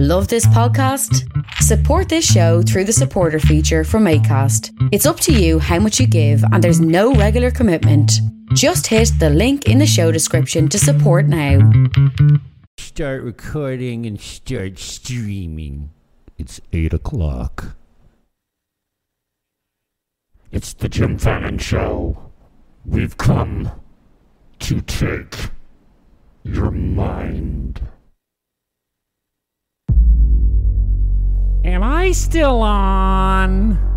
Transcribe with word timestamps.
Love 0.00 0.28
this 0.28 0.46
podcast? 0.46 1.28
Support 1.54 2.08
this 2.08 2.24
show 2.24 2.62
through 2.62 2.84
the 2.84 2.92
supporter 2.92 3.40
feature 3.40 3.82
from 3.82 4.04
ACAST. 4.04 4.70
It's 4.92 5.06
up 5.06 5.18
to 5.18 5.32
you 5.32 5.58
how 5.58 5.80
much 5.80 5.98
you 5.98 6.06
give, 6.06 6.40
and 6.52 6.62
there's 6.62 6.80
no 6.80 7.14
regular 7.14 7.50
commitment. 7.50 8.12
Just 8.54 8.86
hit 8.86 9.10
the 9.18 9.28
link 9.28 9.66
in 9.66 9.78
the 9.78 9.88
show 9.88 10.12
description 10.12 10.68
to 10.68 10.78
support 10.78 11.26
now. 11.26 11.68
Start 12.78 13.24
recording 13.24 14.06
and 14.06 14.20
start 14.20 14.78
streaming. 14.78 15.90
It's 16.36 16.60
8 16.72 16.92
o'clock. 16.92 17.74
It's 20.52 20.74
the 20.74 20.88
Jim 20.88 21.18
Fallon 21.18 21.58
Show. 21.58 22.30
We've 22.86 23.16
come 23.16 23.72
to 24.60 24.80
take 24.80 25.50
your 26.44 26.70
mind. 26.70 27.80
Am 31.64 31.82
I 31.82 32.12
still 32.12 32.62
on? 32.62 33.87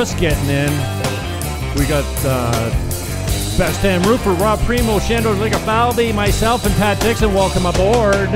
Just 0.00 0.16
getting 0.18 0.48
in. 0.48 0.70
We 1.78 1.84
got 1.84 2.06
uh, 2.24 2.70
Best 3.58 3.82
Damn 3.82 4.02
Roofer, 4.04 4.32
Rob 4.32 4.58
Primo, 4.60 4.98
Shandor 4.98 5.34
Ligafaldi, 5.34 6.14
myself, 6.14 6.64
and 6.64 6.74
Pat 6.76 6.98
Dixon. 7.02 7.34
Welcome 7.34 7.66
aboard. 7.66 8.30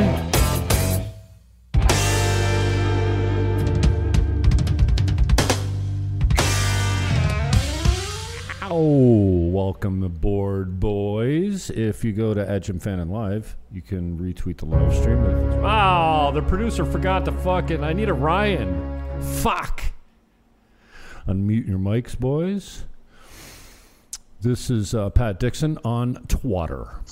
Oh, 8.70 9.48
welcome 9.48 10.02
aboard, 10.02 10.78
boys. 10.78 11.70
If 11.70 12.04
you 12.04 12.12
go 12.12 12.34
to 12.34 12.46
Edge 12.46 12.68
and 12.68 12.82
Fannin 12.82 13.08
Live, 13.08 13.56
you 13.72 13.80
can 13.80 14.18
retweet 14.18 14.58
the 14.58 14.66
live 14.66 14.94
stream. 14.94 15.62
Wow, 15.62 16.30
the 16.30 16.42
producer 16.42 16.84
forgot 16.84 17.24
to 17.24 17.32
fucking. 17.32 17.82
I 17.82 17.94
need 17.94 18.10
a 18.10 18.14
Ryan. 18.14 19.22
Fuck. 19.22 19.94
Unmute 21.27 21.67
your 21.67 21.78
mics, 21.78 22.19
boys. 22.19 22.84
This 24.42 24.69
is 24.69 24.94
uh, 24.94 25.08
Pat 25.08 25.41
Dixon 25.41 25.78
on 25.84 26.16
Twatter. 26.26 27.03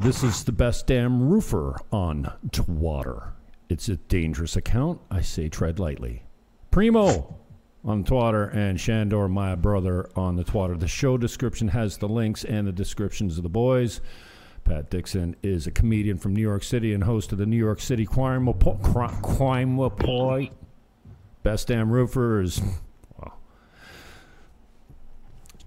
This 0.00 0.22
is 0.22 0.44
the 0.44 0.52
best 0.52 0.86
damn 0.86 1.28
roofer 1.28 1.76
on 1.92 2.32
Twatter. 2.48 3.32
It's 3.68 3.90
a 3.90 3.96
dangerous 3.96 4.56
account. 4.56 5.02
I 5.10 5.20
say 5.20 5.50
tread 5.50 5.78
lightly. 5.78 6.22
Primo 6.70 7.36
on 7.84 8.04
Twatter 8.04 8.54
and 8.54 8.80
Shandor, 8.80 9.28
my 9.28 9.54
brother, 9.54 10.08
on 10.16 10.36
the 10.36 10.44
Twatter. 10.44 10.80
The 10.80 10.88
show 10.88 11.18
description 11.18 11.68
has 11.68 11.98
the 11.98 12.08
links 12.08 12.44
and 12.44 12.66
the 12.66 12.72
descriptions 12.72 13.36
of 13.36 13.42
the 13.42 13.50
boys. 13.50 14.00
Pat 14.64 14.88
Dixon 14.88 15.36
is 15.42 15.66
a 15.66 15.70
comedian 15.70 16.16
from 16.16 16.34
New 16.34 16.40
York 16.40 16.62
City 16.62 16.94
and 16.94 17.04
host 17.04 17.32
of 17.32 17.38
the 17.38 17.46
New 17.46 17.56
York 17.56 17.82
City 17.82 18.06
Crime 18.06 18.46
Report. 18.46 18.80
Crime 19.22 19.78
Report. 19.78 20.48
Best 21.42 21.68
damn 21.68 21.90
roofer 21.90 22.40
is 22.40 22.60
well, 22.60 22.72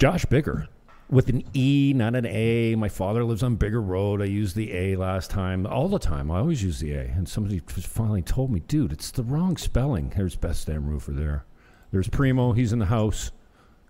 Josh 0.01 0.25
Bigger 0.25 0.67
with 1.11 1.29
an 1.29 1.43
E, 1.53 1.93
not 1.95 2.15
an 2.15 2.25
A. 2.25 2.73
My 2.73 2.89
father 2.89 3.23
lives 3.23 3.43
on 3.43 3.55
Bigger 3.55 3.83
Road. 3.83 4.19
I 4.19 4.25
used 4.25 4.55
the 4.55 4.73
A 4.73 4.95
last 4.95 5.29
time, 5.29 5.67
all 5.67 5.87
the 5.87 5.99
time. 5.99 6.31
I 6.31 6.39
always 6.39 6.63
use 6.63 6.79
the 6.79 6.93
A. 6.93 7.01
And 7.01 7.29
somebody 7.29 7.59
finally 7.59 8.23
told 8.23 8.49
me, 8.49 8.61
dude, 8.61 8.91
it's 8.91 9.11
the 9.11 9.21
wrong 9.21 9.57
spelling. 9.57 10.09
Here's 10.09 10.35
Best 10.35 10.65
Damn 10.65 10.87
Roofer 10.87 11.11
there. 11.11 11.45
There's 11.91 12.09
Primo. 12.09 12.51
He's 12.51 12.73
in 12.73 12.79
the 12.79 12.87
house. 12.87 13.29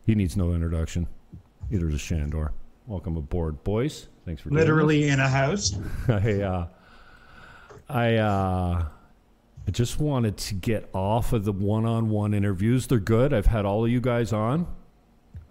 He 0.06 0.14
needs 0.14 0.36
no 0.36 0.52
introduction. 0.52 1.08
Neither 1.70 1.88
does 1.88 2.02
Shandor. 2.02 2.52
Welcome 2.88 3.16
aboard, 3.16 3.64
boys. 3.64 4.10
Thanks 4.26 4.42
for 4.42 4.50
doing 4.50 4.58
this. 4.58 4.68
literally 4.68 5.08
in 5.08 5.22
a 5.22 5.30
house. 5.30 5.78
I 6.10 6.42
uh, 6.42 6.68
I 7.88 8.16
uh, 8.16 8.86
I 9.66 9.72
just 9.72 9.98
wanted 10.02 10.36
to 10.36 10.56
get 10.56 10.90
off 10.94 11.32
of 11.32 11.46
the 11.46 11.54
one-on-one 11.54 12.34
interviews. 12.34 12.86
They're 12.88 13.00
good. 13.00 13.34
I've 13.34 13.46
had 13.46 13.64
all 13.64 13.86
of 13.86 13.90
you 13.90 14.02
guys 14.02 14.34
on. 14.34 14.68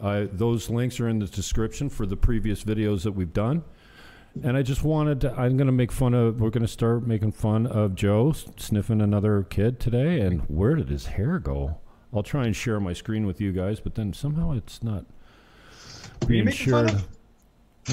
Uh, 0.00 0.26
those 0.32 0.70
links 0.70 0.98
are 1.00 1.08
in 1.08 1.18
the 1.18 1.26
description 1.26 1.88
for 1.88 2.06
the 2.06 2.16
previous 2.16 2.64
videos 2.64 3.02
that 3.02 3.12
we've 3.12 3.32
done. 3.32 3.62
And 4.44 4.56
I 4.56 4.62
just 4.62 4.84
wanted 4.84 5.20
to, 5.22 5.32
I'm 5.32 5.56
going 5.56 5.66
to 5.66 5.72
make 5.72 5.90
fun 5.90 6.14
of, 6.14 6.40
we're 6.40 6.50
going 6.50 6.62
to 6.64 6.68
start 6.68 7.06
making 7.06 7.32
fun 7.32 7.66
of 7.66 7.94
Joe 7.96 8.32
sniffing 8.56 9.00
another 9.00 9.42
kid 9.50 9.80
today. 9.80 10.20
And 10.20 10.42
where 10.42 10.76
did 10.76 10.88
his 10.88 11.06
hair 11.06 11.38
go? 11.38 11.78
I'll 12.14 12.22
try 12.22 12.44
and 12.44 12.54
share 12.54 12.78
my 12.80 12.92
screen 12.92 13.26
with 13.26 13.40
you 13.40 13.52
guys, 13.52 13.80
but 13.80 13.94
then 13.96 14.12
somehow 14.12 14.52
it's 14.52 14.82
not 14.82 15.04
being 16.26 16.44
making 16.44 16.58
shared. 16.66 16.90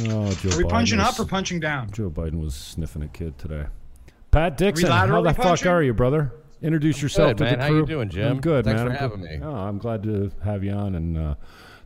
Oh, 0.09 0.31
Joe 0.35 0.49
Are 0.51 0.57
we 0.57 0.63
Biden 0.63 0.69
punching 0.69 0.99
was- 0.99 1.07
up 1.07 1.19
or 1.19 1.25
punching 1.27 1.59
down? 1.59 1.89
Joe 1.91 2.09
Biden 2.09 2.39
was 2.39 2.53
sniffing 2.53 3.01
a 3.01 3.07
kid 3.07 3.37
today. 3.37 3.65
Pat 4.31 4.57
Dixon, 4.57 4.89
how 4.89 5.01
laterally 5.01 5.29
the 5.33 5.41
fuck 5.41 5.65
are 5.65 5.81
you, 5.81 5.93
brother? 5.93 6.33
Introduce 6.61 7.01
yourself 7.01 7.29
good, 7.31 7.37
to 7.37 7.43
man. 7.45 7.59
the 7.59 7.63
How 7.65 7.71
you 7.71 7.85
doing, 7.85 8.09
Jim? 8.09 8.27
I'm 8.33 8.41
good, 8.41 8.65
Thanks 8.65 8.79
man. 8.79 8.87
for 8.87 8.93
I'm 8.93 8.97
having 8.99 9.21
good. 9.21 9.39
me. 9.39 9.45
Oh, 9.45 9.55
I'm 9.55 9.77
glad 9.77 10.03
to 10.03 10.31
have 10.43 10.63
you 10.63 10.71
on, 10.71 10.95
and 10.95 11.17
uh, 11.17 11.35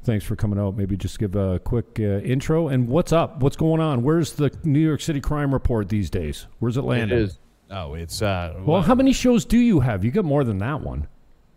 thanks 0.03 0.25
for 0.25 0.35
coming 0.35 0.59
out. 0.59 0.75
Maybe 0.75 0.97
just 0.97 1.19
give 1.19 1.35
a 1.35 1.59
quick 1.59 1.97
uh, 2.00 2.19
intro 2.19 2.67
and 2.67 2.88
what's 2.88 3.12
up? 3.12 3.41
What's 3.41 3.56
going 3.56 3.81
on? 3.81 4.03
Where's 4.03 4.34
the 4.34 4.51
New 4.63 4.79
York 4.79 5.01
City 5.01 5.22
crime 5.22 5.53
report 5.53 5.89
these 5.89 6.09
days? 6.09 6.47
Where's 6.59 6.78
it 6.78 6.81
It 6.81 6.85
landing? 6.85 7.17
is. 7.19 7.39
Oh, 7.69 7.94
it's 7.94 8.22
uh. 8.22 8.56
Well, 8.66 8.81
how 8.81 8.95
many 8.95 9.13
shows 9.13 9.45
do 9.45 9.57
you 9.57 9.79
have? 9.79 10.03
You 10.03 10.11
got 10.11 10.25
more 10.25 10.44
than 10.44 10.57
that 10.59 10.81
one. 10.81 11.07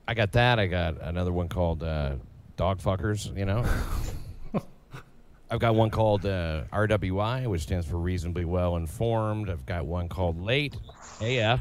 I 0.06 0.15
got 0.15 0.33
that. 0.33 0.59
I 0.59 0.66
got 0.66 1.00
another 1.00 1.33
one 1.33 1.49
called 1.49 1.83
uh, 1.83 2.16
Dog 2.56 2.81
Fuckers. 2.81 3.37
You 3.37 3.44
know. 3.47 3.65
I've 5.50 5.60
got 5.60 5.75
one 5.75 5.91
called 5.91 6.25
uh, 6.27 6.65
RWI, 6.72 7.47
which 7.47 7.62
stands 7.62 7.87
for 7.87 7.97
Reasonably 7.99 8.44
Well 8.44 8.77
Informed. 8.77 9.50
I've 9.50 9.66
got 9.66 9.87
one 9.87 10.09
called 10.09 10.41
Late 10.41 10.77
AF 11.21 11.60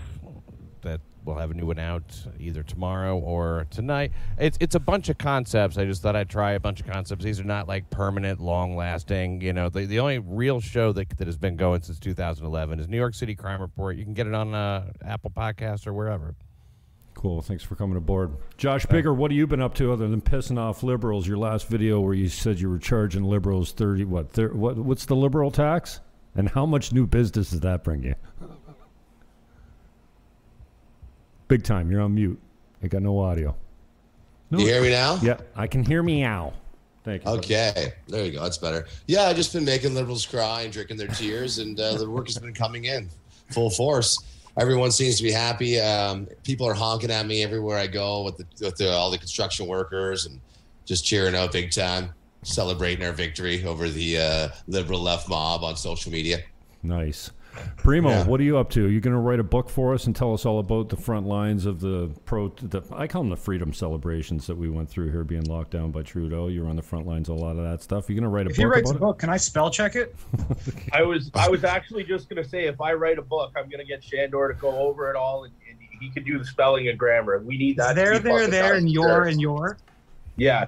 will 1.26 1.38
have 1.38 1.52
a 1.52 1.54
new 1.54 1.66
one 1.66 1.80
out 1.80 2.04
either 2.40 2.64
tomorrow 2.64 3.18
or 3.18 3.68
tonight. 3.70 4.12
It's 4.38 4.58
it's 4.60 4.76
a 4.76 4.80
bunch 4.80 5.10
of 5.10 5.18
concepts. 5.18 5.78
I 5.78 5.86
just 5.86 6.02
thought 6.02 6.16
I'd 6.16 6.30
try 6.30 6.52
a 6.52 6.60
bunch 6.60 6.82
of 6.82 6.88
concepts. 6.88 7.24
These 7.24 7.40
are 7.40 7.46
not 7.46 7.68
like 7.68 7.90
permanent, 7.90 8.40
long 8.40 8.76
lasting. 8.76 9.42
You 9.42 9.54
know, 9.54 9.70
the 9.70 9.86
the 9.86 10.00
only 10.00 10.20
real 10.20 10.60
show 10.60 10.92
that 10.94 11.18
that 11.18 11.28
has 11.28 11.38
been 11.38 11.56
going 11.56 11.82
since 11.82 12.00
2011 12.00 12.80
is 12.80 12.88
New 12.88 12.98
York 12.98 13.14
City 13.16 13.36
Crime 13.36 13.62
Report. 13.62 13.96
You 13.96 14.04
can 14.04 14.14
get 14.14 14.28
it 14.28 14.34
on 14.34 14.54
uh, 14.54 14.92
Apple 15.06 15.32
Podcasts 15.32 15.88
or 15.88 15.94
wherever. 15.94 16.36
Cool. 17.14 17.42
Thanks 17.42 17.64
for 17.64 17.76
coming 17.76 17.96
aboard. 17.96 18.36
Josh 18.58 18.86
Bigger, 18.86 19.14
what 19.14 19.32
have 19.32 19.38
you 19.38 19.48
been 19.48 19.62
up 19.62 19.76
to 19.76 19.94
other 19.94 20.08
than 20.08 20.20
pissing 20.20 20.58
off 20.58 20.84
liberals? 20.84 21.28
Your 21.28 21.38
last 21.38 21.68
video 21.68 22.02
where 22.02 22.14
you 22.14 22.28
said 22.28 22.60
you 22.60 22.70
were 22.70 22.80
charging 22.80 23.24
liberals 23.24 23.72
30, 23.72 24.06
what, 24.06 24.32
thir- 24.32 24.54
what 24.54 24.78
what's 24.78 25.06
the 25.06 25.16
liberal 25.16 25.52
tax? 25.52 26.02
And 26.36 26.50
how 26.50 26.66
much 26.66 26.92
new 26.92 27.06
business 27.06 27.52
does 27.52 27.60
that 27.60 27.84
bring 27.84 28.04
you? 28.04 28.16
Big 31.54 31.64
time. 31.64 31.92
You're 31.92 32.02
on 32.02 32.16
mute. 32.16 32.40
I 32.82 32.88
got 32.88 33.04
no 33.04 33.20
audio. 33.20 33.56
No. 34.50 34.58
You 34.58 34.66
hear 34.66 34.82
me 34.82 34.90
now? 34.90 35.20
Yeah, 35.22 35.38
I 35.56 35.68
can 35.68 35.86
hear 35.86 36.02
meow. 36.02 36.52
Thank 37.04 37.24
you. 37.26 37.30
Okay, 37.34 37.94
there 38.08 38.26
you 38.26 38.32
go. 38.32 38.42
That's 38.42 38.58
better. 38.58 38.88
Yeah, 39.06 39.26
I've 39.26 39.36
just 39.36 39.54
been 39.54 39.64
making 39.64 39.94
liberals 39.94 40.26
cry 40.26 40.62
and 40.64 40.74
drinking 40.74 40.98
their 40.98 41.10
tears, 41.10 41.60
and 41.60 41.80
uh, 41.80 41.98
the 41.98 42.10
work 42.10 42.26
has 42.26 42.40
been 42.40 42.56
coming 42.56 42.86
in 42.86 43.08
full 43.52 43.70
force. 43.70 44.18
Everyone 44.58 44.90
seems 44.90 45.18
to 45.18 45.24
be 45.24 45.32
happy. 45.32 45.80
Um, 45.80 46.28
people 46.44 46.68
are 46.68 46.74
honking 46.74 47.12
at 47.12 47.28
me 47.28 47.44
everywhere 47.44 47.78
I 47.78 47.86
go 47.86 48.24
with 48.24 48.38
the 48.38 48.46
with 48.66 48.78
the, 48.78 48.90
all 48.90 49.12
the 49.12 49.20
construction 49.20 49.68
workers 49.68 50.26
and 50.26 50.42
just 50.86 51.06
cheering 51.06 51.36
out 51.36 51.52
big 51.52 51.70
time, 51.70 52.10
celebrating 52.42 53.06
our 53.06 53.14
victory 53.14 53.64
over 53.64 53.90
the 53.90 54.18
uh, 54.18 54.48
liberal 54.68 55.02
left 55.02 55.30
mob 55.30 55.64
on 55.64 55.76
social 55.76 56.12
media. 56.12 56.40
Nice. 56.82 57.30
Primo, 57.78 58.10
Yeah. 58.10 58.26
what 58.26 58.40
are 58.40 58.44
you 58.44 58.58
up 58.58 58.70
to? 58.72 58.88
You 58.90 59.00
going 59.02 59.14
to 59.14 59.20
write 59.20 59.40
a 59.40 59.44
book 59.44 59.70
for 59.70 59.94
us 59.94 60.06
and 60.08 60.16
tell 60.16 60.34
us 60.34 60.46
all 60.46 60.60
about 60.60 60.90
the 60.90 60.96
front 60.96 61.28
lines 61.28 61.66
of 61.66 61.80
the 61.80 62.10
pro? 62.26 62.50
The, 62.50 62.82
I 62.94 63.08
call 63.08 63.22
them 63.22 63.30
the 63.30 63.36
freedom 63.36 63.74
celebrations 63.74 64.48
that 64.48 64.56
we 64.58 64.70
went 64.70 64.90
through 64.90 65.12
here, 65.12 65.24
being 65.24 65.44
locked 65.44 65.72
down 65.72 65.92
by 65.92 66.02
Trudeau. 66.04 66.48
You're 66.48 66.68
on 66.68 66.76
the 66.76 66.82
front 66.82 67.06
lines 67.08 67.30
of 67.30 67.38
a 67.38 67.40
lot 67.40 67.58
of 67.58 67.64
that 67.64 67.82
stuff. 67.82 68.10
You're 68.10 68.16
going 68.16 68.24
to 68.24 68.30
write 68.30 68.48
a 68.48 68.50
If 68.50 68.56
book 68.56 68.62
he 68.62 68.66
writes 68.66 68.90
a 68.92 68.96
about 68.96 69.00
book, 69.08 69.20
can 69.20 69.30
I 69.30 69.38
spell 69.38 69.70
check 69.70 69.96
it? 69.96 70.16
I 70.94 71.04
was 71.04 71.30
I 71.36 71.50
was 71.50 71.64
actually 71.64 72.04
just 72.04 72.30
gonna 72.30 72.44
say 72.44 72.66
if 72.66 72.80
I 72.82 72.94
write 72.94 73.18
a 73.18 73.22
book, 73.22 73.52
I'm 73.56 73.70
gonna 73.70 73.86
get 73.86 74.04
Shandor 74.04 74.48
to 74.48 74.54
go 74.56 74.70
over 74.72 75.10
it 75.10 75.16
all, 75.16 75.44
and, 75.44 75.54
and 75.70 75.78
he 76.00 76.10
could 76.10 76.26
do 76.26 76.38
the 76.40 76.46
spelling 76.46 76.88
and 76.88 76.98
grammar. 76.98 77.40
We 77.40 77.58
need 77.58 77.78
that. 77.78 77.96
there, 77.96 78.20
there, 78.20 78.48
there, 78.48 78.76
and 78.76 78.90
your, 78.90 79.24
and 79.26 79.40
your. 79.42 79.78
Yeah. 80.36 80.68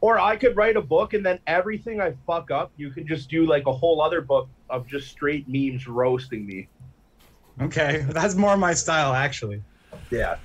Or 0.00 0.18
I 0.18 0.36
could 0.36 0.56
write 0.56 0.76
a 0.76 0.82
book 0.82 1.14
and 1.14 1.24
then 1.24 1.38
everything 1.46 2.00
I 2.00 2.14
fuck 2.26 2.50
up, 2.50 2.70
you 2.76 2.90
can 2.90 3.06
just 3.06 3.30
do 3.30 3.46
like 3.46 3.66
a 3.66 3.72
whole 3.72 4.00
other 4.00 4.20
book 4.20 4.48
of 4.68 4.86
just 4.86 5.08
straight 5.08 5.48
memes 5.48 5.86
roasting 5.86 6.46
me. 6.46 6.68
Okay, 7.60 8.04
that's 8.10 8.34
more 8.34 8.56
my 8.56 8.74
style, 8.74 9.14
actually. 9.14 9.62
Yeah. 10.10 10.34
it? 10.34 10.38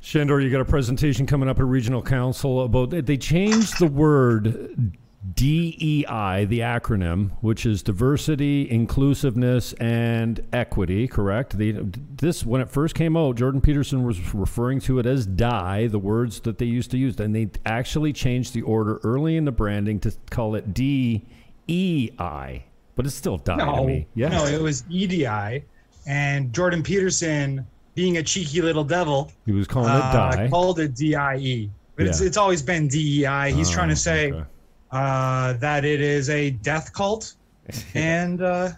Shandor, 0.00 0.40
you 0.40 0.50
got 0.50 0.60
a 0.60 0.64
presentation 0.64 1.26
coming 1.26 1.48
up 1.48 1.58
at 1.58 1.64
Regional 1.64 2.02
Council 2.02 2.62
about 2.62 2.90
they 2.90 3.16
changed 3.16 3.78
the 3.78 3.86
word 3.86 4.96
DEI, 5.34 6.46
the 6.48 6.60
acronym, 6.60 7.30
which 7.42 7.66
is 7.66 7.82
diversity, 7.82 8.70
inclusiveness, 8.70 9.74
and 9.74 10.40
equity. 10.52 11.06
Correct. 11.06 11.58
The, 11.58 11.72
this 12.16 12.44
when 12.44 12.62
it 12.62 12.70
first 12.70 12.94
came 12.94 13.16
out, 13.18 13.36
Jordan 13.36 13.60
Peterson 13.60 14.02
was 14.04 14.32
referring 14.34 14.80
to 14.80 14.98
it 14.98 15.04
as 15.04 15.26
"die," 15.26 15.88
the 15.88 15.98
words 15.98 16.40
that 16.40 16.56
they 16.56 16.64
used 16.64 16.90
to 16.92 16.98
use, 16.98 17.20
and 17.20 17.34
they 17.34 17.50
actually 17.66 18.14
changed 18.14 18.54
the 18.54 18.62
order 18.62 18.98
early 19.02 19.36
in 19.36 19.44
the 19.44 19.52
branding 19.52 20.00
to 20.00 20.12
call 20.30 20.54
it 20.54 20.72
DEI, 20.72 22.64
but 22.96 23.04
it's 23.04 23.14
still 23.14 23.36
"die" 23.36 23.58
to 23.58 23.64
No, 23.66 23.84
me. 23.84 24.06
Yeah. 24.14 24.28
no, 24.28 24.46
it 24.46 24.60
was 24.60 24.84
EDI, 24.88 25.62
and 26.06 26.50
Jordan 26.54 26.82
Peterson, 26.82 27.66
being 27.94 28.16
a 28.16 28.22
cheeky 28.22 28.62
little 28.62 28.84
devil, 28.84 29.30
he 29.44 29.52
was 29.52 29.66
calling 29.66 29.90
it 29.90 30.02
uh, 30.02 30.12
"die." 30.30 30.48
called 30.48 30.80
it 30.80 30.94
DIE. 30.94 31.68
But 31.96 32.06
it's, 32.06 32.20
Yeah. 32.22 32.26
it's 32.28 32.36
always 32.38 32.62
been 32.62 32.88
DEI. 32.88 33.52
He's 33.52 33.68
trying 33.68 33.90
to 33.90 33.96
say 33.96 34.32
okay. 34.32 34.44
Uh, 34.92 35.52
that 35.54 35.84
it 35.84 36.00
is 36.00 36.28
a 36.30 36.50
death 36.50 36.92
cult, 36.92 37.34
and 37.94 38.42
uh, 38.42 38.70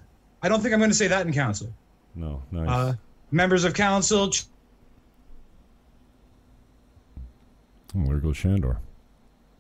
I 0.43 0.49
don't 0.49 0.61
think 0.61 0.75
I'm 0.75 0.81
going 0.81 0.91
to 0.91 0.97
say 0.97 1.09
that 1.09 1.27
in 1.27 1.33
council. 1.33 1.73
No, 2.15 2.43
nice. 2.51 2.69
Uh, 2.69 2.95
members 3.31 3.65
of 3.65 3.75
council, 3.75 4.31
ch- 4.31 4.45
Oh, 7.95 8.07
there 8.07 8.17
goes 8.19 8.37
Shandor. 8.37 8.79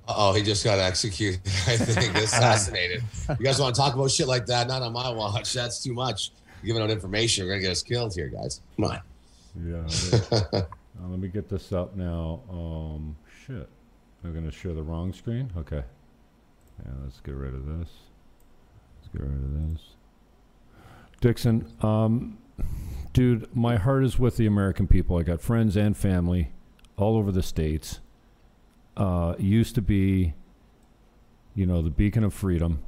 Oh, 0.08 0.32
he 0.32 0.42
just 0.42 0.64
got 0.64 0.78
executed. 0.78 1.40
I 1.66 1.76
think 1.76 2.14
assassinated. 2.16 3.02
you 3.28 3.44
guys 3.44 3.60
want 3.60 3.74
to 3.74 3.80
talk 3.80 3.94
about 3.94 4.10
shit 4.10 4.26
like 4.26 4.46
that? 4.46 4.66
Not 4.66 4.82
on 4.82 4.92
my 4.92 5.10
watch. 5.10 5.52
That's 5.52 5.82
too 5.82 5.92
much. 5.92 6.32
You're 6.62 6.68
giving 6.74 6.82
out 6.82 6.90
information. 6.90 7.44
You're 7.44 7.54
gonna 7.54 7.62
get 7.62 7.72
us 7.72 7.82
killed 7.82 8.14
here, 8.14 8.28
guys. 8.28 8.62
Come 8.76 8.86
on. 8.86 9.00
Yeah. 9.64 10.28
uh, 10.32 10.62
let 11.08 11.18
me 11.18 11.28
get 11.28 11.48
this 11.48 11.72
up 11.72 11.94
now. 11.94 12.40
Um, 12.50 13.16
shit. 13.46 13.68
I'm 14.24 14.32
going 14.32 14.44
to 14.44 14.52
share 14.56 14.72
the 14.72 14.82
wrong 14.82 15.12
screen? 15.12 15.50
Okay. 15.58 15.82
Yeah, 16.84 16.92
let's 17.02 17.20
get 17.20 17.34
rid 17.34 17.54
of 17.54 17.66
this. 17.66 17.88
Let's 19.00 19.08
get 19.12 19.22
rid 19.22 19.32
of 19.32 19.70
this. 19.72 19.82
Dixon, 21.20 21.72
um, 21.82 22.38
dude, 23.12 23.54
my 23.54 23.76
heart 23.76 24.04
is 24.04 24.18
with 24.18 24.36
the 24.36 24.46
American 24.46 24.86
people. 24.88 25.18
I 25.18 25.22
got 25.22 25.40
friends 25.40 25.76
and 25.76 25.96
family 25.96 26.52
all 26.96 27.16
over 27.16 27.30
the 27.30 27.42
states. 27.42 28.00
Uh, 28.96 29.34
used 29.38 29.74
to 29.76 29.82
be, 29.82 30.34
you 31.54 31.64
know, 31.66 31.80
the 31.80 31.90
beacon 31.90 32.24
of 32.24 32.34
freedom. 32.34 32.82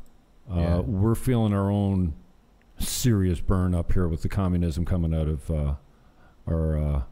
Uh, 0.51 0.57
Yeah. 0.57 0.79
We're 0.81 1.15
feeling 1.15 1.53
our 1.55 1.71
own 1.71 2.15
serious 2.79 3.41
burn 3.41 3.75
up 3.75 3.93
here 3.93 4.09
with 4.09 4.23
the 4.23 4.29
communism 4.29 4.85
coming 4.85 5.15
out 5.15 5.29
of 5.29 5.51
uh, 5.51 5.75
our 6.49 6.77
uh, 6.77 7.03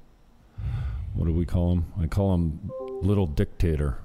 what 1.14 1.26
do 1.26 1.32
we 1.32 1.46
call 1.46 1.72
him? 1.72 1.92
I 2.00 2.06
call 2.06 2.34
him 2.34 2.70
little 3.02 3.26
dictator. 3.26 3.98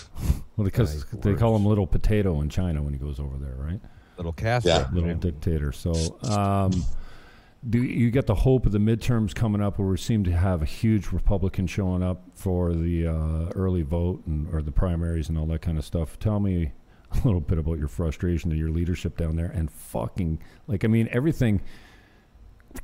well, 0.56 0.64
because 0.64 0.94
Nice 0.94 1.22
they 1.22 1.34
call 1.34 1.56
him 1.56 1.66
little 1.66 1.86
potato 1.86 2.40
in 2.40 2.48
China 2.48 2.82
when 2.82 2.92
he 2.92 2.98
goes 2.98 3.20
over 3.20 3.36
there, 3.38 3.54
right? 3.56 3.80
Little 4.16 4.32
Castro. 4.32 4.72
Yeah. 4.72 4.88
Little 4.92 5.14
dictator. 5.14 5.72
So, 5.72 6.18
um, 6.24 6.84
do 7.68 7.82
you 7.82 8.10
get 8.10 8.26
the 8.26 8.34
hope 8.34 8.66
of 8.66 8.72
the 8.72 8.78
midterms 8.78 9.34
coming 9.34 9.62
up, 9.62 9.78
where 9.78 9.88
we 9.88 9.96
seem 9.96 10.24
to 10.24 10.32
have 10.32 10.62
a 10.62 10.66
huge 10.66 11.12
Republican 11.12 11.66
showing 11.66 12.02
up 12.02 12.22
for 12.34 12.74
the 12.74 13.06
uh, 13.06 13.50
early 13.54 13.82
vote 13.82 14.22
and 14.26 14.52
or 14.52 14.62
the 14.62 14.72
primaries 14.72 15.28
and 15.28 15.38
all 15.38 15.46
that 15.46 15.62
kind 15.62 15.78
of 15.78 15.84
stuff? 15.84 16.18
Tell 16.18 16.40
me 16.40 16.72
a 17.12 17.16
little 17.24 17.40
bit 17.40 17.58
about 17.58 17.78
your 17.78 17.88
frustration 17.88 18.50
of 18.52 18.58
your 18.58 18.70
leadership 18.70 19.16
down 19.16 19.36
there 19.36 19.50
and 19.50 19.70
fucking 19.70 20.40
like 20.66 20.84
I 20.84 20.88
mean 20.88 21.08
everything. 21.12 21.60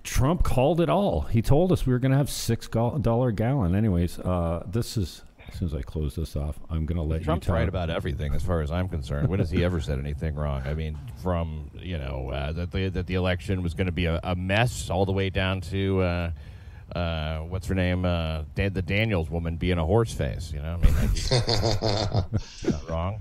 Trump 0.04 0.42
called 0.42 0.80
it 0.82 0.90
all. 0.90 1.22
He 1.22 1.40
told 1.40 1.72
us 1.72 1.86
we 1.86 1.92
were 1.94 1.98
going 1.98 2.12
to 2.12 2.18
have 2.18 2.30
six 2.30 2.68
dollar 2.68 3.32
gallon. 3.32 3.74
Anyways, 3.74 4.18
uh, 4.18 4.64
this 4.70 4.96
is 4.96 5.22
as 5.48 5.58
soon 5.58 5.68
as 5.68 5.74
I 5.74 5.82
close 5.82 6.14
this 6.14 6.36
off, 6.36 6.58
I'm 6.70 6.86
going 6.86 6.96
to 6.96 7.02
let 7.02 7.22
Trump's 7.22 7.46
you 7.46 7.52
tell 7.52 7.56
right 7.56 7.68
about 7.68 7.90
everything, 7.90 8.34
as 8.34 8.42
far 8.42 8.60
as 8.60 8.70
I'm 8.70 8.88
concerned. 8.88 9.28
When 9.28 9.38
has 9.38 9.50
he 9.50 9.64
ever 9.64 9.80
said 9.80 9.98
anything 9.98 10.34
wrong? 10.34 10.62
I 10.64 10.74
mean, 10.74 10.98
from 11.22 11.70
you 11.74 11.98
know 11.98 12.30
uh, 12.30 12.52
that 12.52 12.70
the 12.70 12.88
that 12.90 13.06
the 13.06 13.14
election 13.14 13.62
was 13.62 13.74
going 13.74 13.86
to 13.86 13.92
be 13.92 14.06
a, 14.06 14.20
a 14.22 14.36
mess, 14.36 14.90
all 14.90 15.06
the 15.06 15.12
way 15.12 15.30
down 15.30 15.60
to 15.62 16.00
uh, 16.02 16.30
uh, 16.94 17.38
what's 17.40 17.66
her 17.66 17.74
name, 17.74 18.04
uh, 18.04 18.42
Dan- 18.54 18.72
the 18.72 18.82
Daniels 18.82 19.30
woman 19.30 19.56
being 19.56 19.78
a 19.78 19.84
horse 19.84 20.12
face. 20.12 20.52
You 20.52 20.60
know, 20.60 20.74
I 20.74 20.84
mean, 20.84 20.94
that's 20.94 22.64
not 22.64 22.88
wrong. 22.88 23.20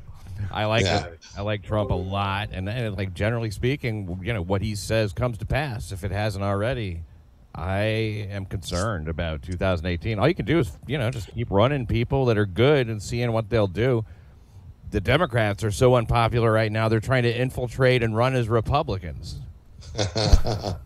I 0.51 0.65
like 0.65 0.83
Yeah. 0.83 1.07
I 1.35 1.41
like 1.41 1.63
Trump 1.63 1.89
a 1.91 1.95
lot, 1.95 2.50
and 2.51 2.69
uh, 2.69 2.91
like 2.95 3.13
generally 3.13 3.51
speaking, 3.51 4.19
you 4.23 4.33
know 4.33 4.41
what 4.41 4.62
he 4.62 4.75
says 4.75 5.13
comes 5.13 5.38
to 5.39 5.45
pass. 5.45 5.91
If 5.91 6.03
it 6.03 6.12
hasn't 6.12 6.44
already, 6.44 7.01
I 7.57 8.27
am 8.30 8.45
concerned 8.45 9.07
about 9.07 9.42
2018. 9.42 10.19
All 10.19 10.27
you 10.27 10.36
can 10.36 10.45
do 10.45 10.59
is 10.59 10.71
you 10.86 10.98
know 10.98 11.09
just 11.09 11.33
keep 11.33 11.50
running 11.50 11.88
people 11.88 12.25
that 12.25 12.38
are 12.38 12.45
good 12.45 12.88
and 12.88 13.01
seeing 13.01 13.31
what 13.31 13.50
they'll 13.50 13.68
do. 13.68 14.06
The 14.92 15.01
Democrats 15.01 15.63
are 15.63 15.71
so 15.71 15.95
unpopular 15.95 16.51
right 16.51 16.71
now; 16.71 16.88
they're 16.88 17.00
trying 17.00 17.24
to 17.24 17.36
infiltrate 17.36 18.04
and 18.04 18.15
run 18.15 18.36
as 18.36 18.48
Republicans. 18.48 19.39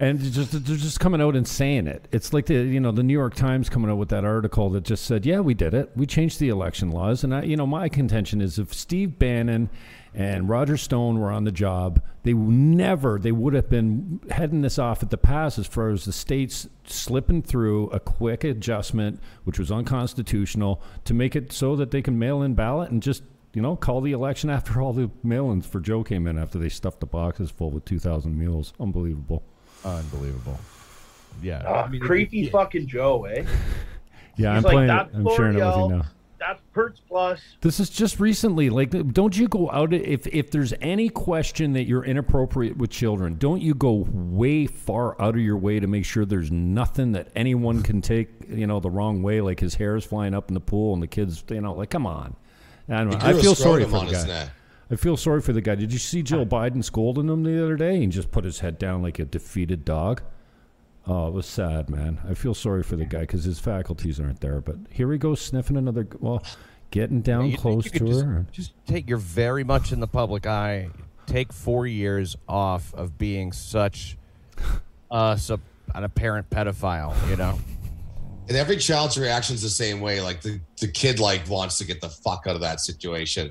And 0.00 0.18
just 0.18 0.52
they're 0.52 0.78
just 0.78 0.98
coming 0.98 1.20
out 1.20 1.36
and 1.36 1.46
saying 1.46 1.86
it. 1.86 2.08
It's 2.10 2.32
like 2.32 2.46
the 2.46 2.54
you 2.54 2.80
know 2.80 2.90
the 2.90 3.02
New 3.02 3.12
York 3.12 3.34
Times 3.34 3.68
coming 3.68 3.90
out 3.90 3.98
with 3.98 4.08
that 4.08 4.24
article 4.24 4.70
that 4.70 4.82
just 4.82 5.04
said, 5.04 5.26
"Yeah, 5.26 5.40
we 5.40 5.52
did 5.52 5.74
it. 5.74 5.90
We 5.94 6.06
changed 6.06 6.40
the 6.40 6.48
election 6.48 6.90
laws." 6.90 7.22
And 7.22 7.34
I, 7.34 7.42
you 7.42 7.54
know, 7.54 7.66
my 7.66 7.90
contention 7.90 8.40
is 8.40 8.58
if 8.58 8.72
Steve 8.72 9.18
Bannon 9.18 9.68
and 10.14 10.48
Roger 10.48 10.76
Stone 10.76 11.18
were 11.20 11.30
on 11.30 11.44
the 11.44 11.52
job, 11.52 12.02
they 12.24 12.32
never 12.32 13.18
they 13.18 13.32
would 13.32 13.54
have 13.54 13.68
been 13.70 14.20
heading 14.30 14.60
this 14.62 14.78
off 14.78 15.02
at 15.02 15.10
the 15.10 15.16
pass 15.18 15.58
as 15.58 15.66
far 15.66 15.88
as 15.90 16.04
the 16.04 16.12
states 16.12 16.68
slipping 16.84 17.42
through 17.42 17.88
a 17.90 18.00
quick 18.00 18.42
adjustment, 18.44 19.20
which 19.44 19.58
was 19.58 19.70
unconstitutional, 19.70 20.82
to 21.04 21.14
make 21.14 21.36
it 21.36 21.52
so 21.52 21.76
that 21.76 21.90
they 21.92 22.02
can 22.02 22.18
mail 22.18 22.42
in 22.42 22.54
ballot 22.54 22.90
and 22.90 23.02
just 23.02 23.22
you 23.52 23.62
know 23.62 23.76
call 23.76 24.00
the 24.00 24.12
election 24.12 24.50
after 24.58 24.80
all 24.82 24.92
the 24.92 25.10
mail-ins 25.22 25.66
for 25.66 25.80
Joe 25.80 26.02
came 26.04 26.26
in 26.26 26.38
after 26.38 26.58
they 26.58 26.68
stuffed 26.68 27.00
the 27.00 27.06
boxes 27.06 27.50
full 27.50 27.70
with 27.70 27.84
two 27.84 27.98
thousand 27.98 28.38
mules. 28.38 28.72
Unbelievable. 28.80 29.42
Unbelievable. 29.84 30.58
Yeah, 31.42 31.62
Ah, 31.66 31.84
I 31.84 31.88
mean, 31.88 32.00
creepy 32.00 32.42
it- 32.46 32.52
fucking 32.52 32.86
Joe, 32.88 33.24
eh? 33.24 33.44
Yeah, 34.36 34.54
He's 34.54 34.58
I'm 34.58 34.62
like, 34.62 34.72
playing 34.72 34.90
it. 34.90 35.08
I'm 35.14 35.36
sharing 35.36 35.58
it 35.58 35.64
with 35.64 35.76
you 35.76 35.88
now. 35.88 36.02
That's 36.40 36.60
Perks 36.72 37.00
Plus. 37.06 37.38
This 37.60 37.78
is 37.78 37.90
just 37.90 38.18
recently. 38.18 38.70
Like, 38.70 39.12
don't 39.12 39.36
you 39.36 39.46
go 39.46 39.70
out 39.70 39.92
if 39.92 40.26
if 40.26 40.50
there's 40.50 40.72
any 40.80 41.10
question 41.10 41.74
that 41.74 41.84
you're 41.84 42.04
inappropriate 42.04 42.78
with 42.78 42.90
children, 42.90 43.36
don't 43.36 43.60
you 43.60 43.74
go 43.74 44.06
way 44.08 44.66
far 44.66 45.20
out 45.20 45.34
of 45.34 45.40
your 45.42 45.58
way 45.58 45.78
to 45.78 45.86
make 45.86 46.06
sure 46.06 46.24
there's 46.24 46.50
nothing 46.50 47.12
that 47.12 47.28
anyone 47.36 47.82
can 47.82 48.00
take, 48.00 48.30
you 48.48 48.66
know, 48.66 48.80
the 48.80 48.90
wrong 48.90 49.22
way. 49.22 49.42
Like 49.42 49.60
his 49.60 49.74
hair 49.74 49.96
is 49.96 50.04
flying 50.04 50.34
up 50.34 50.48
in 50.48 50.54
the 50.54 50.60
pool 50.60 50.94
and 50.94 51.02
the 51.02 51.06
kids, 51.06 51.44
you 51.50 51.60
know, 51.60 51.74
like 51.74 51.90
come 51.90 52.06
on. 52.06 52.34
I 52.88 53.04
don't 53.04 53.10
know. 53.10 53.18
I 53.20 53.34
feel 53.34 53.54
sorry 53.54 53.84
for 53.84 54.04
the 54.06 54.12
guy. 54.12 54.26
neck. 54.26 54.50
I 54.90 54.96
feel 54.96 55.16
sorry 55.16 55.40
for 55.42 55.52
the 55.52 55.60
guy. 55.60 55.76
Did 55.76 55.92
you 55.92 55.98
see 55.98 56.22
Jill 56.22 56.46
Biden 56.46 56.82
scolding 56.82 57.28
him 57.28 57.44
the 57.44 57.62
other 57.62 57.76
day? 57.76 57.98
He 58.00 58.06
just 58.06 58.32
put 58.32 58.44
his 58.44 58.60
head 58.60 58.78
down 58.78 59.02
like 59.02 59.18
a 59.18 59.24
defeated 59.24 59.84
dog. 59.84 60.22
Oh, 61.10 61.26
it 61.26 61.34
was 61.34 61.46
sad, 61.46 61.90
man. 61.90 62.20
I 62.28 62.34
feel 62.34 62.54
sorry 62.54 62.84
for 62.84 62.94
the 62.94 63.04
guy 63.04 63.22
because 63.22 63.42
his 63.42 63.58
faculties 63.58 64.20
aren't 64.20 64.40
there. 64.40 64.60
But 64.60 64.76
here 64.90 65.10
he 65.10 65.18
goes 65.18 65.40
sniffing 65.40 65.76
another. 65.76 66.06
Well, 66.20 66.40
getting 66.92 67.20
down 67.20 67.50
you 67.50 67.58
close 67.58 67.82
to 67.82 67.90
could 67.90 68.06
just, 68.06 68.24
her. 68.24 68.46
Just 68.52 68.72
take 68.86 69.08
you're 69.08 69.18
very 69.18 69.64
much 69.64 69.90
in 69.90 69.98
the 69.98 70.06
public 70.06 70.46
eye. 70.46 70.88
Take 71.26 71.52
four 71.52 71.84
years 71.84 72.36
off 72.48 72.94
of 72.94 73.18
being 73.18 73.50
such 73.50 74.18
uh, 75.10 75.34
sub, 75.34 75.60
an 75.96 76.04
apparent 76.04 76.48
pedophile. 76.48 77.12
You 77.28 77.34
know. 77.34 77.58
And 78.46 78.56
every 78.56 78.76
child's 78.76 79.18
reaction 79.18 79.56
is 79.56 79.62
the 79.62 79.68
same 79.68 80.00
way. 80.00 80.20
Like 80.20 80.42
the, 80.42 80.60
the 80.80 80.86
kid 80.86 81.18
like 81.18 81.48
wants 81.48 81.78
to 81.78 81.84
get 81.84 82.00
the 82.00 82.08
fuck 82.08 82.44
out 82.46 82.54
of 82.54 82.60
that 82.60 82.78
situation. 82.78 83.50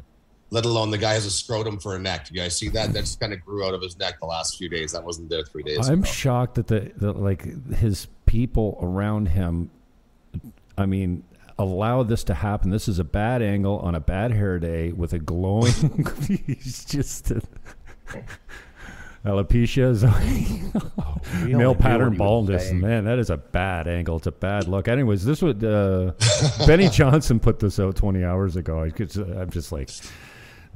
Let 0.51 0.65
alone 0.65 0.89
the 0.89 0.97
guy 0.97 1.13
has 1.13 1.25
a 1.25 1.31
scrotum 1.31 1.77
for 1.79 1.95
a 1.95 1.99
neck. 1.99 2.29
You 2.31 2.37
guys 2.37 2.57
see 2.57 2.69
that? 2.69 2.91
That 2.93 3.01
just 3.01 3.19
kind 3.19 3.33
of 3.33 3.45
grew 3.45 3.63
out 3.65 3.73
of 3.75 3.81
his 3.83 3.97
neck 3.99 4.19
the 4.19 4.25
last 4.25 4.57
few 4.57 4.67
days. 4.67 4.91
That 4.93 5.03
wasn't 5.03 5.29
there 5.29 5.43
three 5.43 5.61
days 5.63 5.87
I'm 5.87 5.99
ago. 5.99 6.09
shocked 6.09 6.55
that 6.55 6.67
the, 6.67 6.91
the 6.97 7.11
like 7.13 7.43
his 7.75 8.07
people 8.25 8.79
around 8.81 9.27
him. 9.27 9.69
I 10.77 10.85
mean, 10.87 11.23
allow 11.59 12.01
this 12.03 12.23
to 12.25 12.33
happen. 12.33 12.71
This 12.71 12.87
is 12.87 12.97
a 12.97 13.03
bad 13.03 13.41
angle 13.43 13.77
on 13.79 13.93
a 13.93 13.99
bad 13.99 14.31
hair 14.31 14.57
day 14.59 14.91
with 14.91 15.13
a 15.13 15.19
glowing. 15.19 16.07
he's 16.47 16.83
just. 16.85 17.31
alopecia, 19.25 19.89
is- 19.91 20.03
We 21.45 21.53
male 21.53 21.75
pattern 21.75 21.99
what 21.99 22.03
he 22.05 22.09
was 22.11 22.17
baldness. 22.17 22.71
Man, 22.71 23.05
that 23.05 23.19
is 23.19 23.29
a 23.29 23.37
bad 23.37 23.87
angle. 23.87 24.17
It's 24.17 24.27
a 24.27 24.31
bad 24.31 24.67
look. 24.67 24.87
Anyways, 24.87 25.25
this 25.25 25.41
would 25.41 25.63
uh, 25.63 26.13
Benny 26.65 26.87
Johnson 26.89 27.39
put 27.39 27.59
this 27.59 27.79
out 27.79 27.95
20 27.97 28.23
hours 28.23 28.55
ago. 28.55 28.81
I 28.81 28.89
could, 28.89 29.15
I'm 29.15 29.49
just 29.49 29.71
like, 29.71 29.89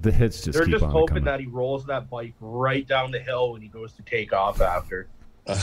the 0.02 0.12
hits 0.12 0.42
just 0.42 0.58
They're 0.58 0.66
keep 0.66 0.74
just 0.74 0.84
on 0.84 0.92
hoping 0.92 1.08
coming. 1.08 1.24
that 1.26 1.40
he 1.40 1.46
rolls 1.46 1.86
that 1.86 2.10
bike 2.10 2.34
right 2.42 2.88
down 2.88 3.12
the 3.12 3.20
hill 3.20 3.54
when 3.54 3.62
he 3.62 3.68
goes 3.68 3.94
to 3.94 4.02
take 4.04 4.34
off 4.34 4.62
after. 4.62 5.08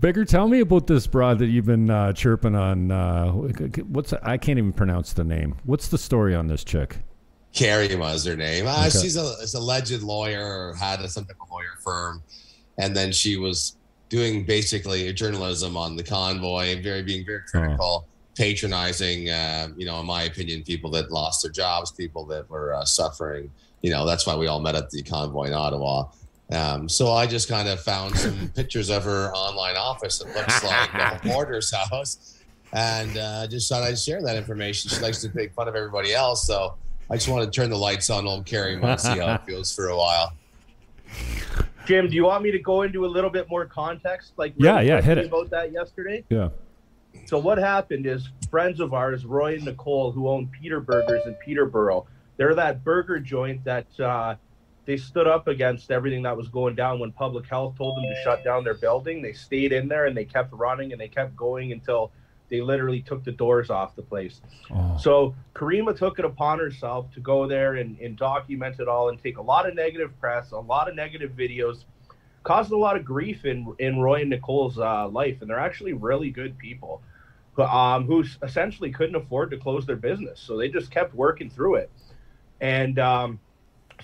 Bigger, 0.00 0.24
tell 0.24 0.48
me 0.48 0.60
about 0.60 0.86
this 0.86 1.06
broad 1.06 1.38
that 1.38 1.46
you've 1.46 1.66
been 1.66 1.88
uh, 1.90 2.12
chirping 2.12 2.54
on. 2.54 2.90
Uh, 2.90 3.30
what's 3.30 4.12
I 4.12 4.36
can't 4.36 4.58
even 4.58 4.72
pronounce 4.72 5.12
the 5.12 5.24
name. 5.24 5.56
What's 5.64 5.88
the 5.88 5.98
story 5.98 6.34
on 6.34 6.46
this 6.46 6.64
chick? 6.64 6.98
Carrie 7.52 7.94
was 7.94 8.24
her 8.24 8.36
name. 8.36 8.66
Uh, 8.66 8.86
Okay. 8.88 8.98
She's 9.00 9.16
a, 9.16 9.22
is 9.40 9.54
alleged 9.54 10.02
lawyer, 10.02 10.70
or 10.70 10.74
had 10.74 11.00
a, 11.00 11.08
some 11.08 11.24
type 11.24 11.36
of 11.40 11.50
lawyer 11.50 11.78
firm, 11.82 12.22
and 12.78 12.96
then 12.96 13.12
she 13.12 13.36
was 13.36 13.76
doing 14.08 14.44
basically 14.44 15.10
journalism 15.12 15.76
on 15.76 15.96
the 15.96 16.02
convoy, 16.02 16.80
very 16.82 17.02
being 17.02 17.24
very 17.24 17.40
critical, 17.48 18.06
patronizing. 18.34 19.30
Uh, 19.30 19.68
you 19.76 19.86
know, 19.86 20.00
in 20.00 20.06
my 20.06 20.24
opinion, 20.24 20.62
people 20.62 20.90
that 20.90 21.10
lost 21.10 21.42
their 21.42 21.52
jobs, 21.52 21.92
people 21.92 22.24
that 22.26 22.48
were 22.50 22.74
uh, 22.74 22.84
suffering. 22.84 23.50
You 23.82 23.90
know, 23.90 24.06
that's 24.06 24.26
why 24.26 24.34
we 24.36 24.46
all 24.46 24.60
met 24.60 24.74
at 24.74 24.90
the 24.90 25.02
convoy 25.02 25.44
in 25.44 25.52
Ottawa. 25.52 26.06
Um, 26.52 26.88
so 26.88 27.10
I 27.12 27.26
just 27.26 27.48
kind 27.48 27.68
of 27.68 27.80
found 27.80 28.16
some 28.16 28.48
pictures 28.54 28.90
of 28.90 29.04
her 29.04 29.32
online 29.34 29.76
office. 29.76 30.20
It 30.20 30.28
looks 30.34 30.62
like 30.64 30.94
a 30.94 31.14
reporter's 31.14 31.72
house, 31.72 32.38
and 32.72 33.16
uh, 33.16 33.46
just 33.46 33.68
thought 33.68 33.82
I'd 33.82 33.98
share 33.98 34.22
that 34.22 34.36
information. 34.36 34.90
She 34.90 35.00
likes 35.00 35.20
to 35.22 35.30
make 35.34 35.52
fun 35.54 35.68
of 35.68 35.74
everybody 35.74 36.12
else, 36.14 36.46
so 36.46 36.74
I 37.10 37.16
just 37.16 37.28
want 37.28 37.44
to 37.44 37.50
turn 37.50 37.70
the 37.70 37.78
lights 37.78 38.10
on 38.10 38.26
old 38.26 38.46
Carrie 38.46 38.74
and 38.74 39.00
see 39.00 39.18
how 39.18 39.34
it 39.34 39.42
feels 39.46 39.74
for 39.74 39.88
a 39.88 39.96
while. 39.96 40.32
Jim, 41.86 42.08
do 42.08 42.14
you 42.14 42.24
want 42.24 42.42
me 42.42 42.50
to 42.50 42.58
go 42.58 42.82
into 42.82 43.04
a 43.04 43.08
little 43.08 43.30
bit 43.30 43.48
more 43.50 43.66
context? 43.66 44.32
Like, 44.36 44.54
Yeah, 44.56 44.76
really 44.76 44.88
yeah, 44.88 45.00
hit 45.02 45.04
quickly 45.18 45.22
it. 45.22 45.26
About 45.26 45.50
that 45.50 45.72
yesterday. 45.72 46.24
Yeah. 46.30 46.48
So 47.26 47.38
what 47.38 47.58
happened 47.58 48.06
is 48.06 48.28
friends 48.50 48.80
of 48.80 48.94
ours, 48.94 49.24
Roy 49.24 49.54
and 49.54 49.64
Nicole, 49.64 50.12
who 50.12 50.28
own 50.28 50.48
Peter 50.48 50.80
Burgers 50.80 51.26
in 51.26 51.34
Peterborough, 51.34 52.06
they're 52.36 52.54
that 52.54 52.84
burger 52.84 53.18
joint 53.18 53.64
that 53.64 53.86
uh, 54.00 54.34
they 54.84 54.96
stood 54.96 55.26
up 55.26 55.48
against 55.48 55.90
everything 55.90 56.22
that 56.22 56.36
was 56.36 56.48
going 56.48 56.74
down 56.74 56.98
when 56.98 57.12
public 57.12 57.46
health 57.46 57.76
told 57.76 57.96
them 57.96 58.04
to 58.04 58.14
shut 58.22 58.44
down 58.44 58.64
their 58.64 58.74
building. 58.74 59.22
They 59.22 59.32
stayed 59.32 59.72
in 59.72 59.88
there 59.88 60.06
and 60.06 60.16
they 60.16 60.24
kept 60.24 60.52
running 60.52 60.92
and 60.92 61.00
they 61.00 61.08
kept 61.08 61.36
going 61.36 61.72
until 61.72 62.12
they 62.48 62.60
literally 62.60 63.00
took 63.00 63.24
the 63.24 63.32
doors 63.32 63.70
off 63.70 63.96
the 63.96 64.02
place. 64.02 64.40
Oh. 64.70 64.96
So 65.00 65.34
Caryma 65.54 65.96
took 65.96 66.18
it 66.18 66.24
upon 66.24 66.58
herself 66.58 67.10
to 67.14 67.20
go 67.20 67.46
there 67.46 67.76
and, 67.76 67.98
and 67.98 68.16
document 68.16 68.78
it 68.80 68.88
all 68.88 69.08
and 69.08 69.22
take 69.22 69.38
a 69.38 69.42
lot 69.42 69.66
of 69.66 69.74
negative 69.74 70.18
press, 70.20 70.50
a 70.50 70.58
lot 70.58 70.88
of 70.88 70.94
negative 70.94 71.32
videos, 71.32 71.84
caused 72.44 72.70
a 72.70 72.76
lot 72.76 72.96
of 72.96 73.04
grief 73.04 73.44
in 73.44 73.74
in 73.78 73.98
Roy 73.98 74.20
and 74.20 74.30
Nicole's 74.30 74.78
uh, 74.78 75.08
life, 75.08 75.40
and 75.40 75.50
they're 75.50 75.58
actually 75.58 75.94
really 75.94 76.30
good 76.30 76.56
people, 76.58 77.02
who, 77.54 77.62
um, 77.62 78.06
who 78.06 78.24
essentially 78.42 78.92
couldn't 78.92 79.16
afford 79.16 79.50
to 79.50 79.56
close 79.56 79.86
their 79.86 79.96
business, 79.96 80.38
so 80.40 80.56
they 80.56 80.68
just 80.68 80.90
kept 80.90 81.14
working 81.14 81.50
through 81.50 81.76
it, 81.76 81.90
and 82.60 82.98
um, 82.98 83.40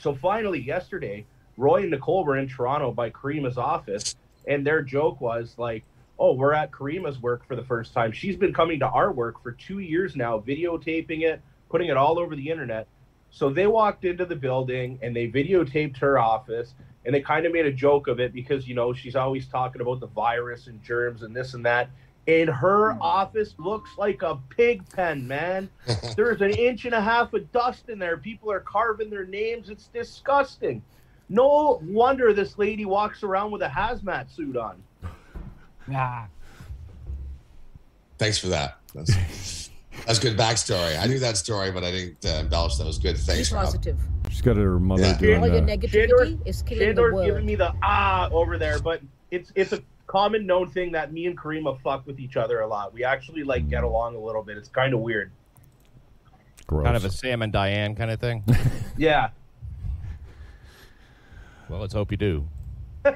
so 0.01 0.15
finally 0.15 0.61
yesterday, 0.61 1.25
Roy 1.57 1.83
and 1.83 1.91
Nicole 1.91 2.25
were 2.25 2.39
in 2.39 2.49
Toronto 2.49 2.91
by 2.91 3.11
Caryma's 3.11 3.59
office, 3.59 4.17
and 4.49 4.67
their 4.67 4.83
joke 4.83 5.21
was 5.21 5.55
like. 5.57 5.85
Oh, 6.23 6.35
we're 6.35 6.53
at 6.53 6.71
Caryma's 6.71 7.19
work 7.19 7.47
for 7.49 7.57
the 7.57 7.65
first 7.65 7.95
time. 7.95 8.13
She's 8.13 8.37
been 8.37 8.53
coming 8.53 8.81
to 8.81 8.87
our 8.87 9.11
work 9.11 9.43
for 9.43 9.53
two 9.53 9.79
years 9.79 10.15
now, 10.15 10.39
videotaping 10.39 11.23
it, 11.23 11.41
putting 11.71 11.89
it 11.89 11.97
all 11.97 12.19
over 12.19 12.37
the 12.37 12.51
internet. 12.51 12.87
So 13.31 13.49
they 13.49 13.67
walked 13.67 14.05
into 14.05 14.27
the 14.27 14.37
building 14.37 14.99
and 15.01 15.17
they 15.17 15.29
videotaped 15.29 15.97
her 15.99 16.19
office 16.19 16.75
and 17.05 17.15
they 17.15 17.21
kind 17.21 17.47
of 17.47 17.53
made 17.53 17.67
a 17.67 17.73
joke 17.73 18.09
of 18.09 18.21
it 18.21 18.33
because 18.33 18.69
you 18.69 18.75
know 18.75 18.93
she's 18.93 19.17
always 19.17 19.47
talking 19.47 19.81
about 19.81 20.01
the 20.01 20.07
virus 20.09 20.67
and 20.67 20.83
germs 20.83 21.23
and 21.23 21.35
this 21.35 21.55
and 21.55 21.65
that. 21.65 21.91
And 22.27 22.49
her 22.49 22.99
office 23.01 23.55
looks 23.59 23.91
like 23.97 24.23
a 24.23 24.39
pig 24.51 24.89
pen, 24.91 25.27
man. 25.27 25.71
There's 26.17 26.43
an 26.43 26.51
inch 26.51 26.85
and 26.85 26.95
a 26.95 27.01
half 27.01 27.33
of 27.33 27.51
dust 27.51 27.89
in 27.89 27.99
there. 27.99 28.19
People 28.19 28.53
are 28.53 28.61
carving 28.61 29.11
their 29.11 29.25
names. 29.25 29.71
It's 29.71 29.87
disgusting. 29.89 30.83
No 31.29 31.81
wonder 31.85 32.33
this 32.35 32.59
lady 32.59 32.85
walks 32.85 33.23
around 33.23 33.53
with 33.53 33.63
a 33.63 33.69
hazmat 33.69 34.35
suit 34.35 34.57
on. 34.57 34.83
Nah. 35.87 36.25
Thanks 38.19 38.37
for 38.37 38.49
that. 38.49 38.79
That's, 38.95 39.71
that's 40.07 40.19
good 40.19 40.37
backstory. 40.37 41.01
I 41.01 41.07
knew 41.07 41.21
that 41.21 41.37
story, 41.37 41.71
but 41.71 41.85
I 41.85 41.91
didn't 41.91 42.27
uh, 42.27 42.41
embellish. 42.41 42.77
That 42.77 42.87
was 42.87 42.99
good. 42.99 43.15
Be 43.15 43.23
Thanks, 43.23 43.51
Rob. 43.51 43.65
positive. 43.65 43.99
She's 44.31 44.41
got 44.41 44.57
her 44.57 44.79
mother 44.81 45.03
Yeah. 45.03 45.19
doing 45.19 45.41
All 45.43 45.49
your 45.49 45.61
negativity 45.61 46.39
is 46.47 46.63
killing 46.63 46.79
the 46.79 46.85
Shandor's 46.87 47.13
world. 47.15 47.27
giving 47.27 47.45
me 47.45 47.57
the 47.57 47.75
ah 47.83 48.31
over 48.31 48.57
there, 48.57 48.79
but 48.79 49.03
it's 49.31 49.53
it's 49.55 49.73
a 49.73 49.83
common 50.07 50.47
known 50.47 50.71
thing 50.71 50.93
that 50.93 51.13
me 51.13 51.27
and 51.27 51.37
Caryma 51.37 51.79
fuck 51.83 52.07
with 52.07 52.19
each 52.21 52.37
other 52.37 52.61
a 52.61 52.67
lot. 52.67 52.93
We 52.95 53.05
actually 53.05 53.43
like 53.45 53.69
get 53.69 53.85
along 53.85 54.15
a 54.17 54.21
little 54.21 54.43
bit. 54.43 54.57
It's 54.57 54.69
kind 54.69 54.95
of 54.95 55.01
weird. 55.01 55.31
Gross. 56.67 56.85
Kind 56.85 56.97
of 56.97 57.05
a 57.05 57.11
Sam 57.11 57.43
and 57.43 57.53
Diane 57.53 57.95
kind 57.97 58.11
of 58.11 58.19
thing. 58.21 58.43
Yeah. 58.97 59.31
well, 61.69 61.81
let's 61.81 61.95
hope 61.95 62.11
you 62.11 62.17
do. 62.19 62.47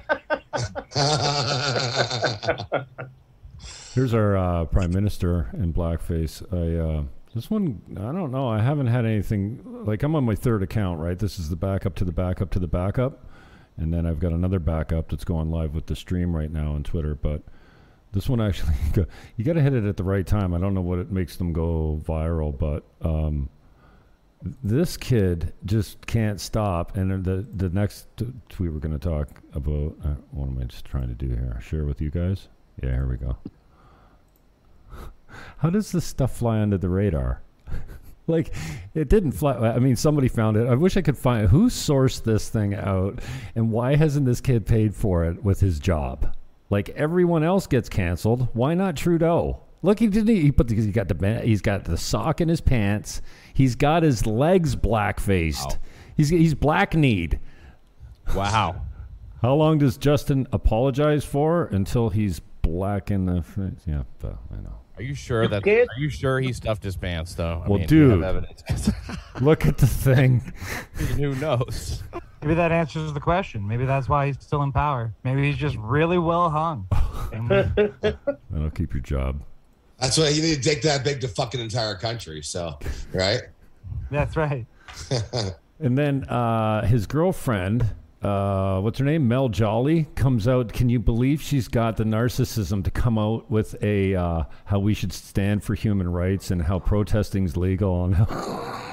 Here's 3.95 4.13
our 4.15 4.37
uh, 4.37 4.65
prime 4.65 4.91
minister 4.93 5.49
in 5.53 5.73
blackface. 5.73 6.43
I 6.53 6.77
uh, 6.99 7.05
this 7.35 7.51
one 7.51 7.83
I 7.97 8.13
don't 8.13 8.31
know. 8.31 8.49
I 8.49 8.61
haven't 8.61 8.87
had 8.87 9.05
anything 9.05 9.61
like 9.85 10.03
I'm 10.03 10.15
on 10.15 10.25
my 10.25 10.35
third 10.35 10.63
account. 10.63 11.01
Right, 11.01 11.19
this 11.19 11.39
is 11.39 11.49
the 11.49 11.57
backup 11.57 11.95
to 11.97 12.05
the 12.05 12.13
backup 12.13 12.51
to 12.51 12.59
the 12.59 12.69
backup, 12.69 13.25
and 13.77 13.93
then 13.93 14.07
I've 14.07 14.21
got 14.21 14.33
another 14.33 14.59
backup 14.59 15.11
that's 15.11 15.25
going 15.25 15.51
live 15.51 15.75
with 15.75 15.87
the 15.87 15.97
stream 15.97 16.35
right 16.35 16.51
now 16.51 16.73
on 16.73 16.85
Twitter. 16.85 17.15
But 17.15 17.43
this 18.13 18.29
one 18.29 18.41
actually, 18.41 18.75
you 19.37 19.45
got 19.45 19.55
to 19.55 19.63
hit 19.63 19.75
it 19.75 19.85
at 19.85 19.97
the 19.97 20.05
right 20.05 20.27
time. 20.27 20.55
I 20.55 20.59
don't 20.59 20.75
know 20.75 20.81
what 20.81 20.99
it 20.99 21.11
makes 21.11 21.37
them 21.37 21.53
go 21.53 22.01
viral, 22.07 22.57
but 22.57 22.85
um, 23.07 23.49
this 24.63 24.97
kid 24.97 25.53
just 25.65 26.07
can't 26.07 26.41
stop. 26.41 26.97
And 26.97 27.25
the 27.25 27.47
the 27.55 27.69
next 27.71 28.07
tweet 28.49 28.73
we're 28.73 28.79
going 28.79 28.99
to 28.99 29.09
talk 29.09 29.29
about. 29.53 29.97
Uh, 30.05 30.15
what 30.31 30.47
am 30.47 30.59
I 30.61 30.65
just 30.65 30.85
trying 30.85 31.09
to 31.09 31.15
do 31.15 31.29
here? 31.29 31.59
Share 31.61 31.85
with 31.85 32.01
you 32.01 32.11
guys. 32.11 32.49
Yeah, 32.83 32.91
here 32.91 33.07
we 33.07 33.17
go. 33.17 33.37
How 35.59 35.71
does 35.71 35.93
this 35.93 36.05
stuff 36.05 36.37
fly 36.37 36.61
under 36.61 36.79
the 36.79 36.89
radar? 36.89 37.43
like, 38.27 38.55
it 38.95 39.09
didn't 39.09 39.33
fly. 39.33 39.55
I 39.55 39.79
mean, 39.79 39.97
somebody 39.97 40.29
found 40.29 40.57
it. 40.57 40.67
I 40.67 40.75
wish 40.75 40.97
I 40.97 41.03
could 41.03 41.19
find 41.19 41.49
who 41.49 41.69
sourced 41.69 42.23
this 42.23 42.49
thing 42.49 42.75
out, 42.75 43.21
and 43.55 43.71
why 43.71 43.97
hasn't 43.97 44.27
this 44.27 44.41
kid 44.41 44.67
paid 44.67 44.95
for 44.95 45.25
it 45.25 45.43
with 45.45 45.61
his 45.61 45.79
job? 45.79 46.35
Like 46.71 46.89
everyone 46.91 47.45
else 47.45 47.67
gets 47.67 47.89
canceled. 47.89 48.49
Why 48.53 48.75
not 48.75 48.97
Trudeau? 48.97 49.61
Look, 49.83 49.99
he 49.99 50.07
didn't 50.07 50.35
he 50.35 50.51
put 50.51 50.69
the, 50.69 50.75
he 50.75 50.91
got 50.91 51.09
the 51.09 51.41
he's 51.45 51.61
got 51.61 51.85
the 51.85 51.99
sock 51.99 52.41
in 52.41 52.49
his 52.49 52.61
pants. 52.61 53.21
He's 53.53 53.77
got 53.77 54.03
his 54.03 54.27
legs 54.27 54.75
black 54.75 55.21
faced. 55.21 55.69
Wow. 55.69 55.79
He's 56.17 56.29
he's 56.31 56.55
black 56.55 56.95
kneed. 56.95 57.39
Wow. 58.35 58.83
How 59.43 59.55
long 59.55 59.77
does 59.77 59.99
Justin 59.99 60.49
apologize 60.53 61.23
for 61.23 61.67
until 61.67 62.09
he's 62.09 62.41
black 62.63 63.11
in 63.11 63.27
the 63.27 63.43
face? 63.43 63.83
Yeah, 63.87 64.05
but 64.21 64.39
I 64.51 64.63
know. 64.63 64.79
Are 64.97 65.03
you 65.03 65.15
sure 65.15 65.49
that? 65.49 65.65
can't- 65.65 65.89
Are 65.97 66.01
you 66.01 66.09
sure 66.09 66.39
he 66.41 66.53
stuffed 66.53 66.85
his 66.85 66.97
pants 66.97 67.35
though? 67.35 67.63
I 67.65 67.69
Well, 67.69 67.79
mean, 67.79 67.89
do 67.89 68.11
dude. 68.17 68.25
evidence? 68.25 68.91
Look 69.41 69.67
at 69.67 69.79
the 69.79 69.87
thing. 69.87 70.53
Who 71.17 71.35
knows? 71.37 72.03
Maybe 72.43 72.55
that 72.55 72.71
answers 72.73 73.13
the 73.13 73.21
question. 73.21 73.67
Maybe 73.67 73.87
that's 73.87 74.09
why 74.09 74.27
he's 74.27 74.37
still 74.41 74.63
in 74.63 74.71
power. 74.73 75.13
Maybe 75.25 75.45
he's 75.47 75.57
just 75.57 75.77
really 75.79 76.19
well 76.19 76.49
hung. 76.51 76.87
And 77.33 77.49
That'll 78.01 78.71
keep 78.75 78.95
your 78.95 79.03
job. 79.03 79.43
That's 79.99 80.19
why 80.19 80.29
you 80.29 80.43
need 80.43 80.63
to 80.63 80.69
take 80.69 80.83
that 80.83 81.03
big 81.05 81.21
to 81.23 81.29
fucking 81.29 81.61
entire 81.61 81.95
country. 81.97 82.43
So, 82.43 82.79
right? 83.13 83.43
that's 84.11 84.37
right. 84.37 84.67
And 85.81 85.99
then 85.99 86.23
uh, 86.25 86.87
his 86.87 87.07
girlfriend, 87.07 87.85
uh, 88.25 88.81
what's 88.81 88.99
her 88.99 89.05
name? 89.05 89.29
Mel 89.29 89.49
Joly 89.49 90.05
comes 90.15 90.49
out. 90.49 90.73
Can 90.73 90.89
you 90.89 90.99
believe 90.99 91.41
she's 91.43 91.69
got 91.69 91.97
the 91.97 92.05
narcissism 92.05 92.83
to 92.85 92.91
come 92.91 93.19
out 93.19 93.51
with 93.51 93.77
a 93.83 94.15
uh, 94.15 94.45
how 94.65 94.79
we 94.79 94.95
should 94.95 95.13
stand 95.13 95.63
for 95.63 95.75
human 95.75 96.09
rights 96.11 96.51
and 96.51 96.63
how 96.63 96.79
protesting's 96.79 97.57
legal 97.57 98.05
and 98.05 98.15
how 98.15 98.27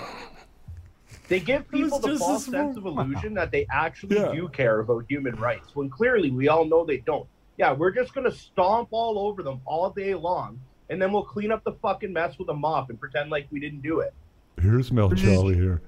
They 1.29 1.39
give 1.39 1.69
people 1.71 1.97
the 1.99 2.17
false 2.17 2.43
this 2.45 2.51
sense 2.51 2.75
of 2.75 2.85
illusion 2.85 3.33
that 3.35 3.51
they 3.51 3.65
actually 3.71 4.17
Yeah. 4.17 4.33
do 4.33 4.49
care 4.49 4.81
about 4.81 5.05
human 5.07 5.35
rights, 5.37 5.73
when 5.75 5.89
clearly 5.89 6.29
we 6.29 6.49
all 6.49 6.65
know 6.65 6.83
they 6.85 6.97
don't. 6.97 7.25
Yeah, 7.57 7.71
we're 7.71 7.91
just 7.91 8.13
gonna 8.13 8.31
stomp 8.31 8.89
all 8.91 9.17
over 9.17 9.41
them 9.41 9.61
all 9.63 9.89
day 9.91 10.13
long, 10.13 10.59
and 10.89 11.01
then 11.01 11.13
we'll 11.13 11.23
clean 11.23 11.51
up 11.53 11.63
the 11.63 11.71
fucking 11.81 12.11
mess 12.11 12.37
with 12.37 12.49
a 12.49 12.53
mop 12.53 12.89
and 12.89 12.99
pretend 12.99 13.29
like 13.29 13.47
we 13.49 13.61
didn't 13.61 13.81
do 13.81 14.01
it. 14.01 14.13
here's 14.61 14.91
Mel 14.91 15.07
Joly 15.09 15.55
here. 15.55 15.81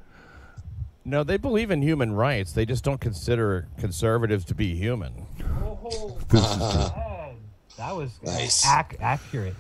No, 1.05 1.24
they 1.24 1.38
believe 1.38 1.69
in 1.72 1.81
human 1.81 2.13
rights. 2.13 2.53
They 2.53 2.65
just 2.65 2.83
don't 2.83 3.01
consider 3.01 3.67
conservatives 3.77 4.45
to 4.45 4.55
be 4.55 4.75
human. 4.75 5.25
Oh, 5.86 6.17
that 7.77 7.95
was 7.95 8.19
Nice. 8.24 8.65
ac- 8.65 8.98
accurate. 9.01 9.55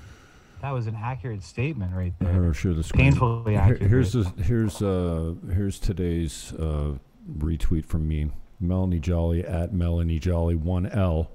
That 0.61 0.71
was 0.71 0.87
an 0.87 0.95
accurate 0.95 1.43
statement 1.43 1.93
right 1.95 2.13
there. 2.19 2.43
Or 2.45 2.53
share 2.53 2.73
the 2.73 2.83
screen. 2.83 3.11
Painfully 3.11 3.53
Here- 3.53 3.61
accurate. 3.61 3.81
Here's 3.89 4.13
the, 4.13 4.23
here's 4.41 4.81
uh 4.81 5.33
here's 5.51 5.79
today's 5.79 6.53
uh 6.53 6.93
retweet 7.37 7.85
from 7.85 8.07
me. 8.07 8.31
Melanie 8.59 8.99
Joly 8.99 9.43
at 9.45 9.73
Melanie 9.73 10.19
Joly 10.19 10.55
1L. 10.55 11.27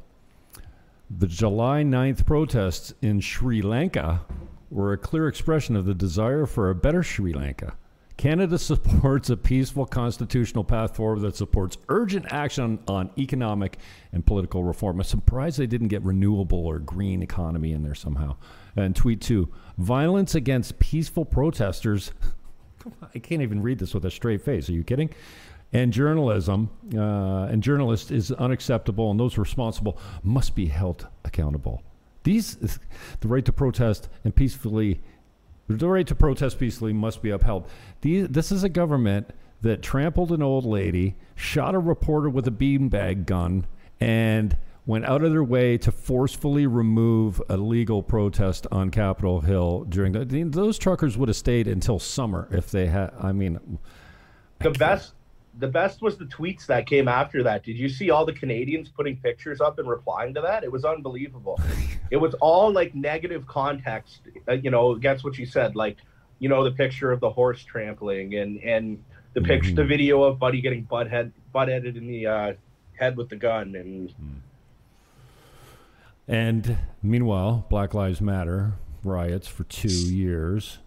The 1.11 1.27
July 1.27 1.83
9th 1.83 2.25
protests 2.27 2.95
in 3.03 3.21
Sri 3.21 3.61
Lanka 3.63 4.23
were 4.71 4.93
a 4.93 4.99
clear 4.99 5.29
expression 5.29 5.77
of 5.77 5.85
the 5.85 5.95
desire 5.95 6.47
for 6.47 6.71
a 6.71 6.75
better 6.75 7.03
Sri 7.03 7.33
Lanka. 7.33 7.75
Canada 8.19 8.59
supports 8.59 9.31
a 9.31 9.37
peaceful 9.37 9.87
constitutional 9.87 10.65
path 10.65 10.95
forward 10.95 11.21
that 11.21 11.37
supports 11.37 11.79
urgent 11.89 12.27
action 12.31 12.79
on 12.87 13.11
economic 13.17 13.79
and 14.13 14.27
political 14.27 14.63
reform. 14.63 15.01
I'm 15.01 15.05
surprised 15.05 15.59
they 15.59 15.67
didn't 15.67 15.89
get 15.89 16.03
renewable 16.03 16.67
or 16.67 16.79
green 16.81 17.23
economy 17.23 17.73
in 17.73 17.83
there 17.83 17.95
somehow. 17.95 18.37
And 18.77 18.95
tweet 18.95 19.23
two 19.23 19.49
violence 19.79 20.35
against 20.35 20.79
peaceful 20.79 21.25
protesters. 21.25 22.13
I 23.15 23.19
can't 23.19 23.43
even 23.43 23.63
read 23.63 23.79
this 23.79 23.95
with 23.95 24.05
a 24.05 24.11
straight 24.11 24.43
face. 24.43 24.69
Are 24.69 24.73
you 24.73 24.85
kidding? 24.85 25.11
And 25.73 25.93
journalism 25.93 26.71
uh, 26.95 27.45
and 27.45 27.63
journalists 27.63 28.11
is 28.11 28.33
unacceptable, 28.33 29.11
and 29.11 29.21
those 29.21 29.37
responsible 29.37 29.99
must 30.23 30.55
be 30.55 30.67
held 30.67 31.07
accountable. 31.25 31.83
These, 32.25 32.57
the 33.21 33.29
right 33.29 33.45
to 33.45 33.53
protest 33.53 34.09
and 34.25 34.35
peacefully, 34.35 35.01
the 35.69 35.89
right 35.89 36.07
to 36.07 36.15
protest 36.15 36.59
peacefully 36.59 36.93
must 36.93 37.23
be 37.23 37.31
upheld. 37.31 37.69
These, 38.01 38.29
this 38.29 38.51
is 38.51 38.65
a 38.65 38.69
government 38.69 39.31
that 39.61 39.83
trampled 39.83 40.33
an 40.33 40.43
old 40.43 40.65
lady, 40.65 41.17
shot 41.35 41.75
a 41.75 41.79
reporter 41.79 42.31
with 42.31 42.47
a 42.47 42.51
beanbag 42.51 43.27
gun, 43.27 43.67
and 44.01 44.57
went 44.87 45.05
out 45.05 45.23
of 45.23 45.31
their 45.31 45.45
way 45.45 45.77
to 45.77 45.93
forcefully 45.93 46.67
remove 46.67 47.43
a 47.51 47.57
legal 47.57 48.03
protest 48.03 48.67
on 48.73 48.91
Capitol 48.91 49.43
Hill 49.43 49.85
during 49.89 50.13
the, 50.13 50.25
those 50.45 50.79
truckers 50.79 51.19
would 51.19 51.29
have 51.29 51.37
stayed 51.37 51.69
until 51.69 51.99
summer 51.99 52.49
if 52.51 52.71
they 52.71 52.87
had. 52.87 53.13
I 53.21 53.33
mean, 53.33 53.79
The 54.61 54.71
best 54.71 55.13
the 55.59 55.69
best 55.69 56.03
was 56.03 56.17
the 56.17 56.25
tweets 56.25 56.67
that 56.67 56.87
came 56.87 57.09
after 57.09 57.43
that. 57.43 57.65
Did 57.65 57.77
you 57.77 57.89
see 57.89 58.11
all 58.11 58.25
the 58.25 58.33
Canadians 58.33 58.89
putting 58.89 59.17
pictures 59.17 59.61
up 59.61 59.79
and 59.79 59.89
replying 59.89 60.35
to 60.35 60.41
that? 60.41 60.63
It 60.63 60.71
was 60.71 60.85
unbelievable. 60.85 61.61
it 62.11 62.17
was 62.17 62.35
all 62.35 62.73
like 62.73 62.95
negative 62.95 63.47
context, 63.47 64.21
uh, 64.49 64.53
you 64.53 64.71
know, 64.71 64.93
against 64.93 65.25
what 65.25 65.37
you 65.37 65.47
said, 65.47 65.75
like, 65.75 65.97
you 66.39 66.49
know, 66.49 66.63
the 66.63 66.71
picture 66.71 67.11
of 67.11 67.21
the 67.21 67.31
horse 67.31 67.65
trampling 67.65 68.35
and 68.37 68.63
and 68.63 69.03
the 69.35 69.41
picture, 69.41 69.75
the 69.75 69.85
video 69.85 70.23
of 70.23 70.39
Buddy 70.39 70.61
getting 70.61 70.85
butt 70.85 71.11
head 71.11 71.33
butt 71.53 71.69
headed 71.69 71.97
in 71.97 72.07
the 72.07 72.27
uh, 72.27 72.53
head 72.95 73.17
with 73.17 73.29
the 73.29 73.37
gun, 73.37 73.75
and 73.75 74.15
And 76.29 76.77
meanwhile, 77.03 77.67
Black 77.69 77.95
Lives 77.95 78.21
Matter 78.21 78.75
riots 79.03 79.49
for 79.49 79.65
two 79.65 79.89
years, 79.89 80.79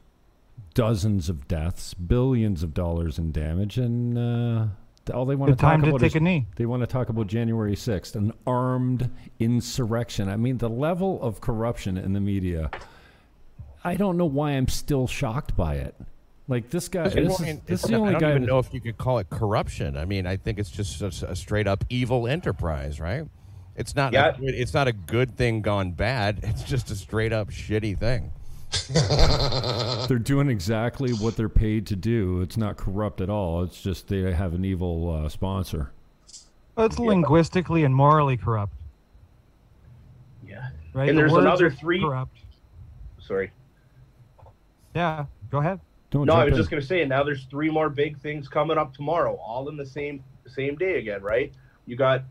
dozens 0.74 1.30
of 1.30 1.48
deaths, 1.48 1.94
billions 1.94 2.64
of 2.64 2.74
dollars 2.74 3.18
in 3.18 3.32
damage, 3.32 3.78
and 3.78 4.18
uh, 4.18 4.66
all 5.14 5.26
they 5.26 5.36
want 5.36 5.52
Good 5.52 5.58
to 5.58 5.62
talk 5.62 5.72
time 5.72 5.82
to 5.84 5.90
about 5.90 6.02
take 6.02 6.12
is 6.12 6.16
a 6.16 6.20
knee. 6.20 6.48
they 6.56 6.66
want 6.66 6.82
to 6.82 6.88
talk 6.88 7.10
about 7.10 7.28
January 7.28 7.76
sixth, 7.76 8.16
an 8.16 8.32
armed 8.48 9.10
insurrection. 9.40 10.30
I 10.30 10.36
mean, 10.38 10.58
the 10.58 10.70
level 10.70 11.22
of 11.22 11.42
corruption 11.42 11.98
in 11.98 12.14
the 12.14 12.20
media. 12.22 12.70
I 13.84 13.96
don't 13.96 14.16
know 14.18 14.26
why 14.26 14.52
I'm 14.52 14.68
still 14.68 15.08
shocked 15.08 15.56
by 15.58 15.76
it. 15.76 15.96
Like 16.48 16.70
this 16.70 16.88
guy, 16.88 17.06
It's 17.06 17.16
this 17.16 17.40
more- 17.40 17.48
is, 17.50 17.56
it's 17.56 17.66
this 17.66 17.84
is 17.84 17.86
the 17.90 17.92
not- 17.94 18.02
only 18.02 18.10
I 18.16 18.20
don't 18.20 18.22
guy. 18.22 18.36
even 18.36 18.46
know 18.46 18.60
if 18.60 18.74
you 18.74 18.82
could 18.82 18.98
call 18.98 19.20
it 19.20 19.30
corruption. 19.30 19.98
I 19.98 20.06
mean, 20.06 20.28
I 20.28 20.38
think 20.38 20.60
it's 20.60 20.70
just 20.70 21.02
a, 21.02 21.30
a 21.32 21.36
straight 21.36 21.68
up 21.68 21.84
evil 21.90 22.28
enterprise, 22.28 23.00
right? 23.00 23.26
It's 23.76 23.96
not. 23.96 24.12
Yeah. 24.14 24.36
A, 24.38 24.44
it's 24.44 24.74
not 24.74 24.88
a 24.88 24.92
good 24.94 25.36
thing 25.38 25.62
gone 25.62 25.92
bad. 25.94 26.40
It's 26.44 26.64
just 26.64 26.92
a 26.92 26.96
straight 26.96 27.32
up 27.34 27.50
shitty 27.50 27.98
thing. 27.98 28.32
They're 30.08 30.20
doing 30.20 30.50
exactly 30.50 31.12
what 31.14 31.36
they're 31.38 31.50
paid 31.50 31.86
to 31.88 31.96
do. 31.96 32.42
It's 32.42 32.58
not 32.58 32.78
corrupt 32.78 33.22
at 33.22 33.30
all. 33.30 33.64
It's 33.64 33.82
just 33.82 34.08
they 34.08 34.32
have 34.34 34.54
an 34.54 34.64
evil 34.66 35.10
uh, 35.26 35.30
sponsor. 35.30 35.92
Well, 36.76 36.86
it's 36.86 37.00
linguistically 37.00 37.84
and 37.84 37.94
morally 37.94 38.38
corrupt, 38.38 38.74
yeah. 40.48 40.70
right? 40.94 41.10
And 41.10 41.18
The 41.18 41.22
there's 41.24 41.34
another 41.34 41.70
three- 41.70 42.02
Corrupt. 42.02 42.38
Sorry. 43.20 43.52
Yeah, 44.96 45.26
go 45.50 45.60
ahead. 45.60 45.80
Don't 46.10 46.26
No, 46.26 46.34
I 46.34 46.46
was 46.46 46.54
in. 46.54 46.58
just 46.58 46.70
gonna 46.70 46.82
say. 46.82 47.06
Now 47.06 47.24
there's 47.24 47.46
three 47.46 47.70
more 47.70 47.90
big 47.90 48.20
things 48.20 48.48
coming 48.50 48.78
up 48.78 48.94
tomorrow, 48.94 49.36
all 49.36 49.70
in 49.70 49.78
the 49.78 49.86
same 49.86 50.24
same 50.48 50.76
day 50.76 50.98
again, 51.00 51.22
right? 51.22 51.54
You 51.86 51.96
got 51.96 52.24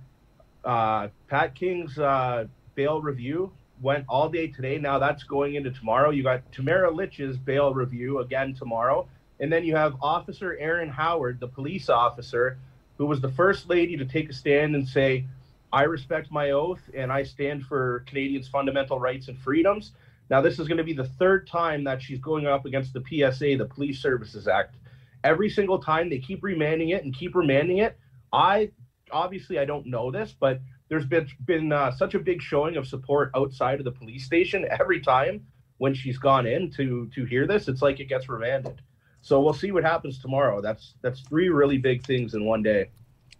uh, 0.64 1.08
Pat 1.28 1.54
King's 1.54 1.98
uh, 1.98 2.46
bail 2.74 3.00
review 3.00 3.50
went 3.80 4.04
all 4.08 4.28
day 4.28 4.46
today. 4.46 4.78
Now 4.78 4.98
that's 4.98 5.22
going 5.24 5.54
into 5.54 5.70
tomorrow. 5.70 6.10
You 6.10 6.22
got 6.22 6.50
Tamara 6.52 6.90
Lich's 6.90 7.36
bail 7.36 7.72
review 7.72 8.18
again 8.20 8.54
tomorrow, 8.54 9.08
and 9.38 9.52
then 9.52 9.64
you 9.64 9.76
have 9.76 9.94
Officer 10.02 10.56
Erin 10.58 10.88
Howard, 10.88 11.40
the 11.40 11.48
police 11.48 11.88
officer, 11.88 12.58
who 12.98 13.06
was 13.06 13.20
the 13.20 13.30
first 13.30 13.68
lady 13.68 13.96
to 13.96 14.04
take 14.04 14.28
a 14.28 14.32
stand 14.32 14.74
and 14.74 14.86
say, 14.86 15.24
"I 15.72 15.84
respect 15.84 16.30
my 16.30 16.50
oath 16.50 16.82
and 16.94 17.10
I 17.10 17.22
stand 17.22 17.64
for 17.64 18.04
Canadians' 18.06 18.48
fundamental 18.48 18.98
rights 18.98 19.28
and 19.28 19.38
freedoms." 19.38 19.92
Now, 20.28 20.40
this 20.40 20.58
is 20.58 20.68
going 20.68 20.78
to 20.78 20.84
be 20.84 20.92
the 20.92 21.08
third 21.18 21.46
time 21.48 21.82
that 21.84 22.00
she's 22.00 22.20
going 22.20 22.46
up 22.46 22.64
against 22.64 22.92
the 22.92 23.00
PSA, 23.00 23.56
the 23.56 23.64
Police 23.64 24.00
Services 24.00 24.46
Act. 24.46 24.76
Every 25.24 25.50
single 25.50 25.78
time 25.78 26.08
they 26.08 26.18
keep 26.18 26.44
remanding 26.44 26.90
it 26.90 27.04
and 27.04 27.12
keep 27.14 27.34
remanding 27.34 27.78
it. 27.78 27.98
I 28.32 28.70
obviously 29.10 29.58
I 29.58 29.64
don't 29.64 29.86
know 29.86 30.10
this, 30.10 30.34
but 30.38 30.60
there's 30.90 31.06
been 31.06 31.26
been 31.46 31.72
uh, 31.72 31.90
such 31.92 32.14
a 32.14 32.18
big 32.18 32.42
showing 32.42 32.76
of 32.76 32.86
support 32.86 33.30
outside 33.34 33.78
of 33.78 33.84
the 33.84 33.92
police 33.92 34.24
station 34.24 34.66
every 34.78 35.00
time 35.00 35.40
when 35.78 35.94
she's 35.94 36.18
gone 36.18 36.46
in 36.46 36.70
to 36.72 37.08
to 37.14 37.24
hear 37.24 37.46
this. 37.46 37.68
It's 37.68 37.80
like 37.80 38.00
it 38.00 38.08
gets 38.08 38.28
remanded. 38.28 38.82
So 39.22 39.40
we'll 39.40 39.54
see 39.54 39.70
what 39.70 39.84
happens 39.84 40.18
tomorrow. 40.18 40.60
That's 40.60 40.94
that's 41.00 41.20
three 41.20 41.48
really 41.48 41.78
big 41.78 42.04
things 42.04 42.34
in 42.34 42.44
one 42.44 42.62
day. 42.62 42.90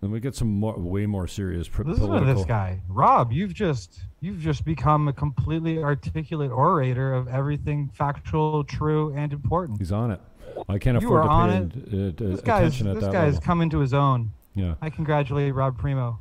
Then 0.01 0.11
we 0.13 0.21
get 0.21 0.35
some 0.35 0.49
more, 0.49 0.79
way 0.79 1.05
more 1.05 1.27
serious 1.27 1.69
pr- 1.69 1.83
Listen 1.83 2.07
political. 2.07 2.27
to 2.33 2.35
this 2.39 2.47
guy, 2.47 2.81
Rob. 2.89 3.33
You've 3.33 3.53
just 3.53 4.01
you've 4.21 4.39
just 4.41 4.65
become 4.65 5.09
a 5.09 5.13
completely 5.13 5.83
articulate 5.83 6.51
orator 6.53 7.13
of 7.13 7.29
everything 7.29 7.91
factual, 7.93 8.65
true, 8.65 9.13
and 9.15 9.33
important. 9.33 9.79
He's 9.79 9.93
on 9.93 10.13
it. 10.13 10.21
I 10.69 10.79
can't 10.79 11.01
You 11.01 11.09
afford 11.09 11.21
are 11.21 11.25
to 11.25 11.29
on 11.31 11.71
pay 11.71 11.89
it. 11.89 11.93
in- 12.21 12.27
uh, 12.27 12.31
This 12.31 12.41
guy's 12.41 12.61
attention 12.69 12.87
at 12.87 12.95
this 12.95 13.05
that 13.05 13.13
guy's 13.13 13.35
level. 13.35 13.41
come 13.47 13.61
into 13.61 13.79
his 13.81 13.93
own. 13.93 14.31
Yeah. 14.55 14.75
I 14.81 14.89
congratulate 14.91 15.55
Rob 15.55 15.77
Primo. 15.79 16.19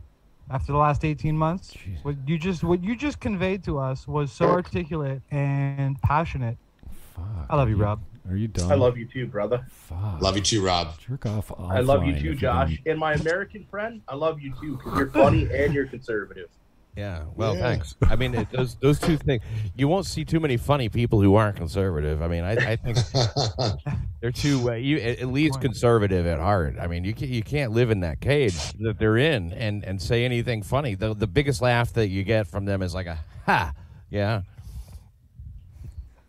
After 0.51 0.71
the 0.71 0.77
last 0.79 1.05
18 1.05 1.37
months, 1.37 1.73
Jeez. 1.73 2.03
what 2.03 2.15
you 2.25 2.37
just 2.39 2.63
what 2.63 2.83
you 2.83 2.95
just 2.95 3.19
conveyed 3.19 3.63
to 3.65 3.77
us 3.77 4.07
was 4.07 4.31
so 4.31 4.45
articulate 4.49 5.21
and 5.29 6.01
passionate. 6.01 6.57
Fuck. 7.15 7.45
I 7.49 7.55
love 7.55 7.69
you, 7.69 7.75
Are 7.75 7.79
Rob. 7.79 8.01
Are 8.29 8.35
you 8.35 8.47
done? 8.47 8.71
I 8.71 8.75
love 8.75 8.97
you 8.97 9.05
too, 9.05 9.27
brother. 9.27 9.65
Fuck. 9.69 10.21
Love 10.21 10.35
you 10.35 10.41
too, 10.41 10.63
Rob. 10.63 10.99
Jerk 10.99 11.25
off. 11.25 11.51
I 11.59 11.81
love 11.81 12.05
you 12.05 12.13
too, 12.13 12.17
if 12.17 12.23
you're 12.23 12.33
Josh. 12.35 12.79
And 12.85 12.99
my 12.99 13.13
American 13.13 13.65
friend, 13.65 14.01
I 14.07 14.15
love 14.15 14.39
you 14.39 14.53
too 14.59 14.77
because 14.77 14.97
you're 14.97 15.09
funny 15.11 15.47
and 15.53 15.73
you're 15.73 15.87
conservative. 15.87 16.49
Yeah. 16.99 17.23
Well, 17.35 17.55
Yeah. 17.55 17.61
thanks. 17.61 17.95
I 18.09 18.15
mean, 18.17 18.35
it, 18.35 18.47
those 18.51 18.75
those 18.75 18.99
two 18.99 19.15
things. 19.17 19.41
You 19.77 19.87
won't 19.87 20.05
see 20.05 20.25
too 20.25 20.39
many 20.41 20.57
funny 20.57 20.89
people 20.89 21.21
who 21.21 21.35
aren't 21.35 21.55
conservative. 21.55 22.21
I 22.21 22.27
mean, 22.27 22.43
I, 22.43 22.51
I 22.71 22.75
think 22.75 22.97
they're 24.21 24.31
too 24.33 24.69
uh, 24.69 24.73
you, 24.73 24.97
at 24.97 25.19
at 25.19 25.27
least 25.29 25.61
conservative 25.61 26.27
at 26.27 26.39
heart. 26.39 26.75
I 26.79 26.87
mean, 26.87 27.05
you 27.05 27.13
can't, 27.13 27.31
you 27.31 27.41
can't 27.41 27.71
live 27.71 27.89
in 27.89 28.01
that 28.01 28.19
cage 28.19 28.73
that 28.79 28.99
they're 28.99 29.17
in 29.17 29.53
and 29.53 29.85
and 29.85 30.01
say 30.01 30.25
anything 30.25 30.61
funny. 30.61 30.95
The 30.95 31.13
the 31.13 31.27
biggest 31.27 31.61
laugh 31.61 31.93
that 31.93 32.09
you 32.09 32.23
get 32.23 32.47
from 32.47 32.65
them 32.65 32.81
is 32.81 32.93
like 32.93 33.07
a 33.07 33.17
ha. 33.45 33.71
Yeah. 34.09 34.41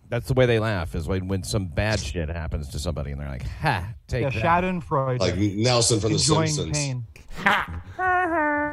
That's 0.09 0.27
the 0.27 0.35
way 0.35 0.47
they 0.47 0.59
laugh 0.59 0.95
is 0.97 1.07
when, 1.07 1.29
when 1.29 1.45
some 1.45 1.67
bad 1.67 2.01
shit 2.01 2.29
happens 2.29 2.69
to 2.71 2.81
somebody 2.81 3.13
and 3.13 3.21
they're 3.21 3.29
like, 3.29 3.47
ha, 3.47 3.95
take 4.09 4.23
Yeah, 4.23 4.31
that. 4.31 4.65
Schadenfreude. 4.65 5.21
like 5.21 5.37
Nelson 5.37 6.01
from 6.01 6.13
The 6.13 6.19
Simpsons. 6.19 6.77
pain. 6.77 7.05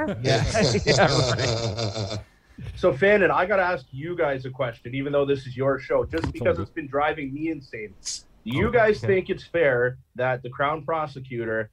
Yeah. 0.22 2.18
So, 2.76 2.92
Fannin, 2.92 3.30
I 3.30 3.46
got 3.46 3.58
to 3.58 3.64
ask 3.64 3.86
you 3.92 4.16
guys 4.16 4.46
a 4.46 4.50
question, 4.50 4.96
even 4.96 5.14
though 5.14 5.26
this 5.26 5.46
is 5.46 5.56
your 5.56 5.78
show, 5.80 6.06
just 6.06 6.32
because 6.34 6.58
it's 6.58 6.72
been 6.72 6.88
driving 6.88 7.32
me 7.32 7.50
insane. 7.50 7.94
Do 8.04 8.22
you 8.58 8.70
Oh, 8.70 8.72
guys 8.72 8.98
okay. 8.98 9.08
think 9.08 9.30
it's 9.30 9.44
fair 9.46 10.00
that 10.16 10.42
the 10.42 10.50
Crown 10.50 10.84
prosecutor, 10.84 11.70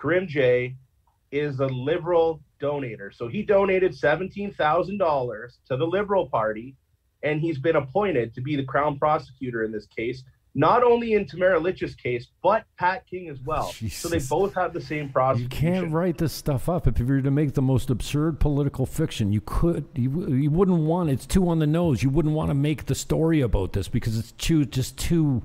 Karimjee, 0.00 0.74
is 1.30 1.60
a 1.60 1.66
liberal 1.66 2.40
donator? 2.60 3.14
So 3.14 3.28
he 3.28 3.42
donated 3.44 3.92
$17,000 3.92 5.48
to 5.68 5.76
the 5.76 5.86
Liberal 5.86 6.28
Party, 6.28 6.74
and 7.22 7.40
he's 7.40 7.58
been 7.58 7.76
appointed 7.76 8.34
to 8.34 8.40
be 8.40 8.56
the 8.56 8.64
Crown 8.64 8.98
prosecutor 8.98 9.62
in 9.62 9.70
this 9.70 9.86
case, 9.86 10.24
not 10.54 10.82
only 10.82 11.14
in 11.14 11.26
Tamara 11.26 11.58
Lich's 11.60 11.94
case, 11.94 12.26
but 12.42 12.64
Pat 12.78 13.06
King 13.08 13.28
as 13.28 13.38
well. 13.44 13.72
So 13.88 14.08
they 14.08 14.18
both 14.18 14.54
have 14.54 14.72
the 14.72 14.80
same 14.80 15.08
problem. 15.08 15.42
You 15.42 15.48
can't 15.48 15.92
write 15.92 16.18
this 16.18 16.32
stuff 16.32 16.68
up. 16.68 16.86
If 16.86 16.98
you 16.98 17.06
were 17.06 17.20
to 17.22 17.30
make 17.30 17.54
the 17.54 17.62
most 17.62 17.88
absurd 17.90 18.40
political 18.40 18.84
fiction, 18.86 19.32
you 19.32 19.40
could. 19.40 19.84
You, 19.94 20.28
you 20.34 20.50
wouldn't 20.50 20.80
want. 20.80 21.10
It's 21.10 21.26
too 21.26 21.48
on 21.48 21.58
the 21.60 21.66
nose. 21.66 22.02
You 22.02 22.10
wouldn't 22.10 22.34
want 22.34 22.50
to 22.50 22.54
make 22.54 22.86
the 22.86 22.94
story 22.94 23.40
about 23.40 23.72
this 23.72 23.88
because 23.88 24.18
it's 24.18 24.32
too 24.32 24.64
just 24.64 24.98
too. 24.98 25.42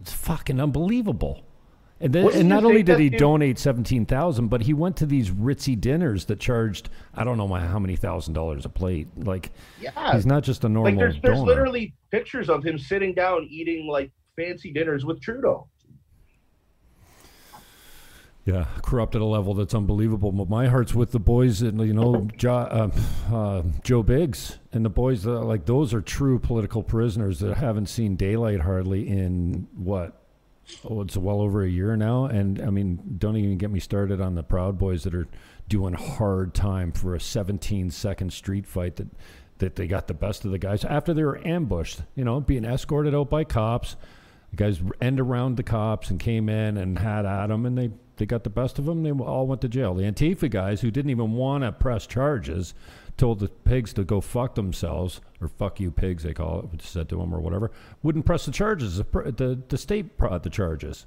It's 0.00 0.12
fucking 0.12 0.60
unbelievable. 0.60 1.42
And 2.00 2.12
then, 2.12 2.30
and 2.32 2.48
not 2.48 2.62
only 2.64 2.84
did 2.84 3.00
he 3.00 3.08
dude- 3.08 3.18
donate 3.18 3.58
seventeen 3.58 4.06
thousand, 4.06 4.48
but 4.48 4.62
he 4.62 4.72
went 4.72 4.96
to 4.98 5.06
these 5.06 5.30
ritzy 5.30 5.78
dinners 5.80 6.26
that 6.26 6.38
charged 6.38 6.90
I 7.12 7.24
don't 7.24 7.36
know 7.38 7.48
how 7.48 7.80
many 7.80 7.96
thousand 7.96 8.34
dollars 8.34 8.64
a 8.64 8.68
plate. 8.68 9.08
Like 9.16 9.50
Yeah. 9.80 10.12
he's 10.12 10.24
not 10.24 10.44
just 10.44 10.62
a 10.62 10.68
normal 10.68 10.92
like 10.92 10.98
there's, 11.00 11.20
there's 11.22 11.38
donor. 11.38 11.46
literally 11.50 11.94
pictures 12.12 12.48
of 12.48 12.62
him 12.64 12.78
sitting 12.78 13.14
down 13.14 13.48
eating 13.50 13.88
like 13.88 14.12
fancy 14.38 14.72
dinners 14.72 15.04
with 15.04 15.20
Trudeau. 15.20 15.66
Yeah, 18.44 18.64
corrupt 18.80 19.14
at 19.14 19.20
a 19.20 19.26
level 19.26 19.52
that's 19.52 19.74
unbelievable. 19.74 20.32
But 20.32 20.48
my 20.48 20.68
heart's 20.68 20.94
with 20.94 21.12
the 21.12 21.18
boys, 21.18 21.60
and 21.60 21.78
you 21.86 21.92
know, 21.92 22.28
jo, 22.38 22.54
uh, 22.54 22.90
uh, 23.30 23.62
Joe 23.84 24.02
Biggs 24.02 24.58
and 24.72 24.86
the 24.86 24.88
boys. 24.88 25.26
Like 25.26 25.66
those 25.66 25.92
are 25.92 26.00
true 26.00 26.38
political 26.38 26.82
prisoners 26.82 27.40
that 27.40 27.58
haven't 27.58 27.90
seen 27.90 28.16
daylight 28.16 28.60
hardly 28.60 29.06
in 29.06 29.68
what. 29.76 30.14
Oh, 30.84 31.00
it's 31.00 31.16
well 31.16 31.40
over 31.40 31.62
a 31.62 31.68
year 31.68 31.96
now, 31.96 32.24
and 32.26 32.60
I 32.60 32.70
mean, 32.70 33.16
don't 33.18 33.36
even 33.36 33.58
get 33.58 33.70
me 33.70 33.80
started 33.80 34.20
on 34.20 34.34
the 34.34 34.42
Proud 34.42 34.78
Boys 34.78 35.04
that 35.04 35.14
are 35.14 35.26
doing 35.68 35.94
hard 35.94 36.54
time 36.54 36.92
for 36.92 37.14
a 37.14 37.20
17 37.20 37.90
second 37.90 38.32
street 38.32 38.66
fight 38.66 38.96
that 38.96 39.08
that 39.58 39.76
they 39.76 39.86
got 39.86 40.06
the 40.06 40.14
best 40.14 40.44
of 40.44 40.52
the 40.52 40.58
guys 40.58 40.84
after 40.84 41.12
they 41.12 41.24
were 41.24 41.46
ambushed. 41.46 42.00
You 42.14 42.24
know, 42.24 42.40
being 42.40 42.64
escorted 42.64 43.14
out 43.14 43.28
by 43.28 43.44
cops. 43.44 43.96
The 44.50 44.56
guys 44.56 44.80
end 45.00 45.20
around 45.20 45.56
the 45.56 45.62
cops 45.62 46.10
and 46.10 46.18
came 46.18 46.48
in 46.48 46.76
and 46.76 46.98
had 46.98 47.26
at 47.26 47.48
them, 47.48 47.66
and 47.66 47.76
they 47.76 47.90
they 48.16 48.26
got 48.26 48.44
the 48.44 48.50
best 48.50 48.78
of 48.78 48.84
them. 48.84 49.02
They 49.02 49.12
all 49.12 49.46
went 49.46 49.60
to 49.60 49.68
jail. 49.68 49.94
The 49.94 50.02
Antifa 50.02 50.50
guys 50.50 50.80
who 50.80 50.90
didn't 50.90 51.10
even 51.10 51.32
want 51.32 51.64
to 51.64 51.72
press 51.72 52.06
charges 52.06 52.74
told 53.18 53.40
the 53.40 53.48
pigs 53.48 53.92
to 53.92 54.04
go 54.04 54.20
fuck 54.20 54.54
themselves 54.54 55.20
or 55.40 55.48
fuck 55.48 55.80
you 55.80 55.90
pigs 55.90 56.22
they 56.22 56.32
call 56.32 56.70
it 56.72 56.80
said 56.80 57.08
to 57.08 57.16
them 57.16 57.34
or 57.34 57.40
whatever 57.40 57.70
wouldn't 58.02 58.24
press 58.24 58.46
the 58.46 58.52
charges 58.52 58.96
the 58.96 59.04
the, 59.36 59.60
the 59.68 59.76
state 59.76 60.16
brought 60.16 60.44
the 60.44 60.50
charges 60.50 61.04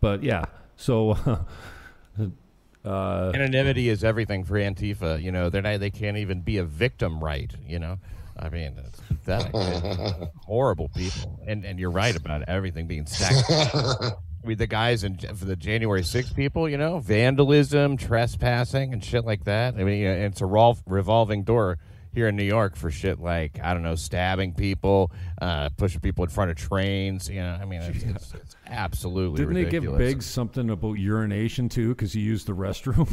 but 0.00 0.22
yeah 0.22 0.44
so 0.76 1.12
uh, 2.84 3.32
anonymity 3.34 3.88
is 3.88 4.04
everything 4.04 4.44
for 4.44 4.54
antifa 4.54 5.20
you 5.20 5.32
know 5.32 5.48
they're 5.48 5.62
not, 5.62 5.80
they 5.80 5.90
can't 5.90 6.18
even 6.18 6.42
be 6.42 6.58
a 6.58 6.64
victim 6.64 7.24
right 7.24 7.54
you 7.66 7.78
know 7.78 7.98
I 8.38 8.48
mean, 8.48 8.74
it's 8.86 9.00
pathetic. 9.00 9.52
horrible 10.44 10.88
people, 10.90 11.40
and 11.46 11.64
and 11.64 11.78
you're 11.78 11.90
right 11.90 12.14
about 12.14 12.42
everything 12.48 12.86
being 12.86 13.06
stacked. 13.06 13.50
I 14.46 14.48
mean, 14.48 14.58
the 14.58 14.66
guys 14.66 15.02
in 15.02 15.18
for 15.18 15.44
the 15.44 15.56
January 15.56 16.02
6th 16.02 16.34
people, 16.36 16.68
you 16.68 16.78
know, 16.78 17.00
vandalism, 17.00 17.96
trespassing, 17.96 18.92
and 18.92 19.04
shit 19.04 19.24
like 19.24 19.44
that. 19.44 19.74
I 19.74 19.82
mean, 19.82 20.04
it's 20.04 20.40
a 20.40 20.46
revolving 20.46 21.42
door 21.42 21.78
here 22.16 22.28
in 22.28 22.36
New 22.36 22.44
York 22.44 22.76
for 22.76 22.90
shit 22.90 23.20
like 23.20 23.58
I 23.62 23.74
don't 23.74 23.82
know, 23.82 23.94
stabbing 23.94 24.54
people, 24.54 25.10
uh, 25.40 25.68
pushing 25.76 26.00
people 26.00 26.24
in 26.24 26.30
front 26.30 26.50
of 26.50 26.56
trains. 26.56 27.28
You 27.28 27.42
know, 27.42 27.58
I 27.60 27.64
mean, 27.64 27.82
it's, 27.82 28.04
it's, 28.04 28.34
it's 28.34 28.56
absolutely. 28.66 29.38
Didn't 29.38 29.56
ridiculous. 29.56 29.98
they 29.98 30.04
give 30.04 30.14
Biggs 30.14 30.26
something 30.26 30.70
about 30.70 30.94
urination 30.94 31.68
too 31.68 31.88
because 31.88 32.12
he 32.12 32.20
used 32.20 32.46
the 32.46 32.54
restroom? 32.54 33.12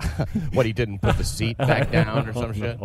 what 0.52 0.66
he 0.66 0.72
didn't 0.72 1.00
put 1.00 1.16
the 1.18 1.24
seat 1.24 1.58
back 1.58 1.90
down 1.90 2.28
or 2.28 2.32
some 2.32 2.52
shit. 2.52 2.80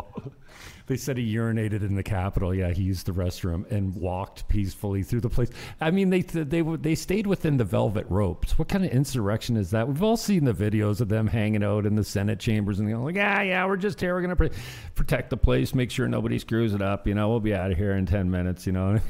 They 0.88 0.98
said 0.98 1.18
he 1.18 1.36
urinated 1.36 1.82
in 1.82 1.96
the 1.96 2.04
Capitol. 2.04 2.54
Yeah, 2.54 2.72
he 2.72 2.84
used 2.84 3.08
the 3.08 3.12
restroom 3.12 3.70
and 3.72 3.96
walked 3.96 4.48
peacefully 4.48 5.02
through 5.02 5.22
the 5.22 5.30
place. 5.30 5.50
I 5.82 5.90
mean, 5.90 6.12
they 6.12 6.22
they 6.22 6.62
they 6.62 6.96
stayed 6.96 7.26
within 7.26 7.58
the 7.58 7.64
velvet 7.64 8.06
ropes. 8.10 8.60
What 8.60 8.68
kind 8.68 8.86
of 8.86 8.92
insurrection 8.92 9.58
is 9.58 9.72
that? 9.72 9.88
We've 9.88 10.04
all 10.04 10.18
seen 10.18 10.46
the 10.46 10.54
videos 10.54 11.02
of 11.02 11.10
them 11.10 11.28
hanging 11.28 11.64
out 11.64 11.88
in 11.88 11.96
the 11.96 12.04
Senate 12.04 12.40
chambers 12.40 12.80
and 12.80 12.90
going 12.90 13.04
like, 13.04 13.16
yeah, 13.16 13.42
yeah, 13.42 13.66
we're 13.66 13.78
just 13.78 14.00
here. 14.00 14.14
We're 14.14 14.22
gonna 14.22 14.52
protect 14.94 15.32
the 15.32 15.38
place, 15.38 15.74
make 15.74 15.90
sure 15.90 16.08
nobody 16.08 16.38
screws 16.38 16.76
it 16.76 16.82
up. 16.82 17.08
You 17.08 17.16
know, 17.16 17.30
we'll 17.30 17.40
be 17.40 17.56
out 17.56 17.72
of 17.72 17.78
here 17.78 17.94
in 17.94 18.06
ten 18.06 18.30
minutes. 18.30 18.68
You 18.68 18.74
know. 18.74 19.00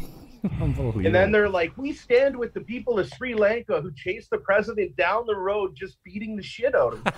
and 0.61 1.13
then 1.13 1.31
they're 1.31 1.49
like, 1.49 1.77
we 1.77 1.91
stand 1.91 2.37
with 2.37 2.53
the 2.53 2.61
people 2.61 2.99
of 2.99 3.09
Sri 3.09 3.33
Lanka 3.33 3.81
who 3.81 3.91
chased 3.91 4.29
the 4.29 4.37
president 4.37 4.95
down 4.95 5.25
the 5.25 5.35
road, 5.35 5.75
just 5.75 5.97
beating 6.03 6.35
the 6.35 6.43
shit 6.43 6.75
out 6.75 6.93
of 6.93 7.03
him. 7.03 7.13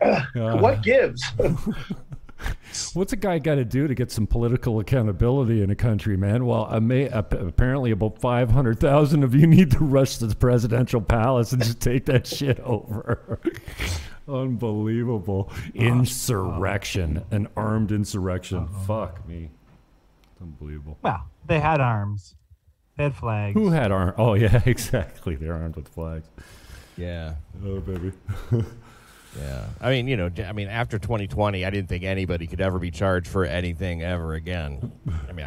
what 0.34 0.82
gives? 0.82 1.22
What's 2.92 3.12
a 3.12 3.16
guy 3.16 3.38
got 3.38 3.54
to 3.54 3.64
do 3.64 3.88
to 3.88 3.94
get 3.94 4.10
some 4.10 4.26
political 4.26 4.78
accountability 4.78 5.62
in 5.62 5.70
a 5.70 5.74
country, 5.74 6.16
man? 6.16 6.44
Well, 6.44 6.80
may, 6.80 7.08
apparently 7.08 7.90
about 7.90 8.20
500,000 8.20 9.22
of 9.24 9.34
you 9.34 9.46
need 9.46 9.70
to 9.72 9.78
rush 9.78 10.18
to 10.18 10.26
the 10.26 10.34
presidential 10.34 11.00
palace 11.00 11.52
and 11.52 11.62
just 11.62 11.80
take 11.80 12.04
that 12.06 12.26
shit 12.26 12.60
over. 12.60 13.40
Unbelievable. 14.28 15.50
Insurrection, 15.74 17.24
an 17.30 17.48
armed 17.56 17.92
insurrection. 17.92 18.58
Uh-huh. 18.58 19.06
Fuck 19.06 19.26
me. 19.26 19.50
Unbelievable. 20.40 20.98
Well, 21.02 21.24
they 21.46 21.60
had 21.60 21.80
arms. 21.80 22.34
They 22.96 23.04
had 23.04 23.14
flags. 23.14 23.54
Who 23.54 23.70
had 23.70 23.92
arms? 23.92 24.14
Oh, 24.18 24.34
yeah, 24.34 24.62
exactly. 24.66 25.36
They're 25.36 25.54
armed 25.54 25.76
with 25.76 25.88
flags. 25.88 26.28
Yeah. 26.96 27.34
Oh, 27.64 27.80
baby. 27.80 28.12
Yeah, 29.38 29.66
I 29.80 29.90
mean, 29.90 30.08
you 30.08 30.16
know, 30.16 30.30
I 30.46 30.52
mean, 30.52 30.68
after 30.68 30.98
2020, 30.98 31.64
I 31.64 31.70
didn't 31.70 31.88
think 31.88 32.04
anybody 32.04 32.46
could 32.46 32.60
ever 32.60 32.78
be 32.78 32.90
charged 32.90 33.28
for 33.28 33.44
anything 33.44 34.02
ever 34.02 34.34
again. 34.34 34.92
I 35.28 35.32
mean, 35.32 35.46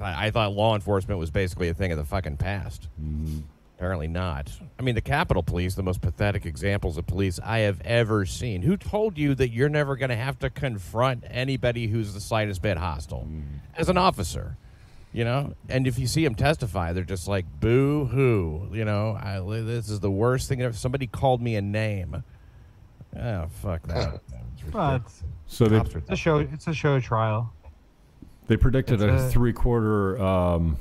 I, 0.00 0.26
I 0.26 0.30
thought 0.30 0.52
law 0.52 0.74
enforcement 0.74 1.18
was 1.18 1.30
basically 1.30 1.68
a 1.68 1.74
thing 1.74 1.92
of 1.92 1.98
the 1.98 2.04
fucking 2.04 2.36
past. 2.38 2.88
Mm-hmm. 3.00 3.40
Apparently 3.76 4.08
not. 4.08 4.50
I 4.78 4.82
mean, 4.82 4.94
the 4.94 5.02
Capitol 5.02 5.42
Police, 5.42 5.74
the 5.74 5.82
most 5.82 6.00
pathetic 6.00 6.46
examples 6.46 6.96
of 6.96 7.06
police 7.06 7.38
I 7.44 7.58
have 7.58 7.78
ever 7.82 8.24
seen. 8.24 8.62
Who 8.62 8.78
told 8.78 9.18
you 9.18 9.34
that 9.34 9.50
you're 9.50 9.68
never 9.68 9.96
going 9.96 10.08
to 10.08 10.16
have 10.16 10.38
to 10.38 10.48
confront 10.48 11.24
anybody 11.28 11.86
who's 11.86 12.14
the 12.14 12.20
slightest 12.20 12.62
bit 12.62 12.78
hostile 12.78 13.28
mm. 13.30 13.42
as 13.76 13.90
an 13.90 13.98
officer? 13.98 14.56
You 15.12 15.24
know, 15.24 15.54
and 15.68 15.86
if 15.86 15.98
you 15.98 16.06
see 16.06 16.24
them 16.24 16.34
testify, 16.34 16.94
they're 16.94 17.04
just 17.04 17.28
like, 17.28 17.44
"Boo 17.60 18.06
hoo!" 18.06 18.68
You 18.72 18.84
know, 18.84 19.18
I, 19.20 19.40
this 19.62 19.90
is 19.90 20.00
the 20.00 20.10
worst 20.10 20.48
thing. 20.48 20.62
Ever. 20.62 20.74
Somebody 20.74 21.06
called 21.06 21.42
me 21.42 21.56
a 21.56 21.62
name 21.62 22.22
Oh 23.18 23.46
fuck 23.62 23.86
that. 23.88 24.20
well, 24.72 24.96
it's, 24.96 25.22
so 25.46 25.66
they, 25.66 25.78
it's 25.78 26.10
a 26.10 26.16
show. 26.16 26.38
It's 26.38 26.66
a 26.66 26.74
show 26.74 27.00
trial. 27.00 27.52
They 28.48 28.56
predicted 28.56 29.02
a, 29.02 29.14
a, 29.14 29.28
three-quarter 29.28 30.22
um, 30.22 30.76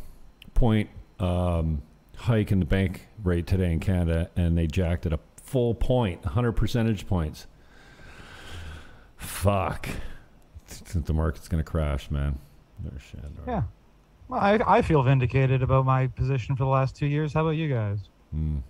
point 0.54 0.90
um, 1.20 1.82
hike 2.16 2.52
in 2.52 2.60
the 2.60 2.66
bank 2.66 3.08
rate 3.24 3.48
today 3.48 3.72
in 3.72 3.80
Canada, 3.80 4.30
and 4.36 4.56
they 4.58 4.68
jacked 4.68 5.08
it 5.08 5.14
a 5.14 5.20
full 5.42 5.74
point, 5.74 6.24
100 6.24 6.52
percentage 6.52 7.08
points. 7.08 7.48
Fuck. 9.18 9.90
The 10.94 11.14
market's 11.14 11.48
going 11.48 11.64
to 11.64 11.70
crash, 11.70 12.12
man. 12.12 12.40
Shit, 13.00 13.20
yeah. 13.48 13.64
Well, 14.28 14.40
I, 14.40 14.60
I 14.66 14.82
feel 14.82 15.02
vindicated 15.04 15.62
about 15.62 15.86
my 15.86 16.08
position 16.08 16.56
for 16.56 16.64
the 16.64 16.70
last 16.70 16.96
two 16.96 17.06
years. 17.06 17.34
How 17.34 17.42
about 17.42 17.52
you 17.52 17.70
guys? 17.70 18.00
Mm. 18.36 18.62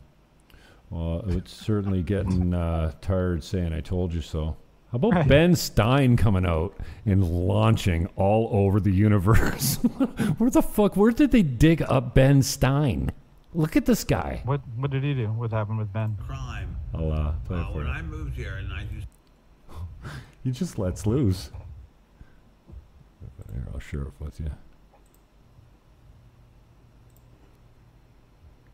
Well, 0.95 1.25
it's 1.27 1.51
certainly 1.51 2.03
getting 2.03 2.53
uh, 2.53 2.93
tired 3.01 3.43
saying 3.43 3.73
"I 3.73 3.81
told 3.81 4.13
you 4.13 4.21
so." 4.21 4.55
How 4.93 4.95
about 4.95 5.11
right. 5.11 5.27
Ben 5.27 5.53
Stein 5.53 6.15
coming 6.15 6.45
out 6.45 6.77
and 7.05 7.21
launching 7.21 8.07
all 8.15 8.47
over 8.53 8.79
the 8.79 8.93
universe? 8.93 9.75
where 10.37 10.49
the 10.49 10.61
fuck? 10.61 10.95
Where 10.95 11.11
did 11.11 11.31
they 11.31 11.41
dig 11.41 11.81
up 11.81 12.15
Ben 12.15 12.41
Stein? 12.41 13.11
Look 13.53 13.75
at 13.75 13.85
this 13.85 14.05
guy. 14.05 14.41
What 14.45 14.61
What 14.77 14.89
did 14.89 15.03
he 15.03 15.13
do? 15.13 15.27
What 15.27 15.51
happened 15.51 15.79
with 15.79 15.91
Ben? 15.91 16.15
Crime. 16.25 16.77
I'll 16.93 17.11
uh, 17.11 17.33
play 17.45 17.57
uh, 17.57 17.63
when 17.73 17.87
you. 17.87 17.91
I 17.91 18.01
moved 18.01 18.37
here 18.37 18.55
in 18.59 18.69
19. 18.69 19.05
he 20.45 20.51
just 20.51 20.79
lets 20.79 21.05
loose. 21.05 21.51
Here, 23.51 23.67
I'll 23.73 23.81
share 23.81 24.03
it 24.03 24.13
with 24.19 24.39
you. 24.39 24.49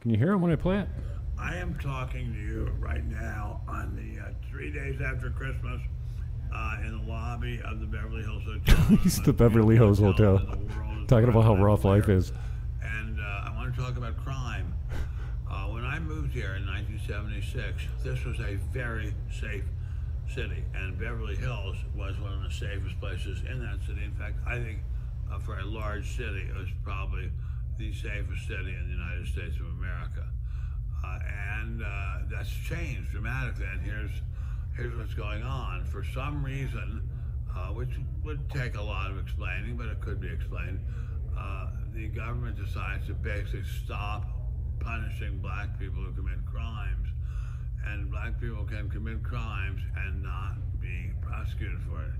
Can 0.01 0.11
you 0.11 0.17
hear 0.17 0.33
him 0.33 0.41
when 0.41 0.51
I 0.51 0.55
play 0.55 0.81
it? 0.81 0.87
I 1.41 1.55
am 1.55 1.75
talking 1.79 2.31
to 2.33 2.39
you 2.39 2.71
right 2.79 3.03
now 3.03 3.61
on 3.67 3.95
the 3.95 4.21
uh, 4.21 4.29
three 4.49 4.71
days 4.71 5.01
after 5.01 5.31
Christmas 5.31 5.81
uh, 6.53 6.77
in 6.85 6.99
the 6.99 7.11
lobby 7.11 7.59
of 7.65 7.79
the 7.79 7.87
Beverly 7.87 8.21
Hills 8.21 8.43
Hotel. 8.43 8.97
He's 9.03 9.19
the 9.21 9.33
Beverly 9.33 9.75
Hills 9.75 9.97
Hotel. 9.97 10.37
Talking 11.07 11.29
about 11.29 11.43
how 11.43 11.55
rough 11.55 11.83
life 11.83 12.09
is. 12.09 12.31
And 12.83 13.19
uh, 13.19 13.23
I 13.23 13.53
want 13.55 13.73
to 13.73 13.81
talk 13.81 13.97
about 13.97 14.17
crime. 14.23 14.71
Uh, 15.49 15.65
when 15.69 15.83
I 15.83 15.97
moved 15.97 16.31
here 16.31 16.55
in 16.55 16.65
1976, 16.67 17.85
this 18.03 18.23
was 18.23 18.39
a 18.39 18.55
very 18.71 19.13
safe 19.31 19.65
city, 20.33 20.63
and 20.75 20.97
Beverly 20.99 21.35
Hills 21.35 21.75
was 21.95 22.17
one 22.19 22.33
of 22.33 22.43
the 22.43 22.51
safest 22.51 22.99
places 22.99 23.41
in 23.49 23.59
that 23.65 23.79
city. 23.87 24.03
In 24.03 24.13
fact, 24.13 24.35
I 24.47 24.59
think 24.59 24.79
uh, 25.31 25.39
for 25.39 25.57
a 25.57 25.65
large 25.65 26.15
city, 26.15 26.41
it 26.47 26.55
was 26.55 26.69
probably 26.83 27.31
the 27.79 27.91
safest 27.93 28.47
city 28.47 28.75
in 28.79 28.85
the 28.85 28.93
United 28.93 29.27
States 29.27 29.55
of 29.55 29.65
America. 29.65 30.27
Uh, 31.11 31.19
and 31.59 31.83
uh, 31.83 32.17
that's 32.29 32.49
changed 32.49 33.11
dramatically. 33.11 33.65
And 33.71 33.81
here's 33.81 34.11
here's 34.75 34.95
what's 34.97 35.13
going 35.13 35.43
on. 35.43 35.85
For 35.85 36.03
some 36.03 36.43
reason, 36.43 37.09
uh, 37.55 37.67
which 37.67 37.89
would 38.23 38.49
take 38.49 38.75
a 38.75 38.81
lot 38.81 39.11
of 39.11 39.19
explaining, 39.19 39.77
but 39.77 39.87
it 39.87 39.99
could 40.01 40.19
be 40.19 40.29
explained, 40.29 40.79
uh, 41.37 41.67
the 41.93 42.07
government 42.07 42.55
decides 42.55 43.07
to 43.07 43.13
basically 43.13 43.63
stop 43.83 44.25
punishing 44.79 45.39
black 45.39 45.77
people 45.79 46.01
who 46.03 46.11
commit 46.13 46.45
crimes. 46.45 47.07
And 47.85 48.11
black 48.11 48.39
people 48.39 48.63
can 48.65 48.89
commit 48.89 49.23
crimes 49.23 49.81
and 49.97 50.21
not 50.21 50.55
be 50.79 51.11
prosecuted 51.21 51.79
for 51.81 52.03
it. 52.03 52.11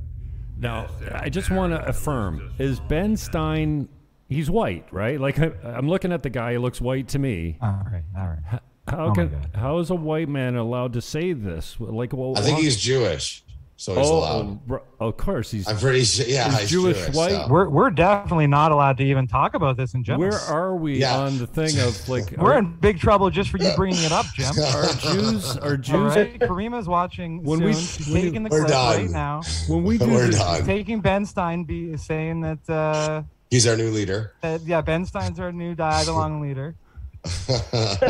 Now, 0.57 0.87
I 1.13 1.29
just 1.29 1.49
want 1.51 1.73
to 1.73 1.85
affirm: 1.87 2.53
is 2.57 2.79
Ben 2.81 3.15
Stein? 3.15 3.89
He's 4.27 4.49
white, 4.49 4.87
right? 4.91 5.19
Like 5.19 5.39
I, 5.39 5.51
am 5.63 5.87
looking 5.87 6.11
at 6.11 6.23
the 6.23 6.29
guy; 6.29 6.53
he 6.53 6.57
looks 6.57 6.81
white 6.81 7.09
to 7.09 7.19
me. 7.19 7.57
All 7.61 7.81
right, 7.91 8.03
all 8.17 8.27
right. 8.27 8.59
How 8.91 9.07
oh 9.07 9.11
can 9.13 9.35
how 9.55 9.77
is 9.79 9.89
a 9.89 9.95
white 9.95 10.29
man 10.29 10.55
allowed 10.55 10.93
to 10.93 11.01
say 11.01 11.33
this? 11.33 11.75
Like, 11.79 12.13
well, 12.13 12.37
I 12.37 12.41
think 12.41 12.59
he's 12.59 12.77
Jewish. 12.77 13.43
so 13.77 13.95
he's 13.95 14.07
allowed. 14.09 14.45
Oh, 14.45 14.59
bro- 14.67 14.83
of 14.99 15.17
course 15.17 15.49
he's. 15.49 15.67
I'm 15.67 15.77
pretty 15.77 16.03
sure. 16.03 16.25
Yeah, 16.27 16.49
He's 16.51 16.59
he's 16.59 16.69
Jewish 16.71 16.97
Jewish. 16.97 17.15
white? 17.15 17.31
so- 17.31 17.47
We're 17.49 17.69
we're 17.69 17.89
definitely 17.89 18.47
not 18.47 18.71
allowed 18.71 18.97
to 18.97 19.03
even 19.03 19.27
talk 19.27 19.53
about 19.55 19.77
this 19.77 19.93
in 19.95 20.03
general. 20.03 20.29
Where 20.29 20.39
are 20.39 20.75
we 20.75 20.99
Yeah. 20.99 21.17
on 21.19 21.37
the 21.39 21.47
thing 21.47 21.79
of 21.79 22.07
like? 22.09 22.31
We're 22.37 22.53
are, 22.53 22.57
in 22.59 22.73
big 22.77 22.99
trouble 22.99 23.29
just 23.29 23.49
for 23.49 23.57
you 23.57 23.71
bringing 23.75 24.03
it 24.03 24.11
up, 24.11 24.25
Jim. 24.35 24.51
are 24.75 24.87
Jews? 25.01 25.57
Are 25.57 25.71
All 25.71 25.77
Jews? 25.77 26.15
right, 26.15 26.39
Caryma's 26.39 26.87
watching 26.87 27.41
When 27.43 27.59
soon. 27.59 27.67
we- 27.67 27.73
She's 27.73 28.07
when 28.09 28.21
taking 28.21 28.43
the 28.43 28.49
We're 28.49 28.59
clip 28.65 28.71
done. 28.71 28.97
right 29.01 29.09
now. 29.09 29.41
When 29.67 29.83
we 29.83 29.97
do 29.97 30.07
We're 30.07 30.27
the- 30.27 30.37
done. 30.37 30.65
Taking 30.65 31.01
Ben 31.01 31.25
Stein 31.25 31.63
be 31.63 31.95
saying 31.97 32.41
that, 32.41 32.69
uh, 32.69 33.23
He's 33.49 33.67
our 33.67 33.75
new 33.75 33.89
leader. 33.89 34.33
that 34.41 34.61
yeah, 34.61 34.81
Ben 34.81 35.05
Stein's 35.05 35.39
our 35.39 35.51
new 35.51 35.75
Diagolon 35.75 36.41
leader. 36.41 36.75
He's 37.23 37.49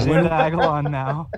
in 0.05 0.25
Diagolon 0.25 0.89
now. 0.89 1.29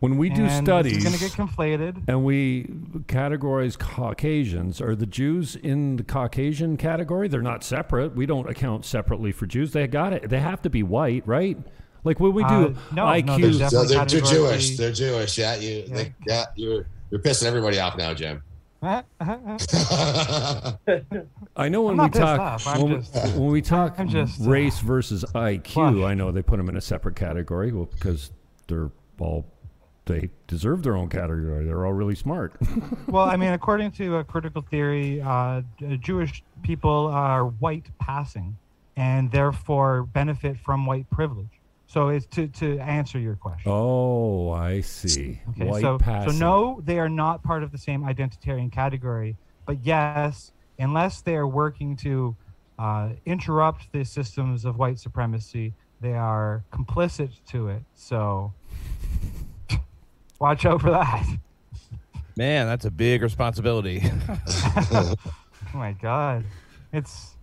when 0.00 0.16
we 0.18 0.28
do 0.28 0.44
and 0.44 0.64
studies, 0.66 0.96
It's 0.96 1.04
gonna 1.04 1.18
get 1.18 1.32
conflated. 1.32 2.04
and 2.08 2.24
we 2.24 2.64
categorize 3.06 3.78
Caucasians, 3.78 4.80
are 4.80 4.94
the 4.94 5.06
Jews 5.06 5.56
in 5.56 5.96
the 5.96 6.02
Caucasian 6.04 6.76
category? 6.76 7.28
They're 7.28 7.42
not 7.42 7.64
separate. 7.64 8.14
We 8.14 8.26
don't 8.26 8.48
account 8.48 8.84
separately 8.84 9.32
for 9.32 9.46
Jews. 9.46 9.72
They 9.72 9.86
got 9.86 10.12
it. 10.12 10.28
They 10.28 10.40
have 10.40 10.60
to 10.62 10.70
be 10.70 10.82
white, 10.82 11.26
right? 11.26 11.56
Like 12.04 12.20
when 12.20 12.34
we 12.34 12.42
do 12.44 12.48
Uh, 12.48 12.60
no, 12.60 12.74
no, 12.92 13.04
IQ. 13.06 13.40
there's 13.40 13.58
so 13.70 13.86
definitely 13.86 13.96
they're, 13.96 14.04
they're 14.20 14.20
Jewish. 14.20 14.76
They're 14.76 14.92
Jewish. 14.92 15.38
Yeah, 15.38 15.56
you. 15.56 15.84
Yeah. 15.88 15.94
They, 15.96 16.14
yeah, 16.26 16.44
you're 16.54 16.86
you're 17.10 17.20
pissing 17.20 17.46
everybody 17.46 17.78
off 17.80 17.96
now, 17.96 18.12
Jim. 18.12 18.42
I 21.56 21.68
know 21.68 21.82
when 21.82 21.96
we 21.96 22.08
talk 22.10 22.60
when, 22.66 22.88
we- 22.90 22.96
just- 22.96 23.14
when 23.36 23.46
we 23.46 23.62
talk 23.62 23.96
just, 24.06 24.40
uh, 24.40 24.44
race 24.50 24.78
versus 24.80 25.24
IQ. 25.34 26.04
I 26.06 26.14
know 26.14 26.30
they 26.32 26.42
put 26.42 26.56
them 26.58 26.68
in 26.68 26.76
a 26.76 26.80
separate 26.80 27.16
category 27.16 27.72
well, 27.72 27.86
because 27.86 28.30
they're 28.68 28.90
all 29.18 29.46
they 30.06 30.28
deserve 30.48 30.82
their 30.82 30.96
own 30.96 31.08
category. 31.08 31.64
They're 31.64 31.86
all 31.86 31.94
really 31.94 32.14
smart. 32.14 32.52
well, 33.08 33.24
I 33.24 33.36
mean, 33.36 33.52
according 33.52 33.92
to 33.92 34.16
a 34.16 34.24
critical 34.24 34.60
theory, 34.60 35.22
uh, 35.22 35.62
Jewish 36.00 36.42
people 36.62 37.06
are 37.06 37.46
white 37.46 37.86
passing, 37.98 38.56
and 38.96 39.32
therefore 39.32 40.02
benefit 40.02 40.58
from 40.58 40.84
white 40.84 41.08
privilege. 41.10 41.48
So 41.94 42.08
it's 42.08 42.26
to 42.34 42.48
to 42.48 42.76
answer 42.80 43.20
your 43.20 43.36
question. 43.36 43.70
oh, 43.70 44.50
I 44.50 44.80
see. 44.80 45.40
Okay, 45.50 45.64
White 45.64 45.80
so 45.80 45.96
passing. 45.96 46.32
so 46.32 46.38
no, 46.38 46.80
they 46.84 46.98
are 46.98 47.08
not 47.08 47.44
part 47.44 47.62
of 47.62 47.70
the 47.70 47.78
same 47.78 48.02
identitarian 48.02 48.72
category. 48.72 49.36
But 49.64 49.78
yes, 49.86 50.50
unless 50.76 51.20
they 51.20 51.36
are 51.36 51.46
working 51.46 51.94
to 51.98 52.34
uh, 52.80 53.10
interrupt 53.26 53.92
the 53.92 54.04
systems 54.04 54.64
of 54.64 54.76
white 54.76 54.98
supremacy, 54.98 55.72
they 56.00 56.14
are 56.14 56.64
complicit 56.72 57.30
to 57.50 57.68
it. 57.68 57.84
So 57.94 58.52
watch 60.40 60.66
out 60.66 60.80
for 60.80 60.90
that. 60.90 61.24
Man, 62.36 62.66
that's 62.66 62.86
a 62.86 62.90
big 62.90 63.22
responsibility. 63.22 64.02
oh 64.90 65.14
my 65.72 65.92
god, 65.92 66.42
it's 66.92 67.33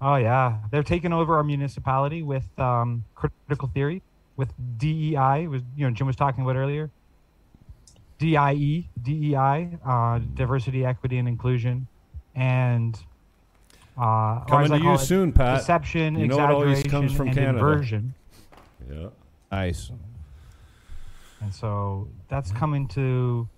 oh 0.00 0.16
yeah, 0.16 0.58
they're 0.70 0.82
taking 0.82 1.12
over 1.12 1.36
our 1.36 1.44
municipality 1.44 2.22
with 2.22 2.46
um, 2.58 3.04
critical 3.14 3.68
theory, 3.72 4.02
with 4.36 4.52
DEI. 4.78 5.46
Was 5.46 5.62
you 5.76 5.86
know 5.86 5.90
Jim 5.92 6.06
was 6.06 6.16
talking 6.16 6.44
about 6.44 6.56
earlier. 6.56 6.90
DIE, 8.18 8.88
DEI, 9.02 9.76
uh, 9.84 10.20
diversity, 10.34 10.84
equity, 10.84 11.18
and 11.18 11.26
inclusion, 11.28 11.86
and 12.34 12.96
uh, 13.98 14.40
Coming 14.44 14.70
to 14.70 14.78
you 14.78 14.94
it, 14.94 14.98
soon, 14.98 15.32
Pat. 15.32 15.58
Deception, 15.58 16.18
You 16.18 16.28
know 16.28 16.38
it 16.38 16.40
always 16.50 16.78
exaggeration, 16.78 16.90
comes 16.90 17.12
from 17.16 17.26
and 17.28 17.36
Canada. 17.36 17.58
inversion. 17.58 18.14
Yeah. 18.90 19.08
nice. 19.50 19.90
And 21.40 21.52
so 21.54 22.08
that's 22.28 22.50
coming 22.52 22.88
to 22.88 23.48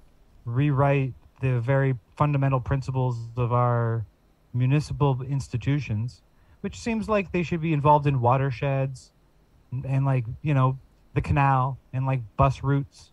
rewrite 0.45 1.13
the 1.41 1.61
very 1.61 1.95
fundamental 2.17 2.61
principles 2.61 3.19
of 3.37 3.53
our 3.53 4.05
municipal 4.53 5.23
institutions, 5.23 6.23
which 6.61 6.79
seems 6.79 7.09
like 7.09 7.33
they 7.33 7.43
should 7.43 7.61
be 7.61 7.73
involved 7.73 8.07
in 8.07 8.21
watersheds 8.21 9.13
and, 9.73 9.85
and 9.85 10.05
like, 10.05 10.25
you 10.43 10.55
know, 10.55 10.79
the 11.15 11.21
canal 11.21 11.79
and 11.93 12.07
like 12.07 12.21
bus 12.37 12.63
routes. 12.63 13.13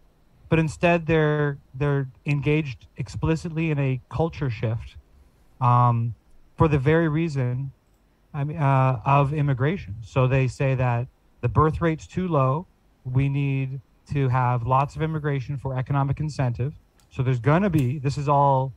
But 0.49 0.60
instead 0.60 1.08
they're 1.08 1.58
they're 1.73 2.08
engaged 2.25 2.88
explicitly 2.97 3.71
in 3.71 3.79
a 3.79 4.01
culture 4.10 4.49
shift 4.49 4.97
um, 5.60 6.13
for 6.58 6.67
the 6.67 6.77
very 6.77 7.08
reason 7.08 7.71
I 8.34 8.43
mean, 8.43 8.58
uh, 8.58 8.99
of 9.06 9.34
immigration. 9.34 9.95
So 10.01 10.27
they 10.27 10.47
say 10.47 10.75
that 10.75 11.08
the 11.41 11.49
birth 11.49 11.82
rate's 11.82 12.08
too 12.08 12.27
low. 12.27 12.65
We 13.03 13.29
need 13.29 13.79
to 14.12 14.29
have 14.29 14.65
lots 14.65 14.95
of 14.95 15.01
immigration 15.01 15.58
for 15.58 15.77
economic 15.77 16.19
incentive. 16.19 16.73
So 17.12 17.21
there's 17.21 17.39
going 17.39 17.62
to 17.62 17.69
be, 17.69 17.99
this 17.99 18.17
is 18.17 18.27
all 18.27 18.73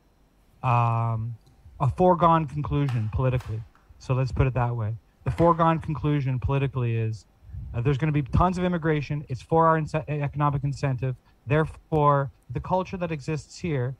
um, 0.63 1.35
a 1.79 1.89
foregone 1.95 2.45
conclusion 2.45 3.09
politically. 3.13 3.61
So 3.99 4.13
let's 4.13 4.31
put 4.31 4.47
it 4.47 4.53
that 4.53 4.75
way. 4.75 4.95
The 5.23 5.31
foregone 5.31 5.79
conclusion 5.79 6.39
politically 6.39 6.95
is 6.95 7.25
uh, 7.73 7.81
there's 7.81 7.97
going 7.97 8.13
to 8.13 8.21
be 8.21 8.27
tons 8.29 8.57
of 8.57 8.63
immigration. 8.63 9.25
It's 9.27 9.41
for 9.41 9.67
our 9.67 9.79
ince- 9.79 10.07
economic 10.07 10.63
incentive. 10.63 11.15
Therefore, 11.45 12.31
the 12.49 12.59
culture 12.59 12.97
that 12.97 13.11
exists 13.11 13.59
here, 13.59 13.95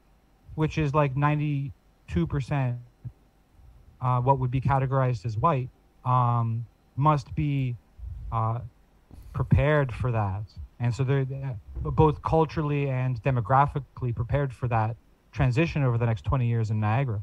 which 0.56 0.78
is 0.78 0.94
like 0.94 1.16
92% 1.16 1.72
uh, 4.00 4.20
what 4.22 4.40
would 4.40 4.52
be 4.52 4.62
categorized 4.62 5.26
as 5.26 5.38
white, 5.38 5.70
um, 6.06 6.66
must 6.96 7.34
be 7.36 7.76
uh, 8.32 8.60
prepared 9.34 9.92
for 9.92 10.12
that. 10.12 10.44
And 10.80 10.94
so 10.94 11.04
they're 11.04 11.26
uh, 11.44 11.90
both 11.90 12.22
culturally 12.22 12.90
and 12.90 13.22
demographically 13.24 14.16
prepared 14.16 14.54
for 14.54 14.68
that 14.68 14.96
transition 15.32 15.84
over 15.84 15.98
the 15.98 16.06
next 16.06 16.24
20 16.24 16.48
years 16.48 16.70
in 16.72 16.80
Niagara. 16.80 17.22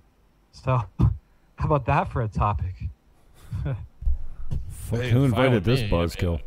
So, 0.53 0.83
how 1.65 1.75
about 1.75 1.87
that 1.87 2.13
for 2.13 2.21
a 2.21 2.29
topic? 2.29 2.75
Hey, 4.91 5.09
who 5.11 5.21
fine 5.31 5.47
invited 5.47 5.65
this 5.65 5.81
me. 5.81 5.89
buzzkill? 5.89 6.41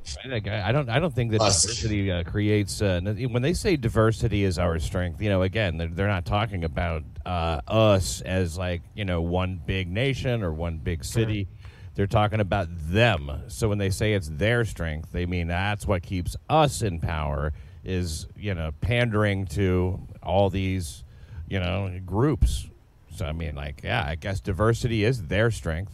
I 0.48 0.72
don't. 0.72 0.90
I 0.90 1.00
don't 1.00 1.14
think 1.14 1.32
that 1.32 1.42
Us. 1.42 1.64
diversity 1.64 2.12
uh, 2.12 2.24
creates. 2.24 2.84
Uh, 2.84 3.02
when 3.02 3.42
they 3.42 3.54
say 3.54 3.76
diversity 3.78 4.44
is 4.44 4.60
our 4.60 4.78
strength, 4.78 5.20
you 5.20 5.30
know, 5.30 5.42
again, 5.42 5.78
they're, 5.78 5.88
they're 5.88 6.08
not 6.08 6.24
talking 6.24 6.64
about 6.64 7.04
uh, 7.26 7.62
us 7.68 8.22
as 8.22 8.60
like 8.60 8.84
you 8.94 9.06
know 9.06 9.22
one 9.22 9.60
big 9.66 9.90
nation 9.90 10.44
or 10.44 10.54
one 10.54 10.78
big 10.78 11.04
city. 11.04 11.48
They're 11.96 12.06
talking 12.06 12.40
about 12.40 12.68
them. 12.70 13.42
So 13.48 13.68
when 13.68 13.80
they 13.80 13.90
say 13.90 14.14
it's 14.14 14.30
their 14.30 14.66
strength, 14.66 15.12
they 15.12 15.26
mean 15.26 15.48
that's 15.48 15.88
what 15.88 16.04
keeps 16.04 16.36
us 16.48 16.84
in 16.84 17.00
power. 17.00 17.54
Is 17.84 18.28
you 18.38 18.54
know 18.54 18.72
pandering 18.82 19.48
to 19.48 20.00
all 20.22 20.52
these 20.52 21.04
you 21.50 21.60
know 21.60 22.00
groups. 22.06 22.70
So 23.18 23.26
I 23.26 23.34
mean, 23.34 23.56
like, 23.56 23.82
yeah, 23.84 24.06
I 24.06 24.16
guess 24.16 24.40
diversity 24.40 25.04
is 25.04 25.24
their 25.28 25.52
strength 25.52 25.92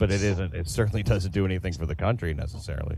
but 0.00 0.10
it 0.10 0.22
isn't. 0.22 0.54
It 0.54 0.66
certainly 0.66 1.02
doesn't 1.02 1.32
do 1.32 1.44
anything 1.44 1.74
for 1.74 1.84
the 1.84 1.94
country 1.94 2.32
necessarily. 2.32 2.96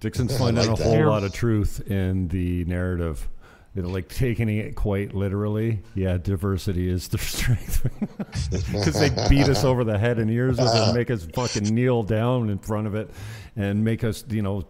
Dixon's 0.00 0.36
finding 0.36 0.66
like 0.66 0.80
a 0.80 0.82
that. 0.82 0.82
whole 0.82 1.06
lot 1.06 1.24
of 1.24 1.32
truth 1.32 1.88
in 1.88 2.28
the 2.28 2.64
narrative. 2.64 3.28
They're 3.74 3.84
like 3.84 4.08
taking 4.08 4.48
it 4.48 4.74
quite 4.74 5.14
literally. 5.14 5.82
Yeah, 5.94 6.16
diversity 6.16 6.88
is 6.88 7.06
their 7.08 7.20
strength 7.20 7.86
because 8.50 8.98
they 8.98 9.10
beat 9.28 9.46
us 9.50 9.62
over 9.62 9.84
the 9.84 9.98
head 9.98 10.18
and 10.18 10.30
ears 10.30 10.56
with 10.56 10.74
it, 10.74 10.74
and 10.74 10.96
make 10.96 11.10
us 11.10 11.26
fucking 11.34 11.64
kneel 11.64 12.02
down 12.02 12.48
in 12.48 12.58
front 12.58 12.86
of 12.86 12.94
it, 12.94 13.10
and 13.56 13.84
make 13.84 14.02
us, 14.02 14.24
you 14.30 14.40
know, 14.40 14.64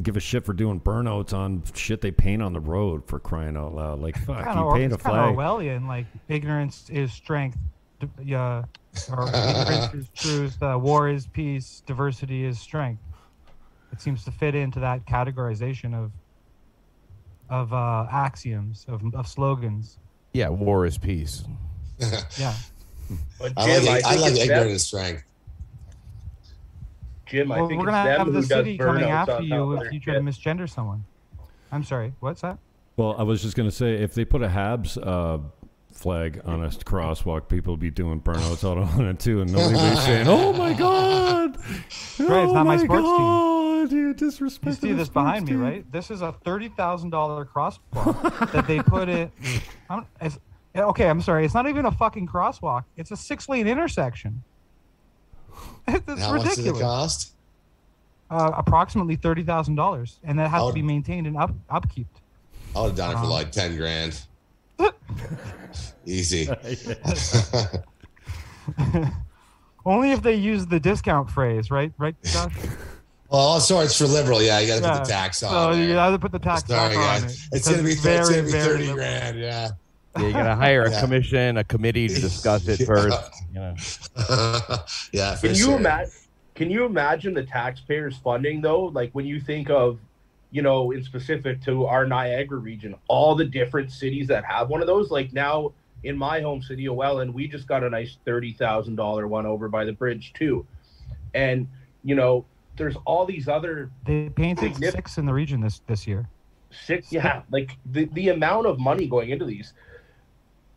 give 0.00 0.16
a 0.16 0.20
shit 0.20 0.44
for 0.44 0.54
doing 0.54 0.80
burnouts 0.80 1.34
on 1.34 1.62
shit 1.74 2.00
they 2.00 2.10
paint 2.10 2.42
on 2.42 2.52
the 2.52 2.60
road 2.60 3.06
for 3.06 3.18
crying 3.18 3.56
out 3.56 3.74
loud. 3.74 4.00
Like 4.00 4.16
fuck, 4.16 4.44
Kind 4.44 4.58
of, 4.58 4.66
you 4.68 4.80
paint 4.80 4.92
a 4.92 4.94
it's 4.94 5.02
kind 5.02 5.18
of 5.18 5.34
flag. 5.34 5.36
Orwellian, 5.36 5.86
like 5.86 6.06
ignorance 6.28 6.88
is 6.88 7.12
strength, 7.12 7.58
yeah, 8.22 8.64
or 9.10 9.28
ignorance 9.34 9.94
is 9.94 10.08
truth, 10.14 10.62
uh, 10.62 10.78
war 10.80 11.08
is 11.08 11.26
peace, 11.26 11.82
diversity 11.84 12.44
is 12.44 12.58
strength. 12.58 13.02
It 13.92 14.00
seems 14.00 14.24
to 14.24 14.30
fit 14.30 14.54
into 14.54 14.80
that 14.80 15.04
categorization 15.06 15.94
of 15.94 16.12
of 17.50 17.74
uh, 17.74 18.06
axioms, 18.10 18.86
of, 18.88 19.02
of 19.14 19.28
slogans. 19.28 19.98
Yeah, 20.32 20.48
war 20.48 20.86
is 20.86 20.96
peace. 20.96 21.44
Yeah. 22.38 22.54
But 23.38 23.52
I 23.58 23.78
like, 23.80 24.04
I 24.06 24.12
I 24.12 24.14
like 24.14 24.30
it's 24.32 24.40
ignorant 24.40 24.62
them, 24.62 24.70
and 24.70 24.80
strength. 24.80 25.24
Jim, 27.32 27.50
I 27.50 27.66
think 27.66 27.80
we're 27.80 27.88
it's 27.88 27.96
gonna 27.96 28.08
them 28.08 28.18
have 28.18 28.26
who 28.26 28.32
the 28.34 28.42
city 28.42 28.78
coming 28.78 29.04
after 29.04 29.40
you 29.42 29.80
if 29.80 29.92
you 29.92 29.98
try 29.98 30.14
to 30.14 30.20
misgender 30.20 30.68
someone. 30.68 31.04
I'm 31.72 31.82
sorry. 31.82 32.12
What's 32.20 32.42
that? 32.42 32.58
Well, 32.96 33.16
I 33.18 33.22
was 33.22 33.40
just 33.42 33.56
gonna 33.56 33.70
say 33.70 33.94
if 33.94 34.12
they 34.14 34.24
put 34.24 34.42
a 34.42 34.48
Habs 34.48 34.98
uh, 35.04 35.38
flag 35.90 36.42
on 36.44 36.62
a 36.62 36.68
crosswalk, 36.68 37.48
people 37.48 37.72
would 37.72 37.80
be 37.80 37.90
doing 37.90 38.20
burnouts 38.20 38.68
out 38.70 38.76
on 38.76 39.06
it 39.06 39.18
too, 39.18 39.40
and 39.40 39.50
nobody 39.50 39.74
would 39.74 39.90
be 39.90 39.96
saying, 40.00 40.26
"Oh 40.28 40.52
my 40.52 40.74
god, 40.74 41.56
Right, 41.58 42.44
it's 42.44 42.52
not 42.52 42.66
my 42.66 42.74
oh 42.74 42.84
sports 42.84 43.02
team." 43.02 43.16
god, 43.16 43.92
you 43.92 43.98
You 44.08 44.14
disrespect." 44.14 44.80
see 44.82 44.92
this 44.92 45.08
behind 45.08 45.46
me, 45.46 45.54
right? 45.54 45.90
This 45.90 46.10
is 46.10 46.20
a 46.20 46.32
thirty 46.44 46.68
thousand 46.68 47.10
dollar 47.10 47.46
crosswalk 47.46 48.52
that 48.52 48.66
they 48.66 48.80
put 48.80 49.08
it. 49.08 49.30
I'm, 49.88 50.06
it's, 50.20 50.38
okay, 50.76 51.08
I'm 51.08 51.22
sorry. 51.22 51.46
It's 51.46 51.54
not 51.54 51.66
even 51.66 51.86
a 51.86 51.90
fucking 51.90 52.26
crosswalk. 52.26 52.84
It's 52.98 53.10
a 53.10 53.16
six 53.16 53.48
lane 53.48 53.66
intersection. 53.66 54.42
It's 55.88 56.06
And 56.06 56.18
how 56.20 56.32
much 56.34 56.44
does 56.44 56.58
it 56.58 56.62
ridiculous. 56.62 56.80
cost? 56.82 57.28
Uh, 58.30 58.50
approximately 58.56 59.16
thirty 59.16 59.42
thousand 59.42 59.74
dollars, 59.74 60.18
and 60.24 60.38
that 60.38 60.48
has 60.48 60.62
Oh. 60.62 60.68
to 60.68 60.74
be 60.74 60.82
maintained 60.82 61.26
and 61.26 61.36
up 61.36 61.52
upkeep. 61.68 62.06
I 62.74 62.80
would 62.80 62.88
have 62.88 62.96
done 62.96 63.10
it 63.10 63.18
for 63.18 63.24
Um, 63.24 63.30
like 63.30 63.50
ten 63.52 63.76
grand. 63.76 64.18
Easy. 66.06 66.48
Only 69.84 70.12
if 70.12 70.22
they 70.22 70.34
use 70.36 70.66
the 70.66 70.78
discount 70.78 71.28
phrase, 71.30 71.70
right? 71.70 71.92
Right, 71.98 72.14
Josh? 72.22 72.54
well, 73.28 73.58
sorry, 73.60 73.86
it's 73.86 73.98
for 73.98 74.06
liberal. 74.06 74.40
Yeah, 74.40 74.60
you 74.60 74.68
got 74.68 74.76
to 74.76 74.82
Yeah. 74.82 74.98
put 74.98 75.04
the 75.06 75.10
tax 75.12 75.42
on. 75.42 75.50
So 75.50 75.72
you 75.78 75.86
there. 75.88 75.96
gotta 75.96 76.18
put 76.18 76.30
the 76.32 76.38
tax 76.38 76.64
Sorry, 76.64 76.94
back 76.94 76.96
on 76.96 77.22
guys. 77.22 77.24
it. 77.24 77.28
It's 77.30 77.48
because 77.50 77.66
gonna 77.68 77.82
be, 77.82 77.90
it's 77.90 78.04
it's 78.04 78.28
gonna 78.30 78.42
very, 78.42 78.46
be 78.46 78.52
thirty 78.52 78.78
liberal. 78.86 78.94
grand. 78.96 79.38
Yeah. 79.38 79.70
Yeah, 80.18 80.26
you 80.26 80.32
gotta 80.32 80.54
hire 80.54 80.82
a 80.82 80.90
Yeah. 80.90 81.00
commission, 81.00 81.56
a 81.56 81.64
committee 81.64 82.08
to 82.08 82.20
discuss 82.20 82.68
it 82.68 82.80
Yeah. 82.80 82.86
first. 82.86 83.42
You 83.52 83.60
know. 83.60 83.74
yeah. 85.12 85.34
For 85.36 85.46
Can 85.46 85.56
you 85.56 85.64
sure. 85.64 85.76
imagine? 85.78 86.12
Can 86.54 86.70
you 86.70 86.84
imagine 86.84 87.32
the 87.34 87.44
taxpayers 87.44 88.16
funding 88.18 88.60
though? 88.60 88.84
Like 88.84 89.10
when 89.12 89.24
you 89.26 89.40
think 89.40 89.70
of, 89.70 89.98
you 90.50 90.60
know, 90.60 90.90
in 90.90 91.02
specific 91.02 91.62
to 91.62 91.86
our 91.86 92.06
Niagara 92.06 92.58
region, 92.58 92.94
all 93.08 93.34
the 93.34 93.44
different 93.46 93.90
cities 93.90 94.26
that 94.28 94.44
have 94.44 94.68
one 94.68 94.82
of 94.82 94.86
those. 94.86 95.10
Like 95.10 95.32
now 95.32 95.72
in 96.04 96.16
my 96.18 96.40
home 96.40 96.60
city 96.62 96.86
of 96.86 96.94
Welland, 96.94 97.32
we 97.32 97.48
just 97.48 97.66
got 97.66 97.82
a 97.82 97.88
nice 97.88 98.18
thirty 98.26 98.52
thousand 98.52 98.96
dollar 98.96 99.26
one 99.28 99.46
over 99.46 99.68
by 99.68 99.84
the 99.86 99.92
bridge 99.92 100.32
too, 100.34 100.66
and 101.32 101.66
you 102.04 102.14
know, 102.14 102.44
there's 102.76 102.96
all 103.06 103.24
these 103.24 103.48
other 103.48 103.90
They 104.04 104.28
painted 104.28 104.72
Significant- 104.74 104.92
six 104.92 105.16
in 105.18 105.24
the 105.24 105.32
region 105.32 105.60
this 105.60 105.80
this 105.86 106.06
year. 106.06 106.28
six. 106.70 107.10
Yeah, 107.12 107.42
like 107.50 107.78
the 107.86 108.04
the 108.12 108.28
amount 108.28 108.66
of 108.66 108.78
money 108.78 109.06
going 109.06 109.30
into 109.30 109.46
these 109.46 109.72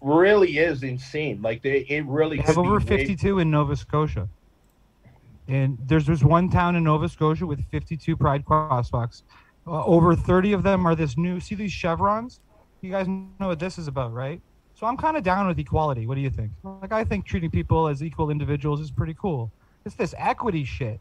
really 0.02 0.58
is 0.58 0.84
insane. 0.84 1.42
Like 1.42 1.62
they, 1.62 1.80
it 1.90 2.06
really 2.06 2.38
They 2.38 2.44
have 2.44 2.56
could 2.56 2.62
be 2.64 2.68
over 2.68 2.80
way- 2.80 2.86
52 2.86 3.40
in 3.40 3.52
Nova 3.52 3.76
Scotia. 3.76 4.28
And 5.48 5.78
there's 5.86 6.06
there's 6.08 6.24
one 6.24 6.50
town 6.50 6.76
in 6.76 6.84
Nova 6.84 7.08
Scotia 7.08 7.46
with 7.46 7.64
52 7.70 8.16
Pride 8.18 8.44
crosswalks. 8.46 9.22
Uh, 9.68 9.84
over 9.86 10.16
30 10.16 10.54
of 10.54 10.64
them 10.64 10.86
are 10.86 10.96
this 10.96 11.18
new. 11.18 11.40
See 11.40 11.56
these 11.56 11.72
chevrons? 11.72 12.40
You 12.82 12.92
guys 12.92 13.08
know 13.08 13.28
what 13.48 13.60
this 13.60 13.78
is 13.78 13.88
about, 13.88 14.14
right? 14.14 14.42
So 14.76 14.86
I'm 14.88 14.98
kind 14.98 15.16
of 15.18 15.24
down 15.24 15.48
with 15.48 15.58
equality. 15.60 16.06
What 16.08 16.16
do 16.16 16.22
you 16.22 16.30
think? 16.30 16.52
Like 16.64 16.92
I 16.92 17.04
think 17.04 17.26
treating 17.26 17.50
people 17.52 17.88
as 17.88 18.02
equal 18.04 18.30
individuals 18.32 18.82
is 18.82 18.92
pretty 18.92 19.16
cool. 19.20 19.52
It's 19.86 19.96
this 19.96 20.14
equity 20.18 20.64
shit. 20.66 21.00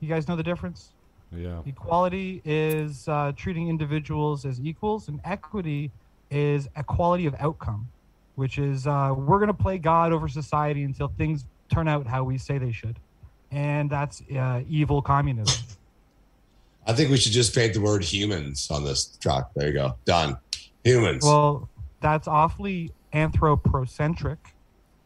You 0.00 0.08
guys 0.08 0.26
know 0.26 0.34
the 0.36 0.42
difference? 0.42 0.90
Yeah. 1.34 1.62
Equality 1.64 2.42
is 2.44 3.06
uh, 3.08 3.32
treating 3.36 3.68
individuals 3.68 4.44
as 4.44 4.60
equals, 4.60 5.08
and 5.08 5.20
equity 5.24 5.90
is 6.30 6.68
equality 6.76 7.26
of 7.26 7.34
outcome, 7.38 7.88
which 8.34 8.58
is 8.58 8.86
uh, 8.86 9.14
we're 9.16 9.38
going 9.38 9.48
to 9.48 9.54
play 9.54 9.78
God 9.78 10.12
over 10.12 10.28
society 10.28 10.84
until 10.84 11.08
things 11.18 11.44
turn 11.70 11.88
out 11.88 12.06
how 12.06 12.24
we 12.24 12.38
say 12.38 12.58
they 12.58 12.72
should. 12.72 12.98
And 13.50 13.90
that's 13.90 14.22
uh, 14.34 14.62
evil 14.68 15.02
communism. 15.02 15.62
I 16.86 16.92
think 16.94 17.10
we 17.10 17.16
should 17.16 17.32
just 17.32 17.54
paint 17.54 17.74
the 17.74 17.80
word 17.80 18.02
humans 18.02 18.68
on 18.70 18.82
this 18.84 19.16
truck. 19.20 19.50
There 19.54 19.68
you 19.68 19.74
go. 19.74 19.96
Done. 20.04 20.36
Humans. 20.84 21.22
well, 21.24 21.68
that's 22.00 22.26
awfully 22.26 22.90
anthropocentric. 23.12 24.38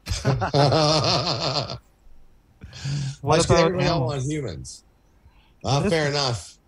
What 3.22 3.36
Let's 3.38 3.46
get 3.46 3.58
about 3.66 3.80
animals? 3.80 4.12
on 4.24 4.30
humans. 4.30 4.84
Uh, 5.64 5.80
This- 5.80 5.92
fair 5.92 6.08
enough. 6.10 6.58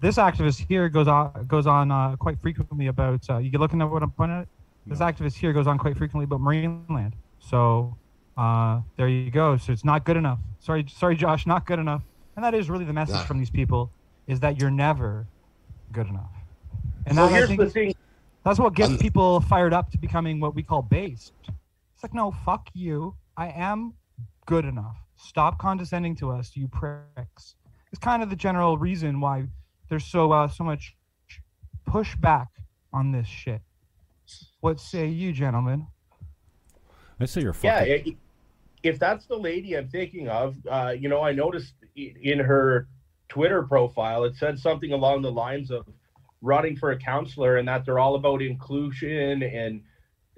this 0.00 0.16
activist 0.16 0.66
here 0.68 0.88
goes 0.88 1.06
on 1.06 1.44
goes 1.46 1.66
on 1.66 1.90
uh, 1.92 2.16
quite 2.16 2.40
frequently 2.40 2.88
about 2.88 3.20
uh, 3.30 3.38
you 3.38 3.56
looking 3.58 3.80
at 3.80 3.88
what 3.88 4.02
I'm 4.02 4.10
pointing 4.10 4.38
at. 4.40 4.48
This 4.86 4.98
activist 4.98 5.34
here 5.34 5.52
goes 5.52 5.66
on 5.66 5.78
quite 5.78 5.96
frequently 5.96 6.24
about 6.24 6.40
Marineland. 6.40 7.12
So 7.38 7.96
uh, 8.36 8.80
there 8.96 9.08
you 9.08 9.30
go. 9.30 9.56
So 9.56 9.72
it's 9.72 9.84
not 9.84 10.04
good 10.04 10.16
enough. 10.16 10.38
Sorry, 10.58 10.84
sorry, 10.88 11.16
Josh, 11.16 11.46
not 11.46 11.66
good 11.66 11.78
enough. 11.78 12.02
And 12.36 12.44
that 12.44 12.54
is 12.54 12.68
really 12.70 12.84
the 12.84 12.92
message 12.92 13.14
Nah. 13.16 13.24
from 13.24 13.38
these 13.38 13.50
people 13.50 13.90
is 14.26 14.40
that 14.40 14.60
you're 14.60 14.70
never 14.70 15.26
good 15.92 16.06
enough. 16.08 16.32
And 17.06 17.16
So 17.16 17.26
that, 17.26 17.32
here's 17.32 17.56
the 17.56 17.68
thing. 17.70 17.94
that's 18.44 18.58
what 18.58 18.74
gets 18.74 18.96
people 18.96 19.40
fired 19.40 19.72
up 19.72 19.90
to 19.92 19.98
becoming 19.98 20.40
what 20.40 20.54
we 20.54 20.62
call 20.62 20.82
based. 20.82 21.32
It's 21.94 22.02
like, 22.02 22.14
no, 22.14 22.30
fuck 22.44 22.68
you. 22.74 23.14
I 23.36 23.48
am 23.48 23.94
good 24.46 24.64
enough. 24.64 24.96
Stop 25.16 25.58
condescending 25.58 26.16
to 26.16 26.30
us, 26.30 26.52
you 26.56 26.68
pricks. 26.68 27.54
It's 27.92 27.98
kind 28.00 28.22
of 28.22 28.30
the 28.30 28.36
general 28.36 28.78
reason 28.78 29.20
why 29.20 29.44
there's 29.88 30.04
so 30.06 30.32
uh, 30.32 30.48
so 30.48 30.64
much 30.64 30.96
pushback 31.88 32.46
on 32.92 33.12
this 33.12 33.26
shit. 33.26 33.60
What 34.60 34.80
say 34.80 35.06
you, 35.08 35.32
gentlemen? 35.32 35.86
I 37.20 37.26
say 37.26 37.42
you're 37.42 37.54
Yeah, 37.62 37.80
fucking. 37.80 37.92
i- 38.12 38.16
if 38.82 38.98
that's 38.98 39.26
the 39.26 39.36
lady 39.36 39.76
I'm 39.76 39.88
thinking 39.88 40.28
of, 40.28 40.56
uh, 40.68 40.94
you 40.98 41.08
know, 41.08 41.22
I 41.22 41.32
noticed 41.32 41.74
in 41.94 42.38
her 42.40 42.88
Twitter 43.28 43.62
profile 43.62 44.24
it 44.24 44.34
said 44.36 44.58
something 44.58 44.92
along 44.92 45.22
the 45.22 45.30
lines 45.30 45.70
of 45.70 45.86
running 46.40 46.76
for 46.76 46.90
a 46.90 46.98
counselor 46.98 47.56
and 47.58 47.68
that 47.68 47.84
they're 47.84 47.98
all 48.00 48.14
about 48.16 48.42
inclusion 48.42 49.42
and 49.42 49.82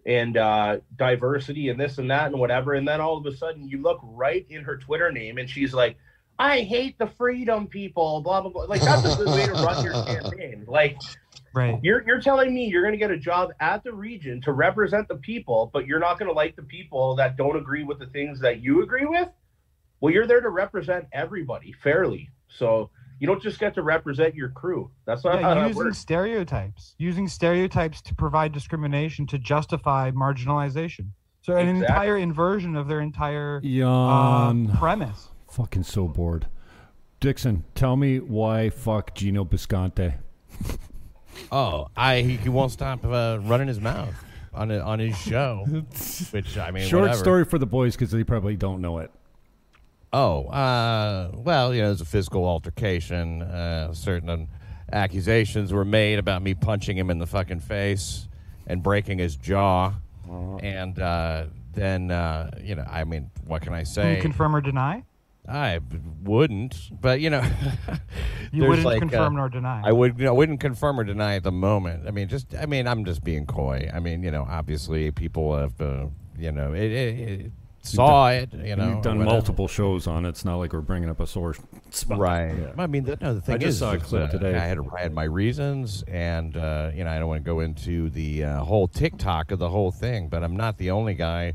and 0.06 0.36
uh, 0.36 0.78
diversity 0.96 1.70
and 1.70 1.80
this 1.80 1.96
and 1.96 2.10
that 2.10 2.26
and 2.30 2.38
whatever. 2.38 2.74
And 2.74 2.86
then 2.86 3.00
all 3.00 3.16
of 3.16 3.24
a 3.24 3.34
sudden 3.34 3.66
you 3.66 3.80
look 3.80 4.00
right 4.02 4.44
in 4.50 4.62
her 4.62 4.76
Twitter 4.76 5.10
name 5.10 5.38
and 5.38 5.48
she's 5.48 5.72
like, 5.72 5.96
"I 6.38 6.60
hate 6.60 6.98
the 6.98 7.06
freedom 7.06 7.66
people." 7.66 8.20
Blah 8.20 8.42
blah 8.42 8.50
blah. 8.50 8.64
Like 8.64 8.82
that's 8.82 9.14
a 9.14 9.16
good 9.16 9.28
way 9.28 9.46
to 9.46 9.52
run 9.54 9.82
your 9.82 9.94
campaign. 10.06 10.64
Like 10.68 10.98
Right. 11.54 11.78
you're 11.82 12.04
you're 12.06 12.20
telling 12.20 12.52
me 12.52 12.66
you're 12.66 12.82
going 12.82 12.92
to 12.94 12.98
get 12.98 13.12
a 13.12 13.16
job 13.18 13.50
at 13.60 13.84
the 13.84 13.92
region 13.92 14.40
to 14.42 14.52
represent 14.52 15.06
the 15.08 15.16
people, 15.16 15.70
but 15.72 15.86
you're 15.86 16.00
not 16.00 16.18
going 16.18 16.28
to 16.28 16.34
like 16.34 16.56
the 16.56 16.62
people 16.62 17.14
that 17.16 17.36
don't 17.36 17.56
agree 17.56 17.84
with 17.84 18.00
the 18.00 18.06
things 18.06 18.40
that 18.40 18.60
you 18.60 18.82
agree 18.82 19.06
with? 19.06 19.28
Well, 20.00 20.12
you're 20.12 20.26
there 20.26 20.40
to 20.40 20.50
represent 20.50 21.06
everybody 21.12 21.72
fairly. 21.72 22.28
So 22.48 22.90
you 23.20 23.26
don't 23.28 23.40
just 23.40 23.60
get 23.60 23.74
to 23.76 23.82
represent 23.82 24.34
your 24.34 24.48
crew. 24.50 24.90
That's 25.06 25.24
not 25.24 25.40
Yeah, 25.40 25.54
that 25.54 25.68
using 25.68 25.84
works. 25.84 25.98
stereotypes, 25.98 26.94
using 26.98 27.28
stereotypes 27.28 28.02
to 28.02 28.14
provide 28.14 28.52
discrimination 28.52 29.26
to 29.28 29.38
justify 29.38 30.10
marginalization. 30.10 31.10
So 31.42 31.54
an 31.56 31.68
Exactly. 31.68 31.86
entire 31.86 32.16
inversion 32.16 32.74
of 32.74 32.88
their 32.88 33.00
entire 33.00 33.62
uh, 33.64 34.52
premise. 34.78 35.28
Fucking 35.50 35.84
so 35.84 36.08
bored. 36.08 36.48
Dixon, 37.20 37.64
tell 37.74 37.96
me 37.96 38.18
why 38.18 38.70
fuck 38.70 39.14
Gino 39.14 39.44
Bisconte. 39.44 40.14
Oh, 41.52 41.88
I 41.96 42.22
he, 42.22 42.36
he 42.36 42.48
won't 42.48 42.72
stop 42.72 43.04
uh, 43.04 43.38
running 43.42 43.68
his 43.68 43.80
mouth 43.80 44.14
on 44.52 44.70
it, 44.70 44.80
on 44.80 44.98
his 44.98 45.16
show. 45.16 45.64
which 46.30 46.56
I 46.58 46.70
mean, 46.70 46.86
Short 46.88 47.02
whatever. 47.02 47.18
story 47.18 47.44
for 47.44 47.58
the 47.58 47.66
boys 47.66 47.94
because 47.94 48.10
they 48.10 48.24
probably 48.24 48.56
don't 48.56 48.80
know 48.80 48.98
it. 48.98 49.10
Oh, 50.12 50.44
uh, 50.46 51.32
well, 51.34 51.74
you 51.74 51.80
know, 51.80 51.88
there's 51.88 52.00
a 52.00 52.04
physical 52.04 52.46
altercation. 52.46 53.42
Uh, 53.42 53.92
certain 53.92 54.48
accusations 54.92 55.72
were 55.72 55.84
made 55.84 56.20
about 56.20 56.40
me 56.40 56.54
punching 56.54 56.96
him 56.96 57.10
in 57.10 57.18
the 57.18 57.26
fucking 57.26 57.60
face 57.60 58.28
and 58.66 58.82
breaking 58.82 59.18
his 59.18 59.34
jaw. 59.36 59.92
And 60.62 60.98
uh, 60.98 61.46
then, 61.72 62.10
uh, 62.10 62.50
you 62.62 62.76
know, 62.76 62.86
I 62.88 63.04
mean, 63.04 63.30
what 63.44 63.62
can 63.62 63.74
I 63.74 63.82
say? 63.82 64.02
Can 64.02 64.10
say? 64.12 64.16
you 64.16 64.22
confirm 64.22 64.54
or 64.56 64.60
deny? 64.60 65.04
I 65.46 65.78
b- 65.78 65.98
wouldn't, 66.22 66.90
but 67.00 67.20
you 67.20 67.30
know, 67.30 67.42
You 68.54 68.66
wouldn't 68.66 68.86
like, 68.86 69.00
confirm 69.00 69.34
uh, 69.34 69.40
nor 69.40 69.48
deny. 69.48 69.82
I 69.84 69.92
would, 69.92 70.18
you 70.18 70.24
know, 70.24 70.34
wouldn't 70.34 70.60
confirm 70.60 71.00
or 71.00 71.04
deny 71.04 71.34
at 71.34 71.42
the 71.42 71.52
moment. 71.52 72.06
I 72.06 72.12
mean, 72.12 72.28
just, 72.28 72.54
I 72.54 72.66
mean, 72.66 72.86
I'm 72.86 73.04
just 73.04 73.24
being 73.24 73.46
coy. 73.46 73.90
I 73.92 73.98
mean, 73.98 74.22
you 74.22 74.30
know, 74.30 74.46
obviously 74.48 75.10
people 75.10 75.56
have, 75.56 75.80
uh, 75.80 76.06
you 76.38 76.52
know, 76.52 76.72
it, 76.72 76.92
it, 76.92 77.18
it 77.18 77.52
saw 77.82 78.28
it. 78.28 78.52
You 78.54 78.76
know, 78.76 78.90
You've 78.90 79.02
done 79.02 79.22
multiple 79.24 79.68
shows 79.68 80.06
on 80.06 80.24
it. 80.24 80.30
It's 80.30 80.44
not 80.44 80.56
like 80.56 80.72
we're 80.72 80.80
bringing 80.80 81.10
up 81.10 81.20
a 81.20 81.26
sore 81.26 81.56
spot. 81.90 82.18
Right. 82.18 82.54
Yeah. 82.56 82.72
I 82.78 82.86
mean, 82.86 83.04
the, 83.04 83.18
no, 83.20 83.34
the 83.34 83.40
thing 83.40 83.58
just 83.58 83.68
is, 83.70 83.78
saw 83.78 83.92
a 83.94 83.98
clip 83.98 84.28
uh, 84.28 84.32
today. 84.32 84.54
I 84.54 84.66
had 84.66 84.78
I 84.96 85.02
had 85.02 85.12
my 85.12 85.24
reasons, 85.24 86.04
and 86.08 86.56
uh, 86.56 86.90
you 86.94 87.04
know, 87.04 87.10
I 87.10 87.18
don't 87.18 87.28
want 87.28 87.44
to 87.44 87.46
go 87.46 87.60
into 87.60 88.08
the 88.10 88.44
uh, 88.44 88.58
whole 88.60 88.88
TikTok 88.88 89.50
of 89.50 89.58
the 89.58 89.68
whole 89.68 89.90
thing, 89.90 90.28
but 90.28 90.42
I'm 90.42 90.56
not 90.56 90.78
the 90.78 90.90
only 90.92 91.14
guy. 91.14 91.54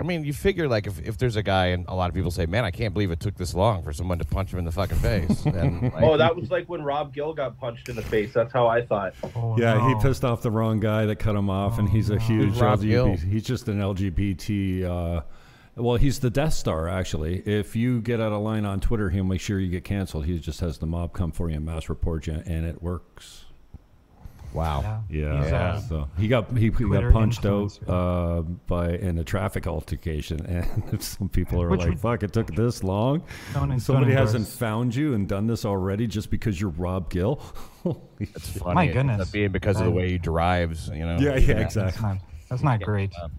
I 0.00 0.02
mean, 0.02 0.24
you 0.24 0.32
figure 0.32 0.66
like 0.66 0.86
if, 0.86 0.98
if 1.00 1.18
there's 1.18 1.36
a 1.36 1.42
guy, 1.42 1.66
and 1.66 1.84
a 1.88 1.94
lot 1.94 2.08
of 2.08 2.14
people 2.14 2.30
say, 2.30 2.46
"Man, 2.46 2.64
I 2.64 2.70
can't 2.70 2.94
believe 2.94 3.10
it 3.10 3.20
took 3.20 3.34
this 3.36 3.54
long 3.54 3.82
for 3.82 3.92
someone 3.92 4.18
to 4.18 4.24
punch 4.24 4.52
him 4.52 4.58
in 4.58 4.64
the 4.64 4.72
fucking 4.72 4.98
face." 4.98 5.44
And 5.60 5.82
like, 5.82 6.02
Oh, 6.02 6.16
that 6.16 6.34
was 6.34 6.50
like 6.50 6.68
when 6.68 6.82
Rob 6.82 7.12
Gill 7.12 7.34
got 7.34 7.58
punched 7.58 7.88
in 7.88 7.96
the 7.96 8.02
face. 8.02 8.32
That's 8.32 8.52
how 8.52 8.66
I 8.66 8.80
thought. 8.80 9.14
Oh, 9.36 9.58
Yeah, 9.58 9.88
he 9.88 9.94
pissed 10.00 10.24
off 10.24 10.40
the 10.42 10.50
wrong 10.50 10.80
guy 10.80 11.04
that 11.06 11.16
cut 11.16 11.36
him 11.36 11.50
off, 11.50 11.78
and 11.78 11.88
he's 11.88 12.08
a 12.10 12.18
huge 12.18 12.50
Who's 12.50 12.60
Rob 12.60 12.80
Gill? 12.82 13.14
He's 13.16 13.44
just 13.44 13.68
an 13.68 13.78
LGBT. 13.80 14.84
Uh, 14.84 15.22
well, 15.76 15.96
he's 15.96 16.18
the 16.20 16.30
Death 16.30 16.54
Star, 16.54 16.88
actually. 16.88 17.38
If 17.46 17.76
you 17.76 18.00
get 18.00 18.20
out 18.20 18.32
of 18.32 18.42
line 18.42 18.64
on 18.64 18.80
Twitter, 18.80 19.10
he'll 19.10 19.24
make 19.24 19.40
sure 19.40 19.58
you 19.60 19.70
get 19.70 19.84
canceled. 19.84 20.24
He 20.26 20.38
just 20.38 20.60
has 20.60 20.78
the 20.78 20.86
mob 20.86 21.12
come 21.12 21.30
for 21.32 21.48
you 21.48 21.56
and 21.56 21.64
mass 21.64 21.88
report 21.88 22.26
you, 22.26 22.42
and 22.46 22.64
it 22.66 22.82
works. 22.82 23.44
Wow. 24.52 25.04
Yeah, 25.08 25.42
He's 25.42 25.52
a 25.52 25.84
so 25.88 26.08
he 26.18 26.28
got 26.28 26.50
he, 26.56 26.64
he 26.64 26.70
got 26.70 27.12
punched 27.12 27.44
out 27.46 27.78
uh, 27.88 28.42
by 28.42 28.90
in 28.90 29.18
a 29.18 29.24
traffic 29.24 29.66
altercation, 29.66 30.44
and 30.90 31.02
some 31.02 31.28
people 31.28 31.62
are 31.62 31.68
Which 31.68 31.80
like, 31.80 31.88
would- 31.90 32.00
"Fuck, 32.00 32.22
it 32.22 32.32
took 32.32 32.54
this 32.54 32.82
long." 32.84 33.22
Don't- 33.54 33.68
don't 33.70 33.80
Somebody 33.80 34.12
endorse. 34.12 34.32
hasn't 34.32 34.48
found 34.48 34.94
you 34.94 35.14
and 35.14 35.28
done 35.28 35.46
this 35.46 35.64
already 35.64 36.06
just 36.06 36.30
because 36.30 36.60
you're 36.60 36.70
Rob 36.70 37.10
Gill. 37.10 37.40
It's 38.20 38.50
funny. 38.58 38.74
My 38.74 38.86
goodness. 38.88 39.20
up 39.22 39.32
being 39.32 39.50
because 39.52 39.78
of 39.80 39.86
the 39.86 39.90
way 39.90 40.10
he 40.10 40.18
drives. 40.18 40.88
You 40.88 41.06
know. 41.06 41.18
yeah, 41.18 41.36
yeah, 41.36 41.54
That's 41.54 41.76
exactly. 41.76 42.02
not, 42.02 42.18
that's 42.50 42.62
not 42.62 42.82
great. 42.82 43.10
um, 43.22 43.32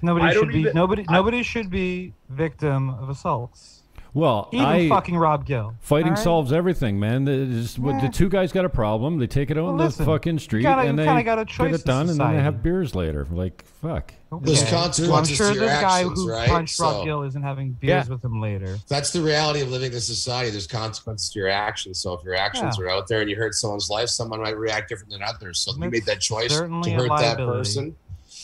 Nobody 0.00 0.24
I 0.26 0.32
don't 0.32 0.44
should 0.44 0.52
be 0.54 0.60
even- 0.60 0.74
nobody 0.74 1.04
I- 1.08 1.12
nobody 1.12 1.42
should 1.42 1.68
be 1.68 2.14
victim 2.30 2.88
of 2.90 3.10
assaults. 3.10 3.82
Well, 4.14 4.48
Even 4.52 4.66
I 4.66 4.88
fucking 4.88 5.16
Rob 5.16 5.44
Gill. 5.44 5.74
fighting 5.80 6.06
all 6.06 6.10
right? 6.14 6.18
solves 6.18 6.52
everything, 6.52 6.98
man. 6.98 7.24
The, 7.24 7.44
just- 7.46 7.78
what- 7.78 8.00
the 8.00 8.08
two 8.08 8.28
guys 8.28 8.52
got 8.52 8.64
a 8.64 8.68
problem. 8.68 9.18
They 9.18 9.26
take 9.26 9.50
it 9.50 9.58
out 9.58 9.64
Well, 9.64 9.80
in 9.82 9.90
the 9.90 10.04
fucking 10.04 10.38
street 10.38 10.62
gotta- 10.62 10.82
and 10.88 10.90
you 10.98 11.04
they 11.04 11.06
kinda 11.06 11.22
got 11.22 11.38
a 11.38 11.44
get 11.44 11.54
choice 11.54 11.74
it 11.74 11.80
in 11.82 11.86
done, 11.86 12.08
and 12.08 12.18
then 12.18 12.32
they 12.36 12.42
have 12.42 12.62
beers 12.62 12.94
later. 12.94 13.26
Like 13.30 13.64
fuck. 13.82 14.12
There's 14.42 14.62
Okay. 14.62 14.70
consequences 14.70 15.40
I'm 15.40 15.46
sure 15.46 15.54
to 15.54 15.54
your 15.60 15.64
this 15.70 15.80
guy 15.80 16.00
actions, 16.00 16.18
who 16.20 16.30
right? 16.30 16.48
punched 16.48 16.78
Rob 16.80 17.04
Gill 17.04 17.22
isn't 17.22 17.42
having 17.42 17.72
beers 17.72 18.06
Yeah. 18.08 18.12
with 18.14 18.24
him 18.24 18.40
later. 18.40 18.76
That's 18.88 19.10
the 19.10 19.22
reality 19.22 19.60
of 19.60 19.70
living 19.70 19.92
in 19.92 20.00
society. 20.00 20.50
There's 20.50 20.66
consequences 20.66 21.30
to 21.30 21.38
your 21.38 21.48
actions. 21.48 21.98
So 21.98 22.12
if 22.14 22.22
your 22.24 22.34
actions 22.34 22.76
Yeah. 22.78 22.84
are 22.86 22.90
out 22.90 23.08
there 23.08 23.20
and 23.20 23.30
you 23.30 23.36
hurt 23.36 23.54
someone's 23.54 23.88
life, 23.88 24.08
someone 24.08 24.40
might 24.42 24.56
react 24.58 24.88
different 24.88 25.12
than 25.12 25.22
others. 25.22 25.58
So 25.60 25.72
you 25.82 25.90
made 25.90 26.04
that 26.06 26.20
choice 26.20 26.48
to 26.58 26.64
hurt 26.90 27.08
that 27.20 27.36
person. 27.38 27.94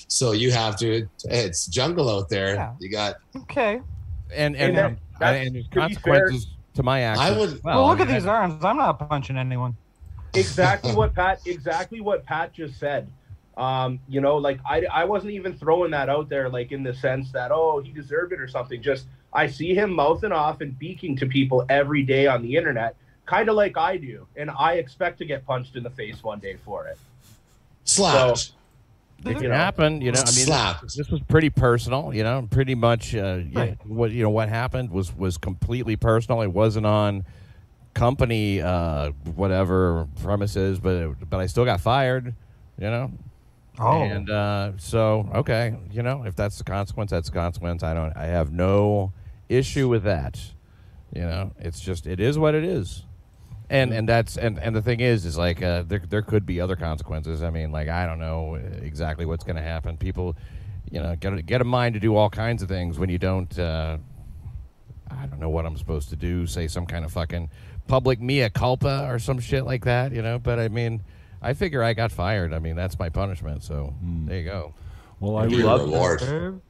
So 0.09 0.33
you 0.33 0.53
have 0.53 0.77
to. 0.79 1.07
It's 1.25 1.67
jungle 1.67 2.09
out 2.11 2.29
there. 2.29 2.55
Yeah. 2.55 2.73
You 2.79 2.91
got. 2.91 3.17
Okay. 3.37 3.81
And 4.35 4.57
and, 4.57 4.71
And 4.71 4.77
that- 4.77 4.85
and, 4.87 4.99
that's- 5.19 5.47
and 5.47 5.55
there's 5.57 5.69
to 5.69 5.81
consequences 5.81 6.47
to 6.75 6.83
my 6.83 7.01
actions. 7.01 7.27
I 7.27 7.39
would- 7.39 7.53
as 7.55 7.63
Well, 7.63 7.87
look 7.87 8.01
I 8.01 8.03
at 8.03 8.09
these 8.09 8.27
arms. 8.27 8.65
I'm 8.65 8.77
not 8.77 8.99
punching 9.09 9.37
anyone. 9.37 9.77
exactly 10.35 10.93
what 10.95 11.15
Pat 11.15 11.41
exactly 11.47 12.01
what 12.01 12.25
Pat 12.25 12.53
just 12.53 12.79
said. 12.79 13.09
Um, 13.57 14.01
you 14.09 14.21
know, 14.21 14.37
like 14.37 14.59
I 14.69 14.85
I 14.93 15.05
wasn't 15.05 15.33
even 15.33 15.55
throwing 15.57 15.93
that 15.93 16.09
out 16.09 16.29
there 16.29 16.49
like 16.49 16.73
in 16.73 16.83
the 16.83 16.93
sense 16.95 17.31
that 17.33 17.53
oh 17.53 17.81
he 17.81 17.93
deserved 17.93 18.33
it 18.33 18.41
or 18.41 18.49
something. 18.49 18.83
Just 18.83 19.07
I 19.33 19.47
see 19.47 19.75
him 19.75 19.93
mouthing 19.93 20.33
off 20.33 20.61
and 20.61 20.77
beaking 20.79 21.17
to 21.19 21.27
people 21.27 21.65
every 21.69 22.03
day 22.03 22.27
on 22.27 22.43
the 22.43 22.57
internet, 22.57 22.97
kind 23.27 23.49
of 23.49 23.55
like 23.55 23.77
I 23.77 23.97
do, 23.97 24.27
and 24.37 24.51
I 24.51 24.75
expect 24.75 25.19
to 25.19 25.25
get 25.25 25.47
punched 25.47 25.77
in 25.77 25.85
the 25.85 25.91
face 25.91 26.23
one 26.25 26.41
day 26.41 26.57
for 26.65 26.87
it. 26.89 26.99
Slapped. 27.85 28.53
It 29.25 29.29
You 29.31 29.35
can 29.37 29.51
happen, 29.51 30.01
you 30.01 30.13
know. 30.13 30.21
I 30.21 30.25
mean, 30.27 30.47
Slapped. 30.47 30.83
this, 30.83 30.97
this 30.97 31.09
was 31.09 31.21
pretty 31.23 31.51
personal, 31.51 32.13
you 32.15 32.23
know. 32.23 32.47
Pretty 32.51 32.75
much, 32.75 33.15
uh, 33.15 33.41
yeah, 33.51 33.59
Right. 33.59 33.79
what 33.87 34.11
you 34.11 34.23
know, 34.23 34.31
what 34.31 34.49
happened 34.49 34.91
was 34.91 35.17
was 35.17 35.39
completely 35.39 35.97
personal. 35.97 36.43
It 36.43 36.53
wasn't 36.53 36.87
on 36.87 37.25
company, 37.95 38.61
uh, 38.61 39.11
whatever 39.35 40.07
premises, 40.23 40.79
but 40.79 40.95
it, 40.97 41.31
but 41.31 41.41
I 41.41 41.47
still 41.47 41.65
got 41.65 41.81
fired, 41.81 42.35
you 42.79 42.91
know. 42.91 43.13
Oh. 43.79 44.03
And 44.03 44.31
uh, 44.31 44.73
so, 44.77 45.29
okay, 45.35 45.77
you 45.91 46.03
know, 46.03 46.25
if 46.25 46.37
that's 46.37 46.59
the 46.59 46.65
consequence, 46.65 47.11
that's 47.11 47.29
the 47.31 47.35
consequence. 47.35 47.83
I 47.83 47.95
don't. 47.95 48.17
I 48.17 48.27
have 48.27 48.53
no 48.53 49.13
issue 49.49 49.89
with 49.89 50.05
that. 50.05 50.41
You 51.15 51.23
know, 51.23 51.53
it's 51.59 51.81
just 51.81 52.07
it 52.07 52.21
is 52.21 52.39
what 52.39 52.55
it 52.55 52.65
is. 52.65 53.05
And 53.75 53.93
and 53.93 54.09
that's 54.09 54.37
and, 54.37 54.59
and 54.59 54.75
the 54.75 54.83
thing 54.83 55.01
is 55.01 55.27
is 55.27 55.37
like 55.37 55.63
uh, 55.63 55.83
there 55.83 56.03
there 56.09 56.23
could 56.23 56.47
be 56.47 56.61
other 56.61 56.77
consequences. 56.77 57.43
I 57.43 57.51
mean, 57.51 57.73
like 57.73 57.89
I 57.89 58.07
don't 58.07 58.21
know 58.21 58.55
exactly 58.55 59.27
what's 59.27 59.45
going 59.45 59.57
to 59.57 59.63
happen. 59.63 59.97
People, 59.97 60.37
you 60.91 61.01
know, 61.01 61.17
get 61.17 61.33
a, 61.33 61.43
get 61.43 61.61
a 61.61 61.65
mind 61.65 61.95
to 61.95 62.01
do 62.01 62.15
all 62.15 62.31
kinds 62.31 62.63
of 62.63 62.69
things 62.69 62.99
when 62.99 63.11
you 63.11 63.19
don't. 63.19 63.59
Uh, 63.59 63.99
I 65.11 65.27
don't 65.27 65.41
know 65.41 65.51
what 65.51 65.67
I'm 65.67 65.77
supposed 65.77 66.09
to 66.11 66.17
do. 66.17 66.47
Say 66.47 66.69
some 66.69 66.87
kind 66.87 67.05
of 67.05 67.13
fucking 67.13 67.51
public 67.89 68.21
mea 68.21 68.49
culpa 68.49 69.07
or 69.11 69.19
some 69.19 69.41
shit 69.41 69.65
like 69.65 69.85
that. 69.85 70.13
You 70.13 70.23
know, 70.23 70.39
but 70.39 70.59
I 70.59 70.69
mean. 70.69 71.03
I 71.43 71.53
figure 71.53 71.83
I 71.83 71.93
got 71.93 72.11
fired. 72.11 72.55
I 72.55 72.59
mean, 72.59 72.75
that's 72.75 72.99
my 72.99 73.11
punishment. 73.11 73.63
So 73.65 73.93
there 74.01 74.39
you 74.39 74.45
go. 74.47 74.75
Well, 75.21 75.37
I 75.37 75.45
Your 75.45 75.67
love 75.67 75.83
reward. 75.83 76.21
Serve, 76.21 76.61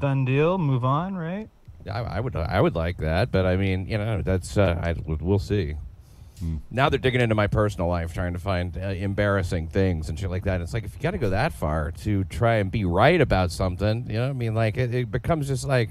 Done 0.00 0.24
deal. 0.24 0.56
Move 0.56 0.86
on, 0.86 1.14
right? 1.14 1.50
I, 1.90 2.00
I 2.00 2.20
would 2.20 2.34
I 2.34 2.58
would 2.58 2.74
like 2.74 2.96
that, 2.98 3.30
but 3.30 3.44
I 3.44 3.56
mean, 3.56 3.86
you 3.86 3.98
know, 3.98 4.22
that's 4.22 4.56
uh, 4.56 4.80
I, 4.82 4.94
we'll 5.06 5.38
see. 5.38 5.74
Now 6.70 6.88
they're 6.88 6.98
digging 6.98 7.20
into 7.20 7.34
my 7.34 7.46
personal 7.46 7.88
life, 7.88 8.12
trying 8.14 8.32
to 8.32 8.38
find 8.38 8.76
uh, 8.76 8.80
embarrassing 8.80 9.68
things 9.68 10.08
and 10.08 10.18
shit 10.18 10.30
like 10.30 10.44
that. 10.44 10.60
It's 10.60 10.74
like 10.74 10.84
if 10.84 10.94
you 10.94 11.00
got 11.00 11.12
to 11.12 11.18
go 11.18 11.30
that 11.30 11.52
far 11.52 11.90
to 12.02 12.24
try 12.24 12.56
and 12.56 12.70
be 12.70 12.84
right 12.84 13.20
about 13.20 13.52
something, 13.52 14.06
you 14.08 14.18
know, 14.18 14.30
I 14.30 14.32
mean, 14.32 14.54
like 14.54 14.76
it, 14.76 14.94
it 14.94 15.10
becomes 15.10 15.48
just 15.48 15.66
like 15.66 15.90